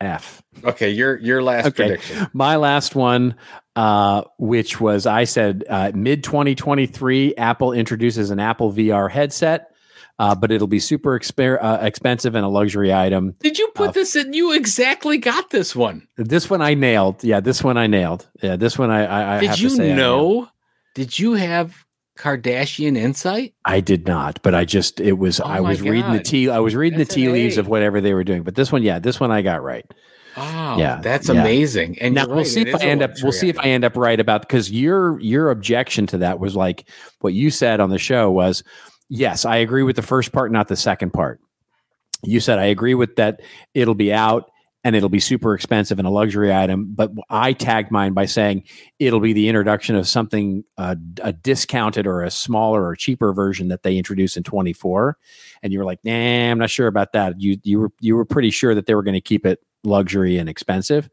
F. 0.00 0.42
Okay, 0.64 0.90
your 0.90 1.18
your 1.18 1.42
last 1.42 1.66
okay. 1.66 1.88
prediction. 1.88 2.28
My 2.32 2.56
last 2.56 2.94
one, 2.94 3.36
uh, 3.76 4.22
which 4.38 4.80
was 4.80 5.06
I 5.06 5.24
said 5.24 5.64
uh, 5.68 5.92
mid 5.94 6.24
2023, 6.24 7.36
Apple 7.36 7.72
introduces 7.72 8.30
an 8.30 8.40
Apple 8.40 8.72
VR 8.72 9.10
headset 9.10 9.71
uh, 10.22 10.36
but 10.36 10.52
it'll 10.52 10.68
be 10.68 10.78
super 10.78 11.18
exper- 11.18 11.58
uh, 11.60 11.78
expensive 11.82 12.36
and 12.36 12.44
a 12.44 12.48
luxury 12.48 12.94
item. 12.94 13.34
Did 13.40 13.58
you 13.58 13.66
put 13.74 13.88
uh, 13.88 13.92
this 13.92 14.14
in? 14.14 14.32
You 14.32 14.52
exactly 14.52 15.18
got 15.18 15.50
this 15.50 15.74
one. 15.74 16.06
This 16.16 16.48
one 16.48 16.62
I 16.62 16.74
nailed. 16.74 17.24
Yeah, 17.24 17.40
this 17.40 17.64
one 17.64 17.76
I 17.76 17.88
nailed. 17.88 18.28
Yeah, 18.40 18.54
this 18.54 18.78
one 18.78 18.88
I. 18.88 19.04
I, 19.04 19.36
I 19.38 19.40
did 19.40 19.58
you 19.58 19.76
know? 19.76 20.48
Did 20.94 21.18
you 21.18 21.32
have 21.32 21.74
Kardashian 22.16 22.96
insight? 22.96 23.54
I 23.64 23.80
did 23.80 24.06
not, 24.06 24.40
but 24.42 24.54
I 24.54 24.64
just 24.64 25.00
it 25.00 25.14
was 25.14 25.40
oh 25.40 25.44
I 25.44 25.58
was 25.58 25.82
God. 25.82 25.90
reading 25.90 26.12
the 26.12 26.22
tea 26.22 26.48
I 26.48 26.60
was 26.60 26.76
reading 26.76 27.00
that's 27.00 27.12
the 27.12 27.22
tea 27.22 27.28
leaves 27.28 27.58
of 27.58 27.66
whatever 27.66 28.00
they 28.00 28.14
were 28.14 28.22
doing. 28.22 28.44
But 28.44 28.54
this 28.54 28.70
one, 28.70 28.84
yeah, 28.84 29.00
this 29.00 29.18
one 29.18 29.32
I 29.32 29.42
got 29.42 29.60
right. 29.64 29.84
Wow, 30.36 30.78
yeah, 30.78 31.00
that's 31.02 31.28
yeah. 31.28 31.40
amazing. 31.40 31.98
And 32.00 32.14
now 32.14 32.28
we'll 32.28 32.44
see 32.44 32.62
if 32.62 32.76
I 32.76 32.84
end 32.84 33.02
up 33.02 33.10
we'll 33.24 33.32
see 33.32 33.48
if 33.48 33.58
I 33.58 33.64
end 33.64 33.84
up 33.84 33.96
right 33.96 34.20
about 34.20 34.42
because 34.42 34.70
your 34.70 35.18
your 35.18 35.50
objection 35.50 36.06
to 36.08 36.18
that 36.18 36.38
was 36.38 36.54
like 36.54 36.88
what 37.22 37.34
you 37.34 37.50
said 37.50 37.80
on 37.80 37.90
the 37.90 37.98
show 37.98 38.30
was 38.30 38.62
yes, 39.12 39.44
I 39.44 39.56
agree 39.56 39.82
with 39.82 39.96
the 39.96 40.02
first 40.02 40.32
part, 40.32 40.50
not 40.50 40.68
the 40.68 40.76
second 40.76 41.12
part. 41.12 41.38
You 42.22 42.40
said 42.40 42.58
I 42.58 42.66
agree 42.66 42.94
with 42.94 43.16
that. 43.16 43.42
It'll 43.74 43.94
be 43.94 44.12
out 44.12 44.50
and 44.84 44.96
it'll 44.96 45.10
be 45.10 45.20
super 45.20 45.54
expensive 45.54 45.98
and 45.98 46.08
a 46.08 46.10
luxury 46.10 46.52
item. 46.52 46.94
But 46.94 47.12
I 47.28 47.52
tagged 47.52 47.90
mine 47.90 48.14
by 48.14 48.24
saying 48.24 48.64
it'll 48.98 49.20
be 49.20 49.34
the 49.34 49.48
introduction 49.48 49.96
of 49.96 50.08
something 50.08 50.64
uh, 50.78 50.96
a 51.22 51.32
discounted 51.32 52.06
or 52.06 52.22
a 52.22 52.30
smaller 52.30 52.86
or 52.86 52.96
cheaper 52.96 53.34
version 53.34 53.68
that 53.68 53.82
they 53.82 53.98
introduce 53.98 54.36
in 54.36 54.44
24. 54.44 55.18
And 55.62 55.72
you 55.72 55.78
were 55.78 55.84
like, 55.84 56.00
nah, 56.04 56.50
I'm 56.50 56.58
not 56.58 56.70
sure 56.70 56.86
about 56.86 57.12
that. 57.12 57.38
You 57.38 57.58
you 57.62 57.80
were 57.80 57.92
you 58.00 58.16
were 58.16 58.24
pretty 58.24 58.50
sure 58.50 58.74
that 58.74 58.86
they 58.86 58.94
were 58.94 59.02
going 59.02 59.14
to 59.14 59.20
keep 59.20 59.44
it 59.44 59.60
luxury 59.84 60.38
and 60.38 60.48
expensive. 60.48 61.10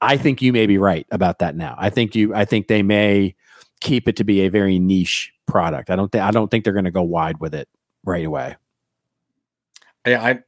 I 0.00 0.16
think 0.16 0.42
you 0.42 0.52
may 0.52 0.66
be 0.66 0.78
right 0.78 1.06
about 1.10 1.38
that 1.38 1.56
now. 1.56 1.76
I 1.78 1.90
think 1.90 2.16
you 2.16 2.34
I 2.34 2.44
think 2.44 2.66
they 2.66 2.82
may 2.82 3.36
keep 3.80 4.08
it 4.08 4.16
to 4.16 4.24
be 4.24 4.40
a 4.40 4.48
very 4.48 4.78
niche 4.78 5.32
product. 5.46 5.90
I 5.90 5.96
don't 5.96 6.10
think 6.10 6.24
I 6.24 6.30
don't 6.30 6.50
think 6.50 6.64
they're 6.64 6.72
going 6.72 6.84
to 6.84 6.90
go 6.90 7.02
wide 7.02 7.40
with 7.40 7.54
it 7.54 7.68
right 8.04 8.24
away. 8.24 8.56
Yeah, 10.06 10.22
I 10.22 10.40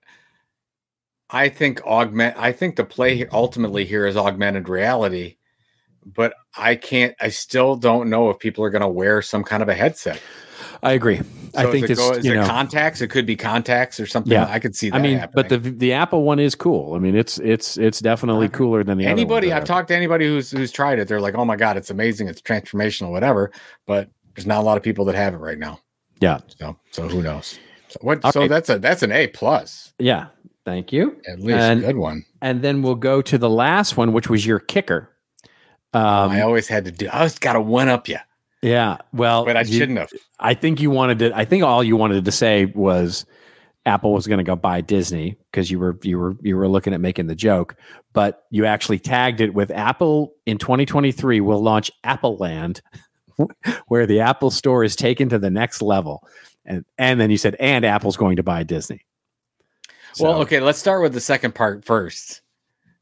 I 1.30 1.48
think 1.48 1.84
augment. 1.86 2.36
I 2.38 2.52
think 2.52 2.76
the 2.76 2.84
play 2.84 3.26
ultimately 3.32 3.84
here 3.84 4.06
is 4.06 4.16
augmented 4.16 4.68
reality, 4.68 5.36
but 6.04 6.34
I 6.56 6.74
can't. 6.74 7.14
I 7.20 7.28
still 7.28 7.76
don't 7.76 8.10
know 8.10 8.30
if 8.30 8.38
people 8.38 8.64
are 8.64 8.70
going 8.70 8.82
to 8.82 8.88
wear 8.88 9.22
some 9.22 9.44
kind 9.44 9.62
of 9.62 9.68
a 9.68 9.74
headset. 9.74 10.20
I 10.82 10.92
agree. 10.92 11.18
So 11.18 11.24
I 11.56 11.70
think 11.70 11.90
it's 11.90 12.00
go, 12.00 12.16
you 12.16 12.34
know, 12.34 12.46
contacts. 12.46 13.00
It 13.00 13.08
could 13.08 13.26
be 13.26 13.36
contacts 13.36 13.98
or 13.98 14.06
something. 14.06 14.32
Yeah, 14.32 14.46
I 14.46 14.58
could 14.58 14.76
see. 14.76 14.90
That. 14.90 14.96
I 14.96 15.02
mean, 15.02 15.18
happening. 15.18 15.34
but 15.34 15.48
the 15.48 15.58
the 15.70 15.92
Apple 15.92 16.22
one 16.22 16.38
is 16.38 16.54
cool. 16.54 16.94
I 16.94 16.98
mean, 16.98 17.16
it's 17.16 17.38
it's 17.38 17.76
it's 17.76 18.00
definitely 18.00 18.48
cooler 18.48 18.84
than 18.84 18.98
the 18.98 19.06
anybody. 19.06 19.52
I've 19.52 19.64
talked 19.64 19.88
to 19.88 19.96
anybody 19.96 20.26
who's 20.26 20.50
who's 20.50 20.70
tried 20.70 20.98
it. 20.98 21.08
They're 21.08 21.20
like, 21.20 21.34
"Oh 21.34 21.44
my 21.44 21.56
god, 21.56 21.76
it's 21.76 21.90
amazing! 21.90 22.28
It's 22.28 22.40
transformational, 22.40 23.10
whatever." 23.10 23.50
But 23.86 24.10
there's 24.34 24.46
not 24.46 24.60
a 24.60 24.62
lot 24.62 24.76
of 24.76 24.82
people 24.82 25.04
that 25.06 25.16
have 25.16 25.34
it 25.34 25.38
right 25.38 25.58
now. 25.58 25.80
Yeah. 26.20 26.38
So 26.58 26.78
so 26.92 27.08
who 27.08 27.22
knows? 27.22 27.58
So 27.88 27.98
what? 28.02 28.24
Okay. 28.24 28.30
So 28.30 28.48
that's 28.48 28.68
a 28.68 28.78
that's 28.78 29.02
an 29.02 29.10
A 29.12 29.26
plus. 29.26 29.92
Yeah. 29.98 30.28
Thank 30.64 30.92
you. 30.92 31.20
At 31.26 31.40
least 31.40 31.58
and, 31.58 31.80
good 31.80 31.96
one. 31.96 32.24
And 32.42 32.62
then 32.62 32.82
we'll 32.82 32.94
go 32.94 33.22
to 33.22 33.38
the 33.38 33.50
last 33.50 33.96
one, 33.96 34.12
which 34.12 34.28
was 34.28 34.46
your 34.46 34.58
kicker. 34.58 35.10
Um, 35.92 36.30
I 36.30 36.42
always 36.42 36.68
had 36.68 36.84
to 36.84 36.92
do. 36.92 37.08
I 37.08 37.18
always 37.18 37.38
got 37.38 37.54
to 37.54 37.60
one 37.60 37.88
up 37.88 38.08
you. 38.08 38.18
Yeah. 38.62 38.98
Well, 39.12 39.44
but 39.44 39.56
I 39.56 39.62
you, 39.62 39.78
shouldn't 39.78 39.98
have. 39.98 40.10
I 40.38 40.54
think 40.54 40.80
you 40.80 40.90
wanted 40.90 41.18
to. 41.20 41.36
I 41.36 41.44
think 41.44 41.64
all 41.64 41.82
you 41.82 41.96
wanted 41.96 42.24
to 42.24 42.32
say 42.32 42.66
was 42.66 43.24
Apple 43.86 44.12
was 44.12 44.26
going 44.26 44.38
to 44.38 44.44
go 44.44 44.56
buy 44.56 44.82
Disney 44.82 45.38
because 45.50 45.70
you 45.70 45.78
were 45.78 45.98
you 46.02 46.18
were 46.18 46.36
you 46.42 46.56
were 46.56 46.68
looking 46.68 46.92
at 46.92 47.00
making 47.00 47.26
the 47.26 47.34
joke, 47.34 47.76
but 48.12 48.44
you 48.50 48.66
actually 48.66 48.98
tagged 48.98 49.40
it 49.40 49.54
with 49.54 49.70
Apple 49.70 50.34
in 50.44 50.58
2023 50.58 51.40
will 51.40 51.62
launch 51.62 51.90
Apple 52.04 52.36
Land, 52.36 52.82
where 53.88 54.06
the 54.06 54.20
Apple 54.20 54.50
Store 54.50 54.84
is 54.84 54.94
taken 54.94 55.30
to 55.30 55.38
the 55.38 55.50
next 55.50 55.80
level, 55.80 56.26
and 56.66 56.84
and 56.98 57.18
then 57.18 57.30
you 57.30 57.38
said 57.38 57.56
and 57.58 57.84
Apple's 57.84 58.16
going 58.16 58.36
to 58.36 58.42
buy 58.42 58.62
Disney. 58.62 59.06
So, 60.12 60.24
well, 60.24 60.40
okay, 60.42 60.60
let's 60.60 60.78
start 60.78 61.02
with 61.02 61.14
the 61.14 61.20
second 61.20 61.54
part 61.54 61.84
first. 61.84 62.42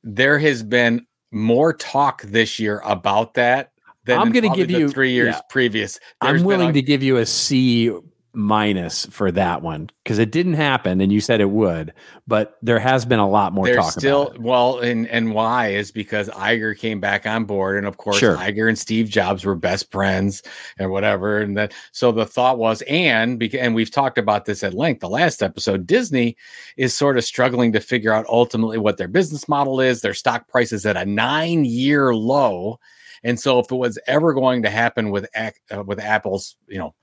There 0.05 0.39
has 0.39 0.63
been 0.63 1.07
more 1.33 1.73
talk 1.73 2.23
this 2.23 2.59
year 2.59 2.81
about 2.85 3.35
that 3.35 3.73
I'm 4.09 4.33
going 4.33 4.51
to 4.51 4.57
give 4.57 4.71
you 4.71 4.89
three 4.89 5.13
years 5.13 5.35
yeah. 5.35 5.41
previous. 5.51 5.99
I'm 6.21 6.45
willing 6.45 6.73
to 6.73 6.83
give 6.83 7.03
you 7.03 7.17
a 7.17 7.27
C 7.27 7.93
minus 8.39 9.07
for 9.07 9.33
that 9.33 9.63
one 9.63 9.91
because 10.05 10.19
it 10.19 10.31
didn't 10.31 10.55
happen 10.55 11.01
and 11.01 11.11
you 11.11 11.21
said 11.21 11.41
it 11.41 11.51
would 11.51 11.93
but 12.27 12.57
there 12.63 12.79
has 12.79 13.07
been 13.07 13.19
a 13.19 13.29
lot 13.29 13.55
more 13.55 13.65
there's 13.65 13.79
talk 13.79 13.93
still 13.93 14.33
well 14.39 14.79
and 14.79 15.09
and 15.09 15.33
why 15.33 15.69
is 15.69 15.91
because 15.91 16.29
Iger 16.29 16.79
came 16.79 17.01
back 17.01 17.27
on 17.27 17.47
board 17.47 17.79
and 17.79 17.87
of 17.87 17.97
course 17.97 18.19
sure. 18.19 18.37
Iger 18.37 18.69
and 18.69 18.79
Steve 18.79 19.09
Jobs 19.09 19.45
were 19.45 19.57
best 19.57 19.91
friends 19.91 20.43
and 20.79 20.91
whatever 20.91 21.41
and 21.41 21.57
that 21.57 21.73
so 21.91 22.13
the 22.13 22.27
thought 22.27 22.59
was 22.59 22.83
and 22.83 23.43
and 23.43 23.75
we've 23.75 23.91
talked 23.91 24.19
about 24.19 24.45
this 24.45 24.63
at 24.63 24.75
length 24.75 25.01
the 25.01 25.09
last 25.09 25.43
episode 25.43 25.87
Disney 25.87 26.37
is 26.77 26.95
sort 26.95 27.17
of 27.17 27.25
struggling 27.25 27.73
to 27.73 27.81
figure 27.81 28.13
out 28.13 28.27
ultimately 28.29 28.79
what 28.79 28.99
their 28.99 29.09
business 29.09 29.49
model 29.49 29.81
is 29.81 30.01
their 30.01 30.15
stock 30.15 30.47
price 30.49 30.71
is 30.71 30.85
at 30.85 30.97
a 30.99 31.07
9 31.07 31.65
year 31.65 32.15
low 32.15 32.79
and 33.25 33.39
so, 33.39 33.59
if 33.59 33.71
it 33.71 33.77
was 33.77 33.99
ever 34.07 34.33
going 34.33 34.63
to 34.63 34.71
happen 34.71 35.11
with 35.11 35.27
uh, 35.37 35.83
with 35.85 36.01
Apple's, 36.01 36.57
you 36.67 36.79
know, 36.79 36.95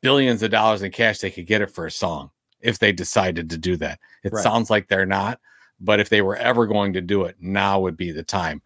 billions 0.00 0.42
of 0.42 0.50
dollars 0.50 0.82
in 0.82 0.90
cash, 0.90 1.18
they 1.18 1.30
could 1.30 1.46
get 1.46 1.62
it 1.62 1.70
for 1.70 1.86
a 1.86 1.90
song 1.90 2.30
if 2.60 2.78
they 2.78 2.92
decided 2.92 3.50
to 3.50 3.58
do 3.58 3.76
that. 3.78 3.98
It 4.22 4.32
right. 4.32 4.42
sounds 4.42 4.70
like 4.70 4.88
they're 4.88 5.06
not, 5.06 5.40
but 5.80 6.00
if 6.00 6.08
they 6.08 6.22
were 6.22 6.36
ever 6.36 6.66
going 6.66 6.92
to 6.94 7.00
do 7.00 7.24
it, 7.24 7.36
now 7.40 7.80
would 7.80 7.96
be 7.96 8.10
the 8.10 8.22
time. 8.22 8.62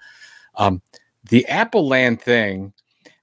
Um, 0.57 0.83
the 1.31 1.47
Apple 1.47 1.87
Land 1.89 2.21
thing, 2.21 2.73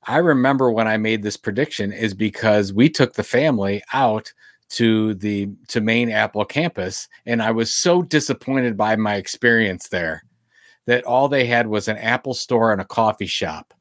I 0.03 0.17
remember 0.17 0.71
when 0.71 0.87
I 0.87 0.97
made 0.97 1.23
this 1.23 1.37
prediction 1.37 1.91
is 1.91 2.13
because 2.13 2.73
we 2.73 2.89
took 2.89 3.13
the 3.13 3.23
family 3.23 3.83
out 3.93 4.31
to 4.69 5.13
the 5.15 5.49
to 5.67 5.81
main 5.81 6.09
Apple 6.09 6.45
campus, 6.45 7.09
and 7.25 7.41
I 7.41 7.51
was 7.51 7.73
so 7.73 8.01
disappointed 8.01 8.77
by 8.77 8.95
my 8.95 9.15
experience 9.15 9.89
there 9.89 10.23
that 10.87 11.03
all 11.03 11.27
they 11.27 11.45
had 11.45 11.67
was 11.67 11.87
an 11.87 11.97
Apple 11.97 12.33
store 12.33 12.71
and 12.71 12.81
a 12.81 12.85
coffee 12.85 13.27
shop. 13.27 13.73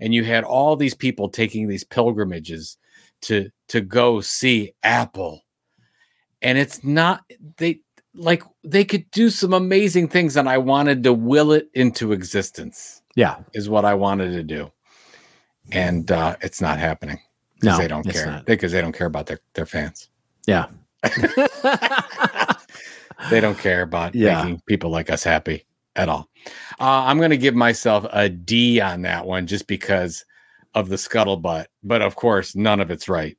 And 0.00 0.12
you 0.14 0.24
had 0.24 0.44
all 0.44 0.76
these 0.76 0.94
people 0.94 1.28
taking 1.28 1.68
these 1.68 1.84
pilgrimages 1.84 2.76
to 3.22 3.50
to 3.68 3.80
go 3.80 4.20
see 4.20 4.74
Apple. 4.82 5.42
And 6.42 6.58
it's 6.58 6.82
not 6.84 7.22
they 7.56 7.80
like 8.14 8.42
they 8.64 8.84
could 8.84 9.10
do 9.12 9.30
some 9.30 9.54
amazing 9.54 10.08
things 10.08 10.36
and 10.36 10.48
I 10.48 10.58
wanted 10.58 11.04
to 11.04 11.12
will 11.12 11.52
it 11.52 11.70
into 11.74 12.12
existence. 12.12 13.02
Yeah. 13.14 13.36
Is 13.54 13.68
what 13.68 13.84
I 13.84 13.94
wanted 13.94 14.32
to 14.32 14.42
do. 14.42 14.72
And 15.70 16.10
uh 16.10 16.36
it's 16.40 16.60
not 16.60 16.78
happening. 16.78 17.20
No, 17.62 17.78
they 17.78 17.86
don't 17.86 18.02
care. 18.02 18.42
Because 18.44 18.72
they 18.72 18.80
don't 18.80 18.92
care 18.96 19.06
about 19.06 19.26
their, 19.26 19.38
their 19.54 19.66
fans. 19.66 20.08
Yeah. 20.48 20.66
they 23.30 23.40
don't 23.40 23.58
care 23.58 23.82
about 23.82 24.16
yeah. 24.16 24.42
making 24.42 24.62
people 24.66 24.90
like 24.90 25.10
us 25.10 25.22
happy 25.22 25.64
at 25.96 26.08
all. 26.08 26.28
Uh, 26.80 27.04
I'm 27.04 27.18
going 27.18 27.30
to 27.30 27.36
give 27.36 27.54
myself 27.54 28.06
a 28.12 28.28
D 28.28 28.80
on 28.80 29.02
that 29.02 29.26
one 29.26 29.46
just 29.46 29.66
because 29.66 30.24
of 30.74 30.88
the 30.88 30.96
scuttlebutt. 30.96 31.66
But 31.82 32.02
of 32.02 32.16
course, 32.16 32.54
none 32.56 32.80
of 32.80 32.90
it's 32.90 33.08
right. 33.08 33.36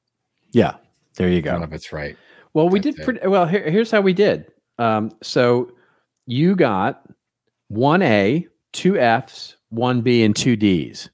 Yeah, 0.52 0.76
there 1.16 1.30
you 1.30 1.42
go. 1.42 1.54
None 1.54 1.64
of 1.64 1.74
it's 1.74 1.92
right. 1.92 2.16
Well, 2.54 2.70
we 2.70 2.80
That's 2.80 2.96
did 2.96 3.02
it. 3.02 3.06
pretty 3.06 3.28
well. 3.28 3.46
Here, 3.48 3.70
here's 3.70 3.90
how 3.90 4.02
we 4.02 4.14
did. 4.14 4.46
Um, 4.78 5.12
so 5.22 5.72
you 6.28 6.56
got 6.56 7.04
one 7.70 8.02
A, 8.04 8.48
two 8.72 9.00
Fs, 9.00 9.56
one 9.70 10.02
B, 10.02 10.24
and 10.24 10.36
two 10.36 10.56
Ds. 10.56 11.10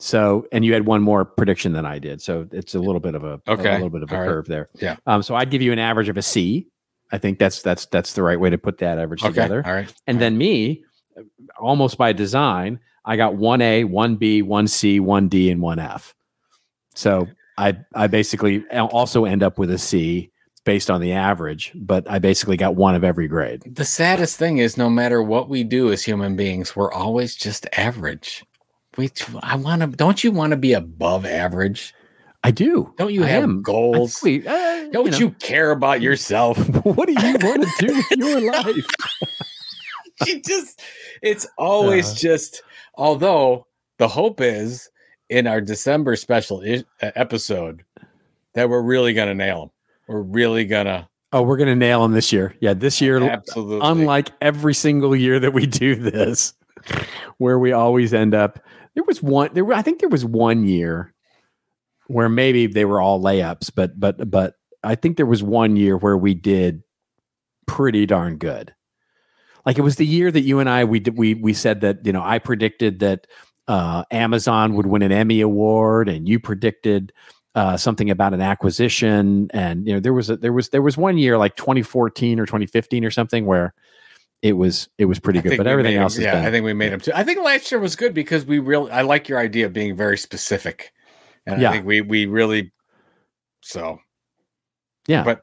So, 0.00 0.46
and 0.50 0.64
you 0.64 0.72
had 0.74 0.86
one 0.86 1.02
more 1.02 1.24
prediction 1.24 1.72
than 1.72 1.86
I 1.86 2.00
did. 2.00 2.20
So 2.20 2.48
it's 2.50 2.74
a 2.74 2.80
little 2.80 3.00
bit 3.00 3.14
of 3.14 3.22
a, 3.22 3.40
okay, 3.48 3.70
a 3.70 3.72
little 3.74 3.90
bit 3.90 4.02
of 4.02 4.10
a 4.10 4.14
All 4.14 4.20
right. 4.20 4.28
curve 4.28 4.46
there. 4.46 4.68
Yeah. 4.80 4.96
Um, 5.06 5.22
so 5.22 5.36
I'd 5.36 5.50
give 5.50 5.62
you 5.62 5.72
an 5.72 5.78
average 5.78 6.08
of 6.08 6.16
a 6.18 6.22
C. 6.22 6.66
I 7.14 7.18
think 7.18 7.38
that's 7.38 7.62
that's 7.62 7.86
that's 7.86 8.14
the 8.14 8.24
right 8.24 8.38
way 8.40 8.50
to 8.50 8.58
put 8.58 8.78
that 8.78 8.98
average 8.98 9.22
Okay. 9.22 9.30
together. 9.30 9.62
All 9.64 9.72
right. 9.72 9.92
And 10.08 10.20
then 10.20 10.36
me, 10.36 10.82
almost 11.60 11.96
by 11.96 12.12
design, 12.12 12.80
I 13.04 13.14
got 13.16 13.36
one 13.36 13.62
A, 13.62 13.84
one 13.84 14.16
B, 14.16 14.42
one 14.42 14.66
C, 14.66 14.98
one 14.98 15.28
D, 15.28 15.48
and 15.48 15.62
one 15.62 15.78
F. 15.78 16.12
So 16.96 17.28
I 17.56 17.76
I 17.94 18.08
basically 18.08 18.64
also 18.68 19.26
end 19.26 19.44
up 19.44 19.58
with 19.58 19.70
a 19.70 19.78
C 19.78 20.32
based 20.64 20.90
on 20.90 21.00
the 21.00 21.12
average, 21.12 21.70
but 21.76 22.10
I 22.10 22.18
basically 22.18 22.56
got 22.56 22.74
one 22.74 22.96
of 22.96 23.04
every 23.04 23.28
grade. 23.28 23.62
The 23.64 23.84
saddest 23.84 24.36
thing 24.36 24.58
is, 24.58 24.76
no 24.76 24.90
matter 24.90 25.22
what 25.22 25.48
we 25.48 25.62
do 25.62 25.92
as 25.92 26.02
human 26.02 26.34
beings, 26.34 26.74
we're 26.74 26.90
always 26.92 27.36
just 27.36 27.66
average. 27.76 28.44
We, 28.96 29.12
I 29.42 29.54
want 29.54 29.82
to. 29.82 29.86
Don't 29.88 30.24
you 30.24 30.32
want 30.32 30.50
to 30.50 30.56
be 30.56 30.72
above 30.72 31.26
average? 31.26 31.94
I 32.44 32.50
do. 32.50 32.92
Don't 32.98 33.12
you 33.12 33.24
I 33.24 33.28
have 33.28 33.42
am. 33.44 33.62
goals? 33.62 34.20
We- 34.22 34.46
uh, 34.46 34.90
Don't 34.92 35.10
know. 35.10 35.18
you 35.18 35.30
care 35.30 35.70
about 35.70 36.00
yourself? 36.02 36.58
what 36.84 37.08
do 37.08 37.12
you 37.14 37.36
want 37.42 37.62
to 37.62 37.86
do 37.86 37.94
with 37.96 38.18
your 38.18 38.52
life? 38.52 38.86
you 40.26 40.40
just 40.42 40.80
it's 41.22 41.46
always 41.58 42.12
Uh. 42.12 42.14
just 42.16 42.62
although 42.94 43.66
the 43.98 44.06
hope 44.06 44.40
is 44.40 44.88
in 45.28 45.46
our 45.48 45.60
december 45.60 46.14
special 46.14 46.62
I- 46.64 46.84
episode 47.00 47.82
that 48.54 48.68
we're 48.68 48.80
really 48.82 49.12
gonna 49.12 49.34
nail 49.34 49.60
them 49.60 49.70
we're 50.06 50.22
really 50.22 50.64
gonna 50.66 51.08
Oh, 51.32 51.42
we're 51.42 51.56
gonna 51.56 51.74
nail 51.74 52.02
them 52.02 52.12
this 52.12 52.32
year. 52.32 52.54
Yeah, 52.60 52.74
this 52.74 53.00
year, 53.00 53.20
absolutely 53.20 53.80
unlike 53.82 54.30
every 54.40 54.72
single 54.72 55.16
year 55.16 55.40
that 55.40 55.52
we 55.52 55.66
do 55.66 55.96
this, 55.96 56.54
where 57.38 57.58
we 57.58 57.72
always 57.72 58.14
end 58.14 58.34
up. 58.36 58.60
There 58.94 59.02
was 59.02 59.20
one. 59.20 59.50
There, 59.52 59.72
I 59.72 59.82
think 59.82 59.98
there 59.98 60.08
was 60.08 60.24
one 60.24 60.64
year 60.64 61.12
where 62.06 62.28
maybe 62.28 62.66
they 62.66 62.84
were 62.84 63.00
all 63.00 63.20
layups, 63.20 63.70
but 63.74 63.98
but 63.98 64.30
but 64.30 64.54
I 64.82 64.94
think 64.94 65.16
there 65.16 65.26
was 65.26 65.42
one 65.42 65.76
year 65.76 65.96
where 65.96 66.16
we 66.16 66.34
did 66.34 66.82
pretty 67.66 68.06
darn 68.06 68.36
good. 68.36 68.74
Like 69.64 69.78
it 69.78 69.82
was 69.82 69.96
the 69.96 70.06
year 70.06 70.30
that 70.30 70.42
you 70.42 70.60
and 70.60 70.68
I 70.68 70.84
we 70.84 71.00
did, 71.00 71.16
we 71.16 71.34
we 71.34 71.54
said 71.54 71.80
that 71.80 72.04
you 72.04 72.12
know 72.12 72.22
I 72.22 72.38
predicted 72.38 73.00
that 73.00 73.26
uh, 73.66 74.04
Amazon 74.10 74.74
would 74.74 74.86
win 74.86 75.02
an 75.02 75.12
Emmy 75.12 75.40
award, 75.40 76.08
and 76.08 76.28
you 76.28 76.38
predicted 76.38 77.12
uh, 77.54 77.76
something 77.76 78.10
about 78.10 78.34
an 78.34 78.42
acquisition, 78.42 79.48
and 79.54 79.86
you 79.86 79.94
know 79.94 80.00
there 80.00 80.12
was 80.12 80.28
a, 80.28 80.36
there 80.36 80.52
was 80.52 80.68
there 80.68 80.82
was 80.82 80.96
one 80.96 81.16
year 81.16 81.38
like 81.38 81.56
2014 81.56 82.38
or 82.38 82.46
2015 82.46 83.04
or 83.04 83.10
something 83.10 83.46
where 83.46 83.72
it 84.42 84.52
was 84.52 84.88
it 84.98 85.06
was 85.06 85.18
pretty 85.18 85.38
I 85.38 85.42
good, 85.42 85.56
but 85.56 85.66
everything 85.66 85.96
else 85.96 86.18
yeah 86.18 86.34
been 86.34 86.44
i 86.44 86.50
think 86.50 86.66
we 86.66 86.74
made 86.74 86.92
them 86.92 87.00
too. 87.00 87.12
I 87.14 87.24
think 87.24 87.42
last 87.42 87.72
year 87.72 87.80
was 87.80 87.96
good 87.96 88.12
because 88.12 88.44
we 88.44 88.58
really 88.58 88.90
i 88.90 89.00
like 89.00 89.26
your 89.26 89.38
idea 89.38 89.64
of 89.64 89.72
being 89.72 89.96
very 89.96 90.18
specific 90.18 90.92
and 91.46 91.60
Yeah. 91.60 91.70
i 91.70 91.72
think 91.72 91.86
we 91.86 92.00
we 92.00 92.26
really 92.26 92.72
so 93.60 93.98
yeah. 95.06 95.24
but 95.24 95.42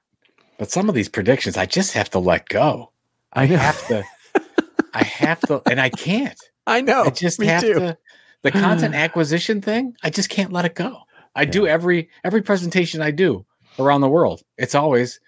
but 0.58 0.72
some 0.72 0.90
of 0.90 0.96
these 0.96 1.10
predictions 1.10 1.58
i 1.58 1.66
just 1.66 1.94
have 1.94 2.10
to 2.12 2.20
let 2.20 2.48
go 2.50 2.92
I 3.34 3.46
have 3.46 3.88
to 3.88 4.04
i 4.94 5.04
have 5.04 5.40
to 5.42 5.62
and 5.66 5.80
i 5.80 5.90
can't 5.90 6.40
I 6.68 6.82
know. 6.82 7.04
I 7.04 7.10
just 7.10 7.40
me 7.40 7.48
have 7.48 7.62
too. 7.62 7.74
to 7.74 7.98
the 8.44 8.52
content 8.52 8.96
acquisition 8.96 9.62
thing. 9.62 9.96
I 10.04 10.10
just 10.10 10.30
can't 10.30 10.52
let 10.52 10.66
it 10.66 10.76
go. 10.76 11.00
I 11.36 11.46
do 11.46 11.66
every 11.66 12.10
every 12.24 12.42
presentation 12.42 13.02
I 13.02 13.12
do 13.12 13.46
around 13.80 14.02
the 14.02 14.10
world. 14.10 14.42
It's 14.58 14.76
always 14.76 15.20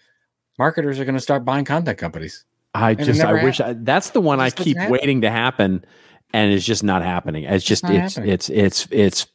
marketers 0.60 1.00
are 1.00 1.06
going 1.06 1.16
to 1.16 1.22
start 1.22 1.46
buying 1.46 1.66
content 1.66 1.98
companies. 1.98 2.46
I 2.74 2.96
just 2.96 3.22
I 3.22 3.26
never 3.32 3.44
wish 3.44 3.60
I, 3.60 3.74
that's 3.74 4.12
the 4.12 4.22
one 4.22 4.40
I 4.40 4.50
keep 4.50 4.78
waiting 4.90 5.22
to 5.22 5.32
happen, 5.32 5.86
and 6.34 6.52
it's 6.54 6.66
just 6.66 6.84
not 6.84 7.02
happening. 7.04 7.44
It's 7.46 7.64
just 7.66 7.84
it's 7.86 8.18
it's 8.18 8.50
it's 8.50 8.88
it's 8.92 9.28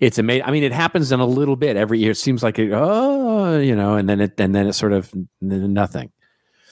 it's 0.00 0.18
amazing. 0.18 0.44
I 0.44 0.50
mean, 0.50 0.62
it 0.64 0.72
happens 0.72 1.12
in 1.12 1.20
a 1.20 1.26
little 1.26 1.56
bit 1.56 1.76
every 1.76 1.98
year. 1.98 2.10
It 2.12 2.16
seems 2.16 2.42
like 2.42 2.58
it, 2.58 2.72
oh, 2.72 3.58
you 3.58 3.76
know, 3.76 3.94
and 3.96 4.08
then 4.08 4.20
it 4.20 4.40
and 4.40 4.54
then 4.54 4.66
it's 4.66 4.78
sort 4.78 4.92
of 4.92 5.12
nothing. 5.40 6.10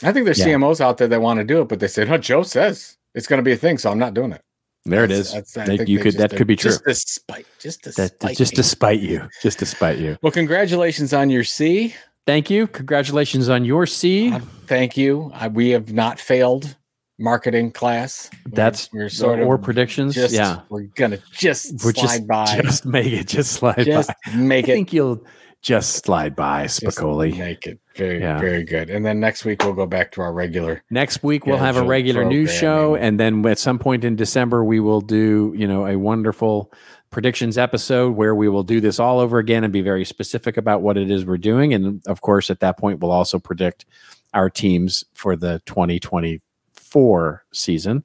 I 0.02 0.12
think 0.12 0.24
there's 0.24 0.38
Yeah. 0.38 0.46
CMOs 0.46 0.80
out 0.80 0.98
there 0.98 1.08
that 1.08 1.20
want 1.20 1.38
to 1.38 1.44
do 1.44 1.60
it, 1.60 1.68
but 1.68 1.80
they 1.80 1.88
said, 1.88 2.08
"Oh, 2.10 2.18
Joe 2.18 2.42
says 2.42 2.96
it's 3.14 3.26
going 3.26 3.38
to 3.38 3.42
be 3.42 3.52
a 3.52 3.56
thing, 3.56 3.78
so 3.78 3.90
I'm 3.90 3.98
not 3.98 4.14
doing 4.14 4.32
it." 4.32 4.42
There 4.84 5.04
it 5.04 5.08
That's- 5.08 5.26
is. 5.34 5.52
that's- 5.54 5.78
That 5.78 5.88
you 5.88 5.98
could 5.98 6.12
just- 6.12 6.18
that 6.18 6.36
could 6.36 6.46
be 6.46 6.56
true. 6.56 6.70
Just 6.70 6.84
to 6.84 6.94
spite, 6.94 7.46
just 7.58 7.82
That, 7.96 8.34
just 8.36 8.52
me. 8.52 8.56
to 8.56 8.62
spite 8.62 9.00
you. 9.00 9.28
Just 9.42 9.58
to 9.58 9.66
spite 9.66 9.98
you. 9.98 10.16
Well, 10.22 10.32
congratulations 10.32 11.12
on 11.12 11.28
your 11.30 11.44
C. 11.44 11.94
Thank 12.26 12.48
you. 12.48 12.66
Congratulations 12.68 13.48
on 13.48 13.64
your 13.64 13.86
C. 13.86 14.32
Uh, 14.32 14.40
Thank 14.66 14.96
you. 14.96 15.30
I, 15.34 15.48
we 15.48 15.70
have 15.70 15.92
not 15.92 16.18
failed 16.20 16.76
marketing 17.18 17.72
class. 17.72 18.30
That's 18.46 18.92
we're 18.92 19.08
sort 19.08 19.40
or 19.40 19.56
of 19.56 19.62
predictions. 19.62 20.14
just 20.14 20.34
yeah, 20.34 20.60
we're 20.68 20.82
gonna 20.94 21.18
just 21.32 21.84
we're 21.84 21.92
slide 21.92 22.18
just 22.18 22.26
by. 22.26 22.60
just 22.62 22.86
make 22.86 23.12
it 23.12 23.26
just 23.28 23.52
slide 23.52 23.84
just 23.84 24.10
by. 24.26 24.32
make 24.36 24.66
I 24.66 24.68
it 24.68 24.72
I 24.72 24.74
think 24.76 24.92
you'll 24.92 25.24
just 25.60 26.04
slide 26.04 26.36
by, 26.36 26.62
just 26.68 27.02
make 27.02 27.66
it 27.66 27.80
very 27.96 28.20
Yeah. 28.20 28.38
very 28.38 28.62
good 28.62 28.90
and 28.90 29.04
then 29.04 29.18
next 29.18 29.44
week 29.44 29.64
we'll 29.64 29.72
go 29.74 29.86
back 29.86 30.12
to 30.12 30.20
our 30.20 30.32
regular 30.32 30.84
Next 30.88 31.24
week 31.24 31.46
we'll 31.46 31.56
have 31.56 31.76
a 31.76 31.82
regular 31.82 32.24
news 32.24 32.54
show, 32.54 32.94
and 32.94 33.18
then 33.18 33.44
at 33.44 33.58
some 33.58 33.78
point 33.80 34.04
in 34.04 34.14
December 34.14 34.62
we 34.62 34.78
will 34.78 35.00
do, 35.00 35.52
you 35.56 35.66
know, 35.66 35.86
a 35.86 35.96
wonderful 35.98 36.72
predictions 37.10 37.58
episode 37.58 38.14
where 38.14 38.34
we 38.36 38.48
will 38.48 38.62
do 38.62 38.80
this 38.80 39.00
all 39.00 39.18
over 39.18 39.38
again 39.38 39.64
and 39.64 39.72
be 39.72 39.80
very 39.80 40.04
specific 40.04 40.56
about 40.58 40.82
what 40.82 40.96
it 40.98 41.10
is 41.10 41.24
we're 41.24 41.38
doing. 41.38 41.72
And 41.74 42.02
of 42.06 42.20
course, 42.20 42.50
at 42.50 42.60
that 42.60 42.78
point, 42.78 43.00
we'll 43.00 43.10
also 43.10 43.38
predict 43.38 43.86
our 44.34 44.50
teams 44.50 45.04
for 45.14 45.34
the 45.34 45.60
2024 46.88 47.44
season. 47.52 48.04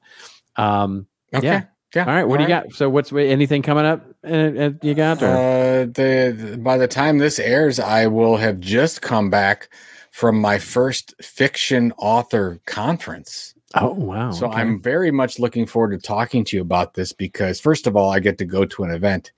Um, 0.56 1.08
okay 1.34 1.48
Yeah. 1.48 1.64
yeah, 1.96 2.06
all 2.06 2.14
right, 2.14 2.28
what 2.28 2.38
do 2.38 2.44
you 2.44 2.50
got? 2.50 2.72
So, 2.74 2.90
what's 2.90 3.12
anything 3.12 3.62
coming 3.62 3.86
up? 3.86 4.06
Uh, 4.24 4.28
uh, 4.28 4.70
you 4.82 4.94
got? 4.94 5.22
Or? 5.22 5.28
uh 5.28 5.86
the, 5.86 6.60
by 6.62 6.78
the 6.78 6.88
time 6.88 7.18
this 7.18 7.40
airs 7.40 7.80
i 7.80 8.08
will 8.08 8.38
have 8.38 8.60
just 8.60 9.02
come 9.02 9.30
back 9.30 9.70
from 10.12 10.40
my 10.40 10.58
first 10.60 11.14
fiction 11.22 11.92
author 11.98 12.60
conference 12.66 13.54
oh 13.76 13.94
wow! 13.94 14.32
so 14.32 14.48
okay. 14.48 14.62
i'm 14.62 14.82
very 14.82 15.12
much 15.12 15.40
looking 15.40 15.66
forward 15.66 15.92
to 15.92 15.98
talking 15.98 16.44
to 16.46 16.56
you 16.56 16.62
about 16.62 16.94
this 16.94 17.12
because 17.12 17.60
first 17.60 17.88
of 17.88 17.98
all 17.98 18.12
i 18.12 18.20
get 18.20 18.38
to 18.38 18.46
go 18.46 18.64
to 18.64 18.84
an 18.84 18.92
event 18.92 19.32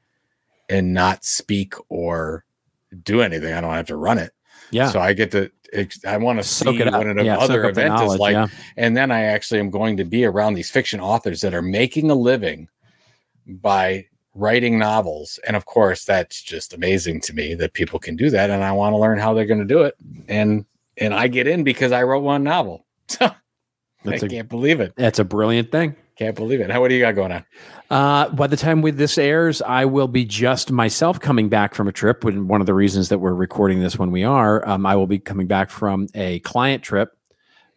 and 0.70 0.94
not 0.94 1.24
speak 1.24 1.74
or 1.90 2.44
do 3.04 3.22
anything 3.22 3.54
i 3.54 3.62
don't 3.62 3.74
have 3.74 3.88
to 3.88 3.96
run 3.96 4.18
it 4.18 4.34
yeah. 4.70 4.90
so 4.90 5.00
i 5.00 5.14
get 5.14 5.32
to 5.32 5.50
i 6.08 6.18
want 6.18 6.40
to 6.40 6.44
soak 6.44 6.76
see 6.76 6.82
it 6.82 6.88
up. 6.88 6.94
what 6.94 7.08
an 7.08 7.26
yeah, 7.26 7.38
other 7.38 7.64
soak 7.64 7.70
up 7.70 7.74
the 7.76 7.86
event 7.86 8.02
is 8.02 8.20
like 8.20 8.34
yeah. 8.34 8.48
and 8.78 8.96
then 8.96 9.12
I 9.12 9.24
actually 9.24 9.60
am 9.60 9.70
going 9.70 9.98
to 9.98 10.04
be 10.04 10.26
around 10.26 10.54
these 10.54 10.72
fiction 10.72 11.00
authors 11.00 11.42
that 11.42 11.54
are 11.54 11.62
making 11.62 12.10
a 12.10 12.16
living 12.16 12.68
by 13.48 14.06
writing 14.36 14.78
novels. 14.78 15.40
And 15.48 15.56
of 15.56 15.66
course, 15.66 16.06
that's 16.06 16.42
just 16.42 16.74
amazing 16.74 17.22
to 17.22 17.34
me 17.34 17.56
that 17.56 17.74
people 17.74 18.00
can 18.00 18.16
do 18.16 18.30
that. 18.30 18.50
And 18.50 18.64
I 18.64 18.72
want 18.74 18.94
to 18.94 18.98
learn 18.98 19.18
how 19.18 19.34
they're 19.34 19.46
going 19.46 19.60
to 19.60 19.66
do 19.66 19.82
it. 19.82 19.96
And 20.28 20.66
and 20.98 21.14
I 21.14 21.28
get 21.28 21.48
in 21.48 21.64
because 21.64 21.92
I 21.92 22.04
wrote 22.04 22.24
one 22.24 22.44
novel. 22.44 22.86
So 24.06 24.12
I 24.12 24.20
can't 24.20 24.48
believe 24.48 24.82
it. 24.82 24.94
that's 24.96 25.18
a 25.18 25.24
brilliant 25.24 25.72
thing. 25.72 25.96
Can't 26.18 26.36
believe 26.36 26.62
it. 26.62 26.72
How 26.72 26.80
what 26.80 26.88
do 26.88 26.96
you 26.96 27.02
got 27.02 27.16
going 27.16 27.34
on? 27.34 27.46
Uh, 27.90 28.30
by 28.30 28.48
the 28.48 28.56
time 28.56 28.82
with 28.82 28.98
this 28.98 29.18
airs, 29.18 29.62
I 29.62 29.84
will 29.84 30.08
be 30.08 30.24
just 30.24 30.72
myself 30.72 31.20
coming 31.20 31.50
back 31.50 31.76
from 31.76 31.90
a 31.90 31.92
trip. 31.92 32.24
When 32.24 32.48
one 32.48 32.62
of 32.62 32.68
the 32.68 32.74
reasons 32.74 33.10
that 33.10 33.20
we're 33.20 33.34
recording 33.34 33.82
this 33.82 34.00
when 34.00 34.12
we 34.12 34.24
are, 34.24 34.66
um, 34.68 34.86
I 34.86 34.96
will 34.96 35.08
be 35.08 35.20
coming 35.20 35.48
back 35.48 35.70
from 35.70 36.08
a 36.16 36.40
client 36.40 36.84
trip 36.84 37.18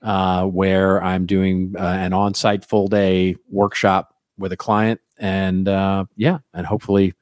uh, 0.02 0.44
where 0.44 1.02
I'm 1.02 1.26
doing 1.26 1.74
uh, 1.76 1.82
an 1.82 2.12
on-site 2.12 2.64
full 2.64 2.86
day 2.86 3.36
workshop 3.50 4.14
with 4.38 4.52
a 4.52 4.56
client, 4.56 5.00
and 5.18 5.66
uh, 5.66 6.04
yeah, 6.16 6.38
and 6.54 6.64
hopefully, 6.64 7.14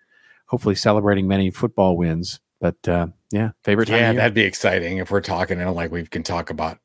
hopefully 0.47 0.75
celebrating 0.75 1.27
many 1.27 1.51
football 1.51 1.97
wins. 1.97 2.41
But 2.61 2.87
uh, 2.87 3.09
yeah, 3.31 3.53
favorite 3.65 3.87
time. 3.87 3.99
Yeah, 3.99 4.13
that'd 4.13 4.35
be 4.35 4.43
exciting 4.43 4.99
if 4.99 5.11
we're 5.11 5.23
talking 5.23 5.61
and 5.61 5.75
like 5.75 5.91
we 5.91 6.05
can 6.05 6.23
talk 6.23 6.51
about. 6.51 6.79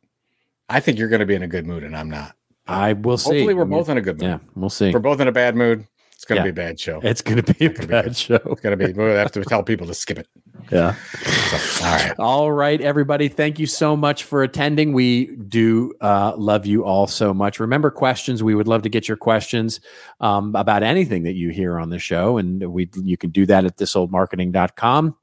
I 0.70 0.80
think 0.80 0.98
you're 0.98 1.10
going 1.10 1.20
to 1.20 1.26
be 1.26 1.36
in 1.36 1.44
a 1.44 1.48
good 1.48 1.68
mood, 1.68 1.84
and 1.84 1.98
I'm 1.98 2.10
not. 2.10 2.34
I 2.68 2.94
will 2.94 3.18
see. 3.18 3.30
Hopefully, 3.40 3.54
we're 3.54 3.62
I 3.62 3.66
mean, 3.66 3.80
both 3.80 3.90
in 3.90 3.98
a 3.98 4.02
good 4.02 4.20
mood. 4.22 4.30
Yeah, 4.30 4.40
we'll 4.56 4.70
see. 4.70 4.88
If 4.90 4.94
we're 4.94 5.00
both 5.00 5.20
in 5.20 5.28
a 5.28 5.32
bad 5.32 5.56
mood, 5.56 5.86
it's 6.14 6.26
going 6.26 6.40
to 6.42 6.48
Yeah. 6.48 6.52
be 6.52 6.62
a 6.62 6.66
bad 6.66 6.80
show. 6.80 7.00
It's 7.04 7.22
going 7.22 7.42
to 7.44 7.54
be 7.54 7.66
a 7.66 7.70
gonna 7.70 7.88
bad 7.88 8.04
good. 8.06 8.16
show. 8.18 8.36
It's 8.36 8.62
going 8.62 8.78
to 8.78 8.88
be. 8.88 8.94
We'll 8.94 9.16
have 9.16 9.32
to 9.34 9.44
tell 9.44 9.64
people 9.64 9.88
to 9.88 9.94
skip 9.94 10.20
it. 10.20 10.28
Yeah. 10.72 10.94
So, 10.94 11.84
all 11.86 11.92
right. 11.92 12.14
All 12.20 12.52
right, 12.52 12.80
everybody. 12.80 13.28
Thank 13.28 13.60
you 13.60 13.66
so 13.66 13.98
much 13.98 14.24
for 14.24 14.42
attending. 14.44 14.94
We 14.94 15.36
do 15.36 15.92
uh, 16.00 16.34
love 16.38 16.66
you 16.66 16.86
all 16.86 17.08
so 17.08 17.34
much. 17.34 17.60
Remember 17.60 17.92
questions. 17.92 18.42
We 18.42 18.56
would 18.56 18.70
love 18.70 18.84
to 18.84 18.90
get 18.90 19.06
your 19.08 19.18
questions 19.18 19.82
um, 20.22 20.56
about 20.56 20.82
anything 20.82 21.24
that 21.24 21.34
you 21.34 21.50
hear 21.50 21.78
on 21.78 21.90
the 21.90 22.00
show. 22.00 22.38
And 22.38 22.72
we 22.72 22.90
you 23.04 23.18
can 23.18 23.32
do 23.32 23.46
that 23.48 23.66
at 23.66 23.76
thisoldmarketing.com. 23.76 25.16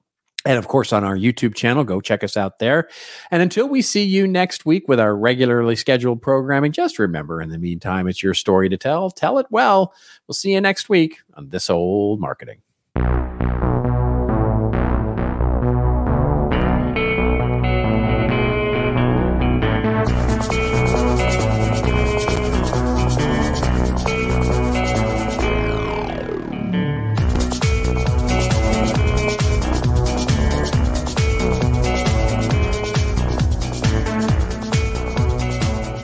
And 0.45 0.57
of 0.57 0.68
course, 0.68 0.93
on 0.93 1.05
our 1.05 1.16
YouTube 1.16 1.55
channel, 1.55 1.84
go 1.84 2.01
check 2.01 2.22
us 2.22 2.36
out 2.36 2.59
there. 2.59 2.89
And 3.30 3.43
until 3.43 3.68
we 3.68 3.82
see 3.82 4.05
you 4.05 4.26
next 4.26 4.64
week 4.64 4.89
with 4.89 5.01
our 5.01 5.16
regularly 5.16 5.76
scheduled 5.76 6.22
programming, 6.22 6.72
just 6.72 6.99
remember 6.99 7.43
in 7.43 7.51
the 7.51 7.59
meantime, 7.59 8.07
it's 8.07 8.22
your 8.22 8.34
story 8.34 8.68
to 8.68 8.76
tell. 8.76 9.11
Tell 9.11 9.39
it 9.39 9.47
well. 9.51 9.93
We'll 10.26 10.34
see 10.34 10.53
you 10.53 10.61
next 10.61 10.89
week 10.89 11.18
on 11.34 11.49
This 11.51 11.68
Old 11.68 12.20
Marketing. 12.20 12.62